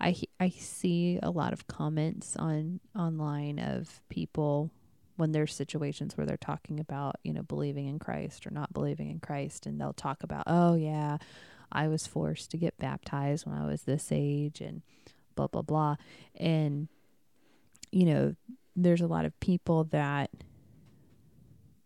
I 0.00 0.16
I 0.40 0.48
see 0.48 1.18
a 1.22 1.30
lot 1.30 1.52
of 1.52 1.66
comments 1.68 2.36
on 2.36 2.80
online 2.96 3.58
of 3.58 4.02
people 4.08 4.70
when 5.16 5.30
there's 5.30 5.54
situations 5.54 6.16
where 6.16 6.26
they're 6.26 6.36
talking 6.36 6.80
about 6.80 7.16
you 7.22 7.32
know 7.32 7.42
believing 7.42 7.86
in 7.86 7.98
Christ 8.00 8.46
or 8.46 8.50
not 8.50 8.72
believing 8.72 9.08
in 9.10 9.20
Christ 9.20 9.66
and 9.66 9.80
they'll 9.80 9.92
talk 9.92 10.22
about 10.24 10.44
oh 10.48 10.74
yeah 10.74 11.18
I 11.70 11.88
was 11.88 12.06
forced 12.06 12.50
to 12.52 12.56
get 12.56 12.76
baptized 12.78 13.46
when 13.46 13.56
I 13.56 13.66
was 13.66 13.82
this 13.82 14.08
age 14.10 14.60
and 14.60 14.82
blah 15.36 15.46
blah 15.46 15.62
blah 15.62 15.96
and 16.36 16.88
you 17.92 18.06
know 18.06 18.34
there's 18.74 19.00
a 19.00 19.06
lot 19.06 19.24
of 19.24 19.38
people 19.38 19.84
that 19.84 20.30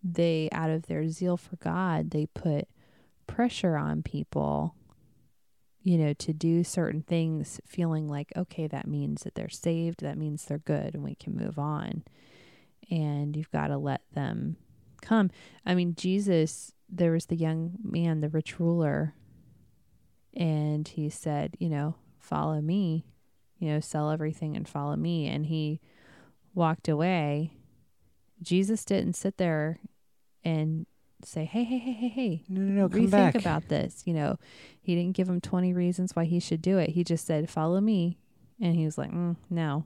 they 0.02 0.48
out 0.52 0.70
of 0.70 0.86
their 0.86 1.08
zeal 1.08 1.36
for 1.36 1.56
God 1.56 2.10
they 2.10 2.26
put 2.26 2.68
pressure 3.26 3.76
on 3.76 4.02
people 4.02 4.74
you 5.82 5.96
know 5.96 6.12
to 6.14 6.32
do 6.32 6.64
certain 6.64 7.02
things 7.02 7.60
feeling 7.66 8.08
like 8.08 8.32
okay 8.36 8.66
that 8.66 8.86
means 8.86 9.22
that 9.22 9.34
they're 9.34 9.48
saved 9.48 10.02
that 10.02 10.18
means 10.18 10.44
they're 10.44 10.58
good 10.58 10.94
and 10.94 11.02
we 11.02 11.14
can 11.14 11.36
move 11.36 11.58
on. 11.58 12.04
And 12.90 13.36
you've 13.36 13.50
got 13.50 13.66
to 13.68 13.76
let 13.76 14.00
them 14.12 14.56
come. 15.02 15.30
I 15.64 15.74
mean 15.74 15.94
jesus 15.94 16.72
there 16.88 17.12
was 17.12 17.26
the 17.26 17.36
young 17.36 17.74
man 17.82 18.20
the 18.20 18.28
rich 18.28 18.58
ruler 18.58 19.14
and 20.34 20.86
he 20.88 21.10
said 21.10 21.56
you 21.58 21.68
know 21.68 21.96
follow 22.18 22.60
me 22.60 23.04
you 23.58 23.68
know 23.68 23.80
sell 23.80 24.10
everything 24.10 24.56
and 24.56 24.68
follow 24.68 24.96
me 24.96 25.26
and 25.26 25.46
he 25.46 25.80
walked 26.54 26.88
away 26.88 27.52
jesus 28.42 28.84
didn't 28.84 29.14
sit 29.14 29.36
there 29.38 29.78
and 30.44 30.86
say 31.24 31.44
hey 31.44 31.64
hey 31.64 31.78
hey 31.78 31.92
hey 31.92 32.08
hey 32.08 32.42
No, 32.48 32.60
no, 32.60 32.82
no, 32.82 32.88
come 32.88 33.10
back. 33.10 33.34
about 33.34 33.68
this. 33.68 34.02
You 34.06 34.14
know, 34.14 34.38
he 34.80 34.94
didn't 34.94 35.16
give 35.16 35.28
him 35.28 35.40
20 35.40 35.72
reasons 35.72 36.14
why 36.14 36.24
he 36.24 36.38
should 36.38 36.62
do 36.62 36.78
it. 36.78 36.90
He 36.90 37.02
just 37.02 37.26
said, 37.26 37.50
follow 37.50 37.80
me. 37.80 38.18
And 38.60 38.76
he 38.76 38.84
was 38.84 38.96
like, 38.96 39.10
mm, 39.10 39.34
no, 39.50 39.84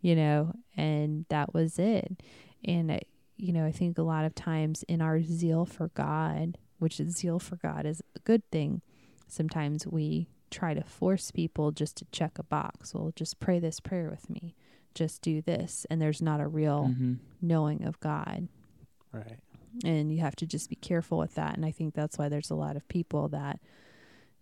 you 0.00 0.14
know, 0.14 0.54
and 0.76 1.26
that 1.30 1.52
was 1.52 1.78
it. 1.78 2.20
And, 2.64 2.90
uh, 2.92 2.98
you 3.36 3.52
know, 3.52 3.64
I 3.66 3.72
think 3.72 3.98
a 3.98 4.02
lot 4.02 4.24
of 4.24 4.34
times 4.34 4.84
in 4.84 5.02
our 5.02 5.20
zeal 5.22 5.66
for 5.66 5.88
God, 5.88 6.58
which 6.78 7.00
is 7.00 7.16
zeal 7.16 7.38
for 7.40 7.56
God 7.56 7.84
is 7.84 8.00
a 8.14 8.20
good 8.20 8.48
thing, 8.52 8.82
sometimes 9.26 9.86
we 9.86 10.28
try 10.50 10.74
to 10.74 10.82
force 10.84 11.30
people 11.30 11.70
just 11.72 11.96
to 11.96 12.04
check 12.12 12.38
a 12.38 12.42
box. 12.44 12.94
Well, 12.94 13.12
just 13.16 13.40
pray 13.40 13.58
this 13.58 13.80
prayer 13.80 14.08
with 14.10 14.30
me. 14.30 14.54
Just 14.94 15.22
do 15.22 15.40
this. 15.42 15.86
And 15.90 16.00
there's 16.00 16.20
not 16.22 16.40
a 16.40 16.48
real 16.48 16.88
Mhm. 16.88 17.18
knowing 17.40 17.84
of 17.84 17.98
God 18.00 18.48
Right. 19.12 19.38
and 19.84 20.12
you 20.12 20.18
have 20.20 20.36
to 20.36 20.46
just 20.46 20.68
be 20.68 20.76
careful 20.76 21.16
with 21.18 21.34
that 21.36 21.54
and 21.56 21.64
i 21.64 21.70
think 21.70 21.94
that's 21.94 22.18
why 22.18 22.28
there's 22.28 22.50
a 22.50 22.54
lot 22.54 22.76
of 22.76 22.86
people 22.88 23.28
that 23.28 23.60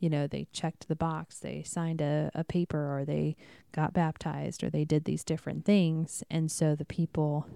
you 0.00 0.08
know 0.10 0.26
they 0.26 0.46
checked 0.52 0.88
the 0.88 0.96
box 0.96 1.38
they 1.38 1.62
signed 1.62 2.00
a, 2.00 2.30
a 2.34 2.42
paper 2.44 2.98
or 2.98 3.04
they 3.04 3.36
got 3.72 3.92
baptized 3.92 4.64
or 4.64 4.70
they 4.70 4.84
did 4.84 5.04
these 5.04 5.22
different 5.24 5.64
things 5.64 6.24
and 6.30 6.50
so 6.50 6.74
the 6.74 6.84
people 6.84 7.46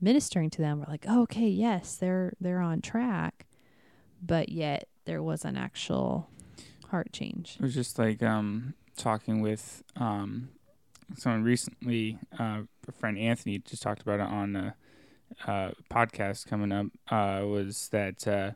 ministering 0.00 0.50
to 0.50 0.60
them 0.62 0.78
were 0.80 0.86
like 0.88 1.04
oh, 1.08 1.22
okay 1.22 1.48
yes 1.48 1.96
they're 1.96 2.32
they're 2.40 2.60
on 2.60 2.80
track 2.80 3.46
but 4.22 4.48
yet 4.50 4.88
there 5.06 5.22
was 5.22 5.44
an 5.44 5.56
actual 5.56 6.28
heart 6.88 7.12
change 7.12 7.56
It 7.58 7.62
was 7.62 7.74
just 7.74 7.98
like 7.98 8.22
um, 8.22 8.74
talking 8.96 9.40
with 9.40 9.82
um, 9.96 10.50
someone 11.16 11.42
recently. 11.44 12.18
Uh, 12.38 12.62
a 12.88 12.92
friend 12.92 13.18
Anthony 13.18 13.58
just 13.58 13.82
talked 13.82 14.02
about 14.02 14.20
it 14.20 14.26
on 14.26 14.56
a, 14.56 14.74
uh 15.46 15.70
podcast 15.90 16.46
coming 16.46 16.70
up. 16.72 16.86
Uh, 17.10 17.44
was 17.46 17.88
that 17.88 18.26
uh, 18.28 18.52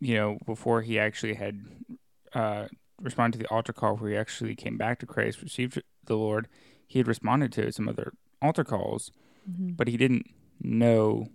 you 0.00 0.14
know 0.14 0.38
before 0.46 0.82
he 0.82 0.98
actually 0.98 1.34
had 1.34 1.64
uh, 2.34 2.66
responded 3.00 3.38
to 3.38 3.42
the 3.44 3.50
altar 3.50 3.72
call, 3.72 3.96
where 3.96 4.10
he 4.10 4.16
actually 4.16 4.54
came 4.54 4.76
back 4.76 4.98
to 5.00 5.06
Christ, 5.06 5.42
received 5.42 5.80
the 6.04 6.16
Lord, 6.16 6.48
he 6.86 6.98
had 6.98 7.06
responded 7.08 7.52
to 7.52 7.70
some 7.72 7.88
other 7.88 8.12
altar 8.42 8.64
calls, 8.64 9.10
Mhm. 9.48 9.76
but 9.76 9.88
he 9.88 9.96
didn't 9.96 10.26
know 10.60 11.28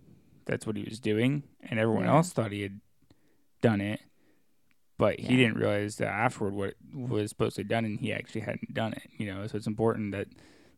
that's 0.45 0.66
what 0.68 0.76
he 0.78 0.84
was 0.84 0.99
doing, 0.99 1.43
and 1.64 1.80
everyone 1.80 2.06
Yeah. 2.06 2.16
else 2.16 2.32
thought 2.34 2.51
he 2.51 2.62
had 2.62 2.80
done 3.62 3.82
it, 3.82 4.01
but 4.98 5.20
he 5.20 5.36
didn't 5.36 5.58
realize 5.58 5.98
that 5.98 6.08
afterward 6.08 6.54
what 6.54 6.76
was 6.93 7.30
supposed 7.30 7.56
to 7.58 7.64
be 7.64 7.70
done, 7.70 7.86
and 7.86 8.00
he 8.00 8.14
actually 8.14 8.41
hadn't 8.41 8.74
done 8.74 8.93
it. 8.93 9.10
You 9.18 9.34
know, 9.34 9.48
so 9.48 9.58
it's 9.58 9.68
important 9.68 10.12
that 10.12 10.28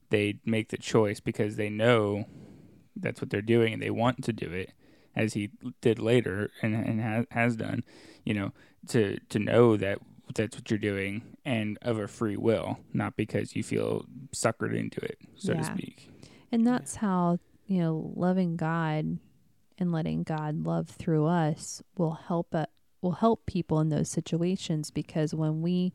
they 0.10 0.40
make 0.46 0.70
the 0.70 0.78
choice 0.78 1.20
because 1.20 1.56
they 1.56 1.70
know 1.70 2.26
that's 2.96 3.22
what 3.22 3.30
they're 3.30 3.42
doing 3.42 3.74
and 3.74 3.82
they 3.82 3.90
want 3.92 4.24
to 4.24 4.34
do 4.34 4.52
it, 4.52 4.72
as 5.16 5.34
he 5.34 5.52
did 5.82 6.00
later 6.00 6.50
and 6.62 6.74
and 6.76 7.02
has 7.02 7.26
has 7.32 7.56
done. 7.56 7.84
You 8.24 8.34
know, 8.34 8.54
to 8.90 9.20
to 9.30 9.40
know 9.40 9.78
that 9.78 10.00
that's 10.36 10.58
what 10.58 10.70
you're 10.70 10.78
doing 10.78 11.38
and 11.46 11.78
of 11.82 11.98
a 11.98 12.08
free 12.08 12.36
will, 12.38 12.80
not 12.94 13.16
because 13.16 13.56
you 13.56 13.64
feel 13.64 14.06
suckered 14.34 14.78
into 14.78 15.00
it, 15.02 15.18
so 15.36 15.54
to 15.54 15.64
speak. 15.64 16.10
And 16.52 16.66
that's 16.66 16.96
how, 16.96 17.40
you 17.66 17.80
know, 17.80 18.12
loving 18.16 18.58
God 18.58 19.20
and 19.78 19.92
letting 19.92 20.24
God 20.24 20.66
love 20.66 20.90
through 20.90 21.28
us 21.28 21.82
will 21.98 22.14
help 22.14 22.54
uh, 22.54 22.66
will 23.02 23.14
help 23.14 23.46
people 23.46 23.80
in 23.80 23.90
those 23.90 24.10
situations 24.10 24.92
because 24.92 25.34
when 25.34 25.62
we 25.62 25.94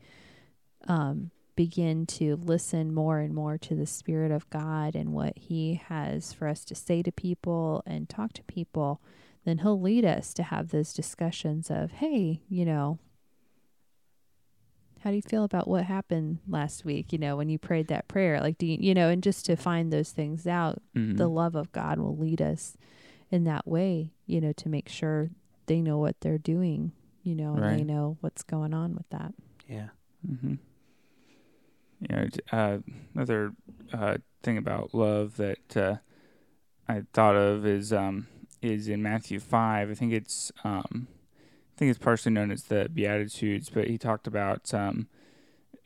um 0.87 1.31
begin 1.55 2.05
to 2.07 2.35
listen 2.37 2.91
more 2.93 3.19
and 3.19 3.33
more 3.33 3.59
to 3.59 3.75
the 3.75 3.85
spirit 3.85 4.31
of 4.31 4.49
God 4.49 4.95
and 4.95 5.13
what 5.13 5.37
he 5.37 5.75
has 5.89 6.33
for 6.33 6.47
us 6.47 6.65
to 6.65 6.73
say 6.73 7.03
to 7.03 7.11
people 7.11 7.83
and 7.85 8.09
talk 8.09 8.33
to 8.33 8.43
people, 8.43 8.99
then 9.45 9.59
he'll 9.59 9.79
lead 9.79 10.03
us 10.03 10.33
to 10.33 10.41
have 10.41 10.69
those 10.69 10.93
discussions 10.93 11.69
of, 11.69 11.91
hey, 11.91 12.41
you 12.49 12.65
know, 12.65 12.97
how 15.01 15.09
do 15.09 15.15
you 15.17 15.21
feel 15.21 15.43
about 15.43 15.67
what 15.67 15.83
happened 15.83 16.39
last 16.47 16.85
week, 16.85 17.11
you 17.11 17.19
know, 17.19 17.35
when 17.35 17.49
you 17.49 17.59
prayed 17.59 17.87
that 17.89 18.07
prayer? 18.07 18.39
Like 18.39 18.57
do 18.57 18.65
you, 18.65 18.77
you 18.79 18.93
know, 18.93 19.09
and 19.09 19.21
just 19.21 19.45
to 19.45 19.55
find 19.55 19.91
those 19.91 20.11
things 20.11 20.47
out 20.47 20.81
Mhm. 20.95 21.17
the 21.17 21.27
love 21.29 21.55
of 21.55 21.71
God 21.71 21.99
will 21.99 22.15
lead 22.17 22.41
us 22.41 22.77
in 23.29 23.43
that 23.43 23.67
way, 23.67 24.13
you 24.25 24.39
know, 24.39 24.53
to 24.53 24.69
make 24.69 24.87
sure 24.89 25.29
they 25.65 25.81
know 25.81 25.97
what 25.97 26.19
they're 26.21 26.37
doing, 26.37 26.91
you 27.23 27.35
know, 27.35 27.53
and 27.55 27.63
they 27.79 27.83
know 27.83 28.17
what's 28.21 28.43
going 28.43 28.73
on 28.73 28.95
with 28.95 29.09
that. 29.09 29.33
Yeah. 29.67 29.89
Mm-hmm. 30.29 30.55
Yeah. 32.09 32.25
t- 32.25 32.39
Uh, 32.51 32.77
another 33.13 33.53
uh, 33.91 34.17
thing 34.41 34.57
about 34.57 34.93
love 34.93 35.37
that 35.37 35.77
uh, 35.77 35.95
I 36.87 37.03
thought 37.13 37.35
of 37.35 37.65
is 37.65 37.93
um, 37.93 38.27
is 38.61 38.87
in 38.87 39.01
Matthew 39.01 39.39
five. 39.39 39.89
I 39.89 39.93
think 39.93 40.13
it's 40.13 40.51
um, 40.63 41.07
I 41.75 41.77
think 41.77 41.89
it's 41.89 41.99
partially 41.99 42.31
known 42.31 42.51
as 42.51 42.63
the 42.65 42.89
Beatitudes, 42.93 43.69
but 43.69 43.87
he 43.87 43.97
talked 43.97 44.27
about 44.27 44.73
um, 44.73 45.07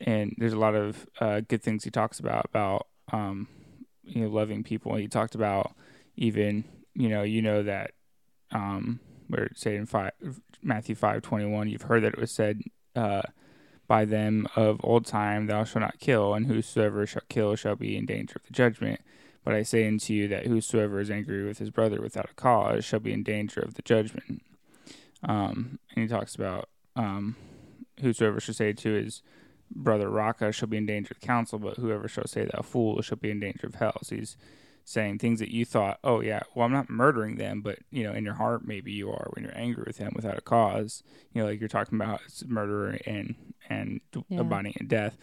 and 0.00 0.34
there's 0.38 0.52
a 0.52 0.58
lot 0.58 0.74
of 0.74 1.06
uh, 1.20 1.40
good 1.40 1.62
things 1.62 1.84
he 1.84 1.90
talks 1.90 2.18
about 2.20 2.46
about 2.46 2.86
um, 3.12 3.48
you 4.04 4.22
know 4.22 4.28
loving 4.28 4.62
people. 4.64 4.94
He 4.96 5.08
talked 5.08 5.34
about 5.34 5.72
even 6.16 6.64
you 6.94 7.08
know 7.08 7.22
you 7.22 7.42
know 7.42 7.62
that 7.62 7.92
um, 8.50 9.00
where 9.28 9.44
it 9.44 9.58
say 9.58 9.76
in 9.76 9.86
five 9.86 10.12
Matthew 10.62 10.94
five 10.94 11.22
twenty 11.22 11.46
one. 11.46 11.68
You've 11.68 11.82
heard 11.82 12.02
that 12.02 12.14
it 12.14 12.20
was 12.20 12.32
said. 12.32 12.62
Uh, 12.96 13.22
by 13.86 14.04
them 14.04 14.46
of 14.54 14.80
old 14.84 15.06
time, 15.06 15.46
thou 15.46 15.64
shalt 15.64 15.80
not 15.80 15.98
kill, 15.98 16.34
and 16.34 16.46
whosoever 16.46 17.06
shall 17.06 17.22
kill 17.30 17.56
shall 17.56 17.74
be 17.74 17.96
in 17.96 18.04
danger 18.04 18.34
of 18.36 18.42
the 18.46 18.52
judgment. 18.52 19.00
But 19.44 19.54
I 19.54 19.62
say 19.62 19.88
unto 19.88 20.12
you 20.12 20.28
that 20.28 20.46
whosoever 20.46 21.00
is 21.00 21.10
angry 21.10 21.46
with 21.46 21.56
his 21.56 21.70
brother 21.70 22.00
without 22.02 22.28
a 22.30 22.34
cause 22.34 22.84
shall 22.84 23.00
be 23.00 23.14
in 23.14 23.22
danger 23.22 23.60
of 23.60 23.74
the 23.74 23.82
judgment. 23.82 24.42
Um, 25.22 25.78
and 25.94 26.02
he 26.02 26.06
talks 26.06 26.34
about 26.34 26.68
um, 26.96 27.36
whosoever 28.02 28.40
shall 28.40 28.54
say 28.54 28.74
to 28.74 28.92
his 28.92 29.22
brother 29.70 30.10
Raca 30.10 30.52
shall 30.52 30.68
be 30.68 30.76
in 30.76 30.84
danger 30.84 31.12
of 31.12 31.20
the 31.20 31.26
council, 31.26 31.58
but 31.58 31.78
whoever 31.78 32.08
shall 32.08 32.26
say 32.26 32.44
thou 32.44 32.60
fool 32.60 33.00
shall 33.00 33.16
be 33.16 33.30
in 33.30 33.40
danger 33.40 33.66
of 33.66 33.76
hell. 33.76 33.96
So 34.02 34.16
he's 34.16 34.36
saying 34.88 35.18
things 35.18 35.38
that 35.40 35.52
you 35.52 35.64
thought, 35.64 35.98
oh 36.02 36.20
yeah, 36.20 36.40
well 36.54 36.66
I'm 36.66 36.72
not 36.72 36.88
murdering 36.90 37.36
them, 37.36 37.60
but 37.60 37.78
you 37.90 38.02
know 38.04 38.12
in 38.12 38.24
your 38.24 38.34
heart 38.34 38.66
maybe 38.66 38.92
you 38.92 39.10
are 39.10 39.28
when 39.32 39.44
you're 39.44 39.56
angry 39.58 39.84
with 39.86 39.98
them 39.98 40.12
without 40.16 40.38
a 40.38 40.42
cause. 40.42 41.02
You 41.32 41.42
know, 41.42 41.48
like 41.48 41.60
you're 41.60 41.68
talking 41.68 41.98
about 41.98 42.20
murder 42.46 42.98
and 43.06 43.34
and 43.68 44.00
Yeah. 44.28 44.40
abiding 44.40 44.74
in 44.80 44.86
death. 44.88 45.16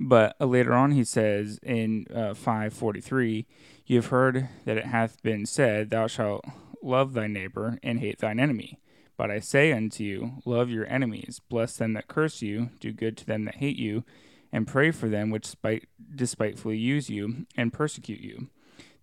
But 0.00 0.36
uh, 0.40 0.46
later 0.46 0.72
on, 0.72 0.92
he 0.92 1.04
says 1.04 1.58
in 1.62 2.06
uh, 2.14 2.34
five 2.34 2.72
forty 2.72 3.00
three, 3.00 3.46
you 3.86 3.96
have 3.96 4.06
heard 4.06 4.48
that 4.64 4.78
it 4.78 4.86
hath 4.86 5.22
been 5.22 5.44
said, 5.46 5.90
Thou 5.90 6.06
shalt 6.06 6.44
love 6.82 7.12
thy 7.12 7.26
neighbor 7.26 7.78
and 7.82 8.00
hate 8.00 8.18
thine 8.18 8.40
enemy. 8.40 8.78
But 9.18 9.30
I 9.30 9.40
say 9.40 9.72
unto 9.72 10.02
you, 10.02 10.42
love 10.46 10.70
your 10.70 10.86
enemies, 10.86 11.40
bless 11.50 11.76
them 11.76 11.92
that 11.92 12.08
curse 12.08 12.40
you, 12.40 12.70
do 12.80 12.92
good 12.92 13.16
to 13.18 13.26
them 13.26 13.44
that 13.44 13.56
hate 13.56 13.76
you, 13.76 14.04
and 14.50 14.66
pray 14.66 14.90
for 14.90 15.08
them 15.08 15.30
which 15.30 15.46
spite, 15.46 15.86
despitefully 16.14 16.78
use 16.78 17.10
you 17.10 17.46
and 17.56 17.72
persecute 17.72 18.20
you, 18.20 18.48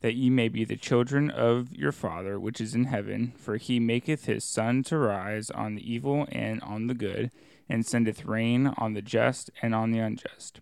that 0.02 0.16
ye 0.16 0.30
may 0.30 0.48
be 0.48 0.64
the 0.64 0.78
children 0.78 1.30
of 1.30 1.74
your 1.74 1.92
Father 1.92 2.40
which 2.40 2.62
is 2.62 2.74
in 2.74 2.86
heaven. 2.86 3.34
For 3.38 3.58
he 3.58 3.80
maketh 3.80 4.26
his 4.26 4.44
sun 4.46 4.84
to 4.84 4.98
rise 4.98 5.50
on 5.50 5.76
the 5.76 5.92
evil 5.92 6.28
and 6.32 6.62
on 6.62 6.88
the 6.88 6.94
good, 6.94 7.32
and 7.68 7.86
sendeth 7.86 8.26
rain 8.26 8.74
on 8.78 8.94
the 8.94 9.02
just 9.02 9.50
and 9.62 9.76
on 9.76 9.92
the 9.92 10.00
unjust. 10.00 10.62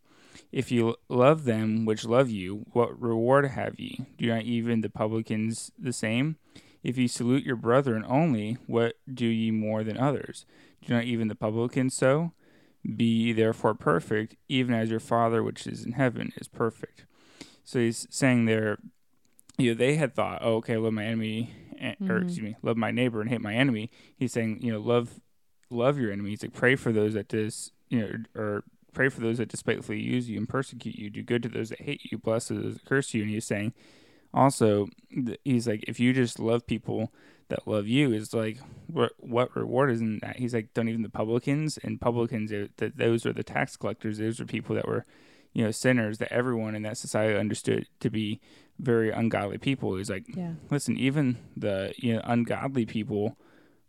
If 0.51 0.71
ye 0.71 0.93
love 1.09 1.43
them 1.43 1.85
which 1.85 2.05
love 2.05 2.29
you, 2.29 2.65
what 2.71 2.99
reward 3.01 3.45
have 3.47 3.79
ye? 3.79 4.05
Do 4.17 4.27
not 4.27 4.43
even 4.43 4.81
the 4.81 4.89
publicans 4.89 5.71
the 5.77 5.93
same? 5.93 6.37
If 6.83 6.97
ye 6.97 7.07
salute 7.07 7.43
your 7.43 7.55
brethren 7.55 8.05
only, 8.07 8.57
what 8.65 8.95
do 9.11 9.25
ye 9.25 9.51
more 9.51 9.83
than 9.83 9.97
others? 9.97 10.45
Do 10.85 10.93
not 10.93 11.03
even 11.03 11.27
the 11.27 11.35
publicans 11.35 11.95
so? 11.95 12.31
Be 12.95 13.05
ye 13.05 13.33
therefore 13.33 13.73
perfect, 13.73 14.35
even 14.47 14.73
as 14.73 14.89
your 14.89 14.99
Father 14.99 15.43
which 15.43 15.67
is 15.67 15.85
in 15.85 15.93
heaven 15.93 16.31
is 16.37 16.47
perfect. 16.47 17.05
So 17.63 17.79
he's 17.79 18.07
saying 18.09 18.45
there, 18.45 18.77
you 19.57 19.71
know, 19.71 19.77
they 19.77 19.95
had 19.95 20.13
thought, 20.15 20.39
oh, 20.41 20.55
okay, 20.55 20.77
love 20.77 20.93
my 20.93 21.05
enemy, 21.05 21.51
eh, 21.79 21.95
or 22.01 22.19
Mhm. 22.19 22.23
excuse 22.23 22.43
me, 22.43 22.55
love 22.61 22.77
my 22.77 22.91
neighbor 22.91 23.21
and 23.21 23.29
hate 23.29 23.41
my 23.41 23.53
enemy. 23.55 23.89
He's 24.15 24.31
saying, 24.33 24.61
you 24.61 24.71
know, 24.71 24.79
love, 24.79 25.19
love 25.69 25.99
your 25.99 26.11
enemies. 26.11 26.43
Like 26.43 26.53
pray 26.53 26.75
for 26.75 26.91
those 26.91 27.13
that 27.15 27.27
dis, 27.27 27.71
you 27.89 27.99
know, 27.99 28.11
or 28.41 28.63
pray 28.93 29.09
for 29.09 29.21
those 29.21 29.37
that 29.37 29.49
despitefully 29.49 29.99
use 29.99 30.29
you 30.29 30.37
and 30.37 30.47
persecute 30.49 30.95
you. 30.95 31.09
Do 31.09 31.21
good 31.23 31.43
to 31.43 31.49
those 31.49 31.69
that 31.69 31.81
hate 31.81 32.01
you. 32.11 32.17
Bless 32.17 32.47
those 32.47 32.75
that 32.75 32.85
curse 32.85 33.13
you. 33.13 33.23
And 33.23 33.31
he's 33.31 33.45
saying, 33.45 33.73
also, 34.33 34.87
he's 35.43 35.67
like, 35.67 35.83
if 35.87 35.99
you 35.99 36.13
just 36.13 36.39
love 36.39 36.65
people 36.67 37.11
that 37.49 37.67
love 37.67 37.87
you, 37.87 38.11
is 38.11 38.33
like, 38.33 38.59
what 38.87 39.13
what 39.19 39.55
reward 39.55 39.89
is 39.89 40.01
in 40.01 40.19
that? 40.19 40.37
He's 40.37 40.53
like, 40.53 40.73
don't 40.73 40.89
even 40.89 41.01
the 41.01 41.09
publicans 41.09 41.77
and 41.77 41.99
publicans, 41.99 42.51
that 42.51 42.97
those 42.97 43.25
are 43.25 43.33
the 43.33 43.43
tax 43.43 43.77
collectors. 43.77 44.17
Those 44.17 44.39
are 44.41 44.45
people 44.45 44.75
that 44.75 44.87
were, 44.87 45.05
you 45.57 45.63
know, 45.63 45.71
sinners 45.71 46.19
that 46.19 46.31
everyone 46.31 46.75
in 46.75 46.83
that 46.83 46.97
society 46.97 47.35
understood 47.35 47.87
to 47.99 48.11
be 48.11 48.39
very 48.77 49.09
ungodly 49.09 49.57
people. 49.57 49.95
He's 49.95 50.09
like, 50.09 50.25
Yeah. 50.35 50.51
listen, 50.69 50.95
even 50.97 51.37
the 51.55 51.93
you 51.97 52.13
know 52.13 52.21
ungodly 52.25 52.85
people 52.85 53.35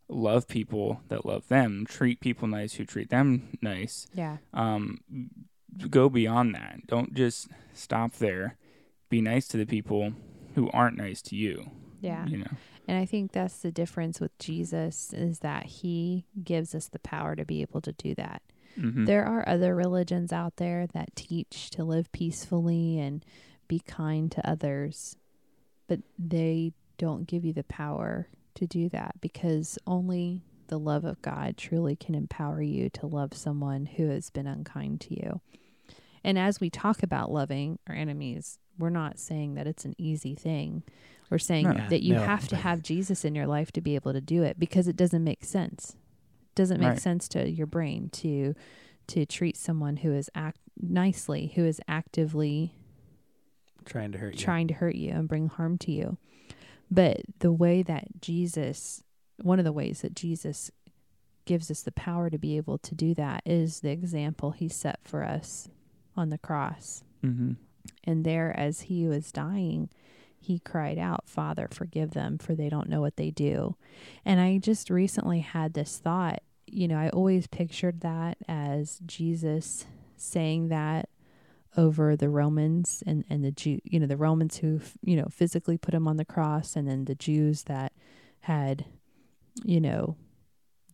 love 0.09 0.49
people 0.49 1.03
that 1.09 1.27
love 1.27 1.47
them, 1.49 1.85
treat 1.87 2.21
people 2.21 2.49
nice 2.49 2.73
who 2.75 2.85
treat 2.87 3.11
them 3.11 3.59
nice. 3.61 4.07
Yeah. 4.15 4.39
Um, 4.55 5.01
go 5.91 6.09
beyond 6.09 6.55
that. 6.55 6.87
Don't 6.87 7.13
just 7.13 7.49
stop 7.75 8.15
there. 8.15 8.57
Be 9.11 9.21
nice 9.21 9.47
to 9.49 9.59
the 9.59 9.67
people 9.67 10.15
who 10.55 10.71
aren't 10.71 10.97
nice 10.97 11.21
to 11.23 11.37
you. 11.37 11.71
Yeah. 12.01 12.25
You 12.27 12.39
know. 12.39 12.51
And 12.87 12.97
I 12.97 13.05
think 13.05 13.33
that's 13.33 13.59
the 13.59 13.71
difference 13.71 14.21
with 14.21 14.37
Jesus 14.39 15.13
is 15.13 15.41
that 15.41 15.67
he 15.67 16.25
gives 16.43 16.75
us 16.75 16.89
the 16.89 16.99
power 17.01 17.37
to 17.37 17.45
be 17.45 17.61
able 17.61 17.83
to 17.83 17.93
do 17.93 18.15
that. 18.15 18.41
Mm-hmm. 18.79 19.05
There 19.07 19.25
are 19.25 19.49
other 19.49 19.75
religions 19.75 20.33
out 20.33 20.57
there 20.57 20.87
that 20.95 21.17
teach 21.17 21.71
to 21.71 21.85
live 21.85 22.11
peacefully 22.13 22.99
and 22.99 23.25
be 23.67 23.81
kind 23.81 24.31
to 24.33 24.49
others, 24.49 25.17
but 25.89 26.01
they 26.19 26.73
don't 26.97 27.27
give 27.27 27.45
you 27.45 27.53
the 27.53 27.65
power 27.65 28.29
to 28.55 28.67
do 28.67 28.89
that 28.91 29.21
because 29.21 29.79
only 29.87 30.43
the 30.69 30.79
love 30.79 31.05
of 31.05 31.21
God 31.23 31.57
truly 31.57 31.97
can 31.97 32.15
empower 32.15 32.61
you 32.63 32.89
to 32.91 33.07
love 33.07 33.35
someone 33.35 33.87
who 33.87 34.09
has 34.09 34.31
been 34.31 34.47
unkind 34.47 35.01
to 35.03 35.15
you. 35.15 35.41
And 36.25 36.39
as 36.39 36.61
we 36.61 36.69
talk 36.71 37.03
about 37.03 37.31
loving 37.31 37.79
our 37.89 37.95
enemies, 37.95 38.59
we're 38.79 38.91
not 38.91 39.19
saying 39.19 39.55
that 39.55 39.67
it's 39.67 39.85
an 39.85 39.95
easy 39.99 40.35
thing. 40.35 40.83
We're 41.31 41.39
saying 41.39 41.69
No. 41.69 41.89
that 41.89 42.03
you 42.03 42.15
No. 42.15 42.21
have 42.25 42.49
to 42.49 42.57
have 42.57 42.83
Jesus 42.83 43.25
in 43.25 43.35
your 43.35 43.47
life 43.47 43.71
to 43.73 43.81
be 43.81 43.95
able 43.95 44.13
to 44.13 44.21
do 44.21 44.43
it 44.43 44.59
because 44.59 44.89
it 44.89 44.97
doesn't 44.97 45.25
make 45.25 45.45
sense. 45.45 45.97
Doesn't 46.59 46.81
make 46.81 46.89
Right. 46.89 47.01
sense 47.01 47.29
to 47.29 47.49
your 47.49 47.69
brain 47.69 48.09
to 48.15 48.55
to 49.07 49.25
treat 49.25 49.57
someone 49.57 49.99
who 49.99 50.13
is 50.13 50.29
act 50.35 50.59
nicely, 50.77 51.53
who 51.55 51.65
is 51.65 51.81
actively 51.87 52.75
Trying 53.85 54.11
to 54.13 54.19
hurt 54.19 54.35
you. 54.35 54.41
trying 54.41 54.67
to 54.69 54.75
hurt 54.75 54.97
you 54.97 55.13
and 55.13 55.29
bring 55.29 55.47
harm 55.49 55.79
to 55.79 55.93
you. 55.93 56.19
But 56.91 57.23
the 57.39 57.53
way 57.53 57.83
that 57.83 58.21
Jesus, 58.21 59.05
one 59.41 59.59
of 59.61 59.65
the 59.65 59.73
ways 59.73 60.03
that 60.03 60.15
Jesus 60.17 60.71
gives 61.45 61.71
us 61.71 61.83
the 61.83 61.93
power 61.93 62.29
to 62.29 62.39
be 62.39 62.57
able 62.57 62.77
to 62.79 62.95
do 62.95 63.15
that 63.15 63.43
is 63.47 63.81
the 63.81 63.91
example 63.91 64.51
he 64.51 64.69
set 64.69 64.99
for 65.05 65.23
us 65.23 65.69
on 66.17 66.29
the 66.31 66.39
cross. 66.39 67.05
Mm-hmm. 67.25 67.53
And 68.05 68.25
there, 68.27 68.55
as 68.59 68.83
he 68.83 69.07
was 69.07 69.31
dying, 69.33 69.89
he 70.41 70.59
cried 70.59 70.99
out, 70.99 71.29
Father, 71.29 71.69
forgive 71.71 72.11
them, 72.11 72.37
for 72.37 72.55
they 72.55 72.69
don't 72.69 72.89
know 72.91 73.01
what 73.01 73.17
they 73.17 73.31
do. 73.31 73.77
And 74.25 74.39
I 74.41 74.59
just 74.59 74.91
recently 74.91 75.41
had 75.41 75.73
this 75.75 75.99
thought. 75.99 76.43
You 76.73 76.89
know, 76.89 76.97
I 76.99 77.09
always 77.11 77.47
pictured 77.47 78.01
that 78.01 78.39
as 78.49 79.01
Jesus 79.07 79.87
saying 80.17 80.69
that 80.69 81.09
over 81.77 82.17
the 82.17 82.29
Romans 82.29 83.03
and 83.07 83.25
and 83.31 83.45
the 83.45 83.53
Jew, 83.53 83.79
you 83.85 84.01
know, 84.01 84.07
the 84.07 84.17
Romans 84.17 84.59
who 84.59 84.81
you 85.03 85.17
know 85.17 85.27
physically 85.31 85.79
put 85.79 85.95
him 85.95 86.09
on 86.09 86.17
the 86.17 86.25
cross, 86.25 86.77
and 86.77 86.89
then 86.89 87.05
the 87.05 87.15
Jews 87.15 87.65
that 87.65 87.93
had, 88.41 88.87
you 89.65 89.81
know, 89.81 90.17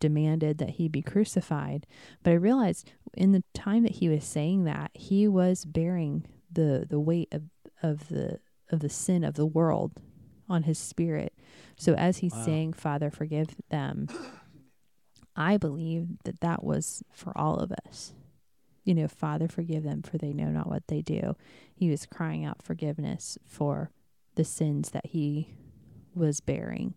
demanded 0.00 0.58
that 0.58 0.70
he 0.70 0.88
be 0.88 1.02
crucified. 1.02 1.86
But 2.22 2.32
I 2.32 2.34
realized 2.34 2.90
in 3.14 3.32
the 3.32 3.44
time 3.54 3.82
that 3.84 3.96
he 3.96 4.08
was 4.08 4.24
saying 4.24 4.64
that, 4.64 4.90
he 4.94 5.26
was 5.28 5.64
bearing 5.64 6.26
the 6.52 6.86
the 6.88 7.00
weight 7.00 7.28
of 7.32 7.42
of 7.82 8.08
the 8.08 8.40
of 8.70 8.80
the 8.80 8.88
sin 8.88 9.24
of 9.24 9.34
the 9.34 9.46
world 9.46 9.92
on 10.48 10.64
his 10.64 10.78
spirit. 10.78 11.32
So 11.76 11.94
as 11.94 12.18
he's 12.18 12.34
Wow. 12.34 12.44
saying, 12.44 12.72
"Father, 12.74 13.10
forgive 13.10 13.56
them," 13.70 14.08
I 15.36 15.56
believe 15.56 16.08
that 16.24 16.40
that 16.40 16.62
was 16.62 17.02
for 17.12 17.36
all 17.36 17.56
of 17.56 17.72
us. 17.86 18.12
You 18.84 18.94
know, 18.94 19.08
Father, 19.08 19.48
forgive 19.48 19.82
them, 19.82 20.02
for 20.02 20.18
they 20.18 20.32
know 20.32 20.48
not 20.48 20.68
what 20.68 20.88
they 20.88 21.00
do. 21.00 21.36
He 21.74 21.90
was 21.90 22.06
crying 22.06 22.44
out 22.44 22.62
forgiveness 22.62 23.38
for 23.46 23.90
the 24.34 24.44
sins 24.44 24.90
that 24.90 25.06
he 25.06 25.54
was 26.14 26.40
bearing, 26.40 26.94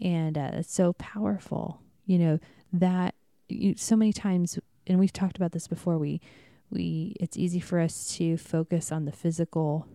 and 0.00 0.38
uh, 0.38 0.50
it's 0.54 0.72
so 0.72 0.92
powerful. 0.94 1.82
You 2.06 2.18
know 2.18 2.38
that 2.72 3.14
you, 3.48 3.74
so 3.76 3.96
many 3.96 4.12
times, 4.12 4.58
and 4.86 4.98
we've 4.98 5.12
talked 5.12 5.36
about 5.36 5.52
this 5.52 5.66
before. 5.66 5.98
We 5.98 6.20
we 6.70 7.16
it's 7.18 7.36
easy 7.36 7.60
for 7.60 7.80
us 7.80 8.16
to 8.16 8.36
focus 8.36 8.92
on 8.92 9.04
the 9.04 9.12
physical 9.12 9.88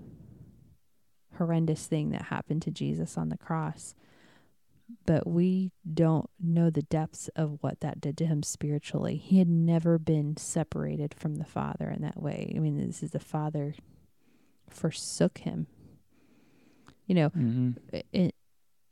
horrendous 1.38 1.88
thing 1.88 2.10
that 2.12 2.24
happened 2.24 2.62
to 2.64 2.72
Jesus 2.72 3.18
on 3.18 3.30
the 3.30 3.38
cross 3.38 3.96
but 5.06 5.26
we 5.28 5.72
don't 5.92 6.30
know 6.40 6.70
the 6.70 6.84
depths 6.84 7.30
of 7.36 7.58
what 7.62 7.80
that 7.82 8.00
did 8.00 8.18
to 8.18 8.26
him 8.26 8.44
spiritually. 8.44 9.16
He 9.18 9.40
had 9.40 9.48
never 9.50 9.98
been 9.98 10.38
separated 10.38 11.14
from 11.14 11.36
the 11.36 11.46
Father 11.46 11.90
in 11.90 12.02
that 12.04 12.22
way. 12.22 12.54
I 12.56 12.60
mean, 12.60 12.78
this 12.78 13.02
is 13.02 13.12
the 13.12 13.20
Father 13.20 13.76
forsook 14.70 15.40
him. 15.40 15.68
You 17.08 17.16
know, 17.16 17.30
Mm-hmm. 17.30 18.00
in 18.12 18.32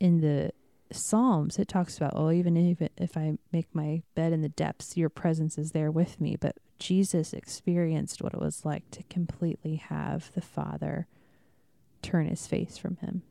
in 0.00 0.20
the 0.20 0.50
Psalms, 0.92 1.58
it 1.58 1.66
talks 1.66 1.96
about, 1.96 2.12
oh, 2.14 2.30
even 2.30 2.56
if 2.56 2.80
if 2.96 3.16
I 3.16 3.38
make 3.52 3.74
my 3.74 4.02
bed 4.14 4.32
in 4.32 4.42
the 4.42 4.48
depths, 4.48 4.96
your 4.96 5.08
presence 5.08 5.58
is 5.58 5.72
there 5.72 5.90
with 5.90 6.20
me. 6.20 6.36
But 6.36 6.56
Jesus 6.78 7.32
experienced 7.32 8.20
what 8.22 8.34
it 8.34 8.40
was 8.40 8.64
like 8.64 8.90
to 8.92 9.02
completely 9.04 9.76
have 9.76 10.30
the 10.34 10.40
Father 10.40 11.06
turn 12.02 12.26
his 12.26 12.46
face 12.46 12.76
from 12.76 12.96
him. 12.96 13.22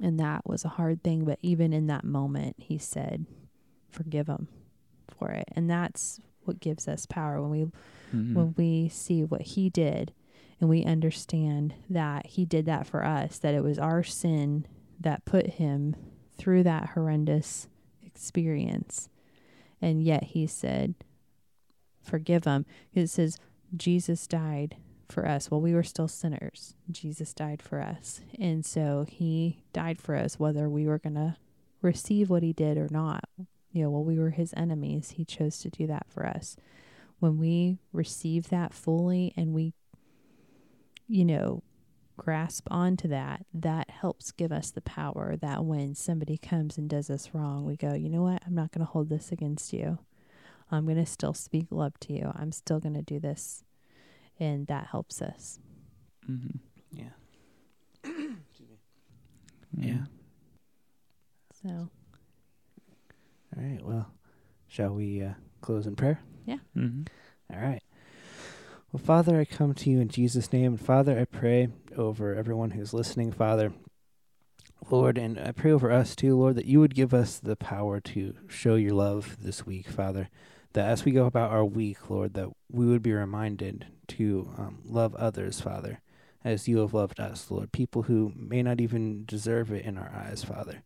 And 0.00 0.18
that 0.20 0.46
was 0.46 0.64
a 0.64 0.68
hard 0.70 1.02
thing, 1.02 1.24
but 1.24 1.38
even 1.42 1.72
in 1.72 1.86
that 1.86 2.04
moment, 2.04 2.56
he 2.58 2.78
said, 2.78 3.26
"Forgive 3.88 4.26
him 4.28 4.48
for 5.08 5.30
it." 5.30 5.48
And 5.52 5.70
that's 5.70 6.20
what 6.44 6.60
gives 6.60 6.86
us 6.88 7.06
power 7.06 7.40
when 7.40 7.50
we 7.50 7.66
Mm-hmm. 8.14 8.34
when 8.34 8.54
we 8.56 8.88
see 8.88 9.24
what 9.24 9.42
he 9.42 9.68
did 9.68 10.12
and 10.60 10.70
we 10.70 10.84
understand 10.84 11.74
that 11.90 12.24
he 12.26 12.44
did 12.44 12.64
that 12.66 12.86
for 12.86 13.04
us, 13.04 13.36
that 13.38 13.52
it 13.52 13.64
was 13.64 13.80
our 13.80 14.04
sin 14.04 14.64
that 15.00 15.24
put 15.24 15.46
him 15.54 15.96
through 16.38 16.62
that 16.62 16.90
horrendous 16.90 17.66
experience. 18.04 19.08
And 19.82 20.02
yet 20.04 20.22
he 20.22 20.46
said, 20.46 20.94
Forgive 22.00 22.44
him. 22.44 22.64
It 22.94 23.08
says, 23.08 23.38
Jesus 23.76 24.26
died 24.28 24.76
for 25.08 25.26
us 25.26 25.50
while 25.50 25.60
we 25.60 25.74
were 25.74 25.82
still 25.82 26.08
sinners. 26.08 26.74
Jesus 26.90 27.32
died 27.32 27.62
for 27.62 27.80
us. 27.80 28.20
And 28.38 28.64
so 28.64 29.04
he 29.08 29.62
died 29.72 30.00
for 30.00 30.16
us, 30.16 30.38
whether 30.38 30.68
we 30.68 30.86
were 30.86 30.98
going 30.98 31.14
to 31.14 31.36
receive 31.82 32.30
what 32.30 32.42
he 32.42 32.52
did 32.52 32.76
or 32.76 32.88
not. 32.90 33.24
You 33.72 33.84
know, 33.84 33.90
while 33.90 34.04
we 34.04 34.18
were 34.18 34.30
his 34.30 34.54
enemies, 34.56 35.14
he 35.16 35.24
chose 35.24 35.58
to 35.58 35.70
do 35.70 35.86
that 35.86 36.06
for 36.08 36.26
us 36.26 36.56
when 37.18 37.38
we 37.38 37.78
receive 37.92 38.48
that 38.48 38.72
fully 38.72 39.32
and 39.36 39.54
we 39.54 39.72
you 41.08 41.24
know 41.24 41.62
grasp 42.16 42.66
onto 42.70 43.08
that 43.08 43.44
that 43.52 43.90
helps 43.90 44.32
give 44.32 44.50
us 44.50 44.70
the 44.70 44.80
power 44.80 45.36
that 45.36 45.64
when 45.64 45.94
somebody 45.94 46.38
comes 46.38 46.78
and 46.78 46.88
does 46.88 47.10
us 47.10 47.30
wrong 47.32 47.64
we 47.64 47.76
go 47.76 47.94
you 47.94 48.08
know 48.08 48.22
what 48.22 48.42
i'm 48.46 48.54
not 48.54 48.72
going 48.72 48.84
to 48.84 48.90
hold 48.90 49.08
this 49.08 49.30
against 49.30 49.72
you 49.72 49.98
i'm 50.70 50.84
going 50.84 50.96
to 50.96 51.06
still 51.06 51.34
speak 51.34 51.66
love 51.70 51.98
to 52.00 52.12
you 52.12 52.32
i'm 52.34 52.52
still 52.52 52.80
going 52.80 52.94
to 52.94 53.02
do 53.02 53.20
this 53.20 53.64
and 54.38 54.66
that 54.66 54.88
helps 54.90 55.20
us 55.22 55.58
Mm-hmm. 56.30 56.58
Yeah. 56.92 57.10
Yeah. 59.78 60.04
so 61.62 61.68
All 61.68 63.62
right. 63.62 63.84
Well, 63.84 64.10
shall 64.68 64.94
we 64.94 65.22
uh, 65.22 65.34
close 65.60 65.86
in 65.86 65.96
prayer? 65.96 66.20
Mm-hmm. 66.74 67.02
All 67.54 67.60
right. 67.60 67.82
Well, 68.90 69.02
Father, 69.04 69.38
I 69.38 69.44
come 69.44 69.74
to 69.74 69.90
you 69.90 70.00
in 70.00 70.08
Jesus' 70.08 70.50
name. 70.50 70.64
And 70.72 70.80
Father, 70.80 71.18
I 71.18 71.24
pray 71.26 71.68
over 71.94 72.34
everyone 72.34 72.70
who's 72.70 72.94
listening, 72.94 73.32
Father. 73.32 73.72
Lord, 74.90 75.18
and 75.18 75.38
I 75.38 75.52
pray 75.52 75.72
over 75.72 75.90
us 75.92 76.16
too, 76.16 76.36
Lord, 76.38 76.54
that 76.56 76.66
you 76.66 76.80
would 76.80 76.94
give 76.94 77.12
us 77.12 77.38
the 77.38 77.56
power 77.56 78.00
to 78.00 78.34
show 78.48 78.76
your 78.76 78.94
love 78.94 79.36
this 79.40 79.66
week, 79.66 79.88
Father. 79.88 80.30
That 80.76 80.90
as 80.90 81.06
we 81.06 81.12
go 81.12 81.24
about 81.24 81.52
our 81.52 81.64
week, 81.64 82.10
Lord, 82.10 82.34
that 82.34 82.50
we 82.70 82.84
would 82.84 83.02
be 83.02 83.14
reminded 83.14 83.86
to 84.08 84.50
um, 84.58 84.80
love 84.84 85.14
others, 85.14 85.58
Father, 85.58 86.02
as 86.44 86.68
you 86.68 86.80
have 86.80 86.92
loved 86.92 87.18
us, 87.18 87.50
Lord. 87.50 87.72
People 87.72 88.02
who 88.02 88.30
may 88.36 88.62
not 88.62 88.78
even 88.78 89.24
deserve 89.24 89.72
it 89.72 89.86
in 89.86 89.96
our 89.96 90.12
eyes, 90.14 90.44
Father, 90.44 90.82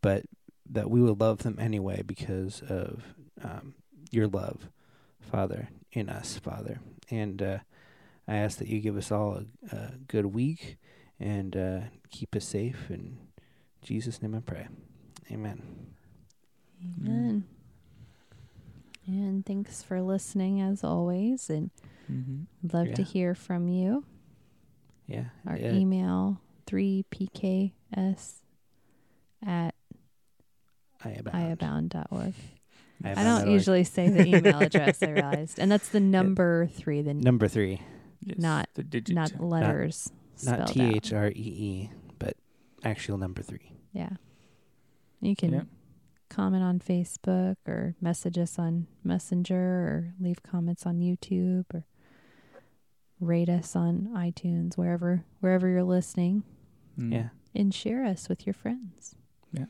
but 0.00 0.26
that 0.70 0.90
we 0.90 1.02
would 1.02 1.18
love 1.18 1.38
them 1.38 1.56
anyway 1.58 2.02
because 2.06 2.62
of 2.68 3.02
um, 3.42 3.74
your 4.12 4.28
love. 4.28 4.68
Father, 5.20 5.70
in 5.90 6.08
us, 6.08 6.38
Father. 6.38 6.78
And 7.10 7.42
uh, 7.42 7.58
I 8.28 8.36
ask 8.36 8.58
that 8.58 8.68
you 8.68 8.78
give 8.78 8.96
us 8.96 9.10
all 9.10 9.42
a, 9.72 9.76
a 9.76 9.92
good 10.06 10.26
week 10.26 10.76
and 11.18 11.56
uh, 11.56 11.80
keep 12.12 12.36
us 12.36 12.46
safe. 12.46 12.90
In 12.90 13.18
Jesus' 13.82 14.22
name 14.22 14.36
I 14.36 14.40
pray. 14.40 14.68
Amen. 15.32 15.62
amen 17.04 17.44
and 19.06 19.44
thanks 19.44 19.82
for 19.82 20.00
listening 20.00 20.60
as 20.60 20.82
always 20.84 21.48
and 21.50 21.70
Mm-hmm. 22.10 22.76
love 22.76 22.92
to 22.94 23.02
hear 23.02 23.34
from 23.34 23.68
you 23.68 24.04
Yeah. 25.06 25.26
Our 25.46 25.56
yeah. 25.56 25.72
email 25.72 26.40
3pks 26.66 27.70
at 29.46 29.74
iabound.org. 31.04 32.34
I 33.04 33.10
I 33.10 33.14
don't 33.24 33.42
org. 33.42 33.48
usually 33.50 33.84
say 33.84 34.08
the 34.08 34.26
email 34.26 34.58
address, 34.62 35.02
I 35.02 35.10
realized. 35.10 35.58
And 35.58 35.70
that's 35.70 35.88
the 35.88 36.00
number 36.00 36.66
three, 36.66 37.02
the 37.02 37.14
Number 37.14 37.48
three, 37.48 37.80
Not- 38.36 38.68
the 38.74 38.82
digit. 38.82 39.14
not 39.14 39.40
letters 39.40 40.10
not 40.44 40.68
spelled 40.68 40.90
T. 40.90 40.96
H 40.96 41.12
R 41.12 41.28
E 41.28 41.32
E, 41.34 41.90
but 42.18 42.36
actual 42.84 43.16
number 43.18 43.42
three. 43.42 43.72
Yeah. 43.92 44.10
You 45.20 45.36
can. 45.36 45.68
Comment 46.32 46.62
on 46.64 46.78
Facebook 46.80 47.56
or 47.68 47.94
message 48.00 48.38
us 48.38 48.58
on 48.58 48.86
Messenger 49.04 49.54
or 49.56 50.14
leave 50.20 50.42
comments 50.42 50.86
on 50.86 50.98
YouTube 51.00 51.66
or 51.74 51.84
rate 53.20 53.48
us 53.48 53.76
on 53.76 54.08
iTunes, 54.14 54.76
wherever 54.76 55.24
wherever 55.40 55.68
you're 55.68 55.84
listening, 55.84 56.42
Mm. 56.98 57.12
Yeah. 57.12 57.28
and 57.54 57.72
share 57.74 58.04
us 58.04 58.28
with 58.28 58.46
your 58.46 58.54
friends. 58.54 59.14
Yeah. 59.52 59.66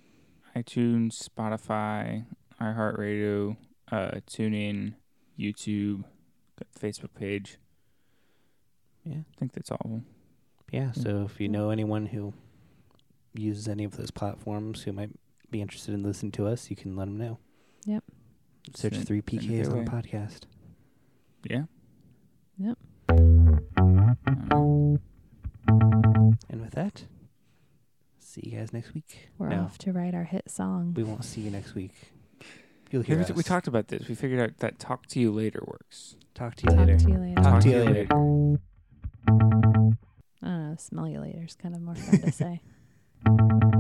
iTunes, 0.57 1.13
Spotify, 1.29 2.25
iHeartRadio, 2.61 3.57
uh, 3.91 4.11
TuneIn, 4.27 4.95
YouTube, 5.39 6.05
Facebook 6.79 7.15
page. 7.15 7.59
Yeah. 9.05 9.19
I 9.19 9.39
think 9.39 9.53
that's 9.53 9.71
all 9.71 9.81
of 9.85 9.91
them. 9.91 10.07
Yeah. 10.71 10.93
So 10.93 11.23
if 11.25 11.41
you 11.41 11.49
know 11.49 11.71
anyone 11.71 12.07
who 12.07 12.33
uses 13.35 13.67
any 13.69 13.85
of 13.85 13.97
those 13.97 14.11
platforms 14.11 14.83
who 14.83 14.93
might 14.93 15.11
be 15.53 15.61
interested 15.63 15.95
in 15.95 16.03
listening 16.03 16.33
to 16.33 16.47
us, 16.49 16.69
you 16.71 16.77
can 16.77 16.97
let 16.97 17.05
them 17.05 17.17
know. 17.19 17.39
Yep. 17.87 18.03
Search 18.75 18.95
Send- 18.95 19.07
three 19.07 19.23
send 19.29 19.43
it 19.43 19.47
PKs 19.49 19.65
their 19.65 19.65
on 19.79 19.85
the 19.85 19.91
way. 19.91 20.03
podcast. 20.03 20.41
Yeah. 21.49 21.63
Yep. 22.59 22.79
And 26.49 26.61
with 26.61 26.73
that, 26.73 27.05
see 28.19 28.43
you 28.45 28.59
guys 28.59 28.73
next 28.73 28.95
week. 28.95 29.31
We're 29.39 29.49
no, 29.49 29.63
off 29.63 29.79
to 29.79 29.93
write 29.93 30.15
our 30.15 30.25
hit 30.25 30.51
song. 30.51 30.95
we 30.97 31.03
won't 31.03 31.25
see 31.25 31.41
you 31.43 31.51
next 31.51 31.75
week. 31.75 31.93
You'll 32.91 33.03
we, 33.03 33.07
hear 33.07 33.19
we 33.19 33.25
us. 33.25 33.45
talked 33.45 33.67
about 33.69 33.89
this. 33.89 34.07
We 34.09 34.15
figured 34.15 34.41
out 34.41 34.59
that 34.59 34.79
talk 34.79 35.07
to 35.09 35.21
you 35.21 35.31
later 35.33 35.63
works. 35.67 36.17
Talk 36.35 36.55
to 36.57 36.65
you 36.65 36.71
Talk 36.77 36.87
later. 36.87 36.99
to 36.99 37.09
you 37.11 37.19
later. 37.19 37.43
Talk 37.43 37.63
to 37.63 37.69
you 37.69 37.79
later. 37.85 38.01
I 38.03 38.15
don't 38.15 38.61
know. 40.43 40.77
Smell 40.79 41.09
you 41.09 41.21
later 41.21 41.45
is 41.47 41.55
kind 41.55 41.75
of 41.75 41.83
more 41.83 41.95
fun 41.95 42.21
to 42.21 42.33
say. 43.63 43.72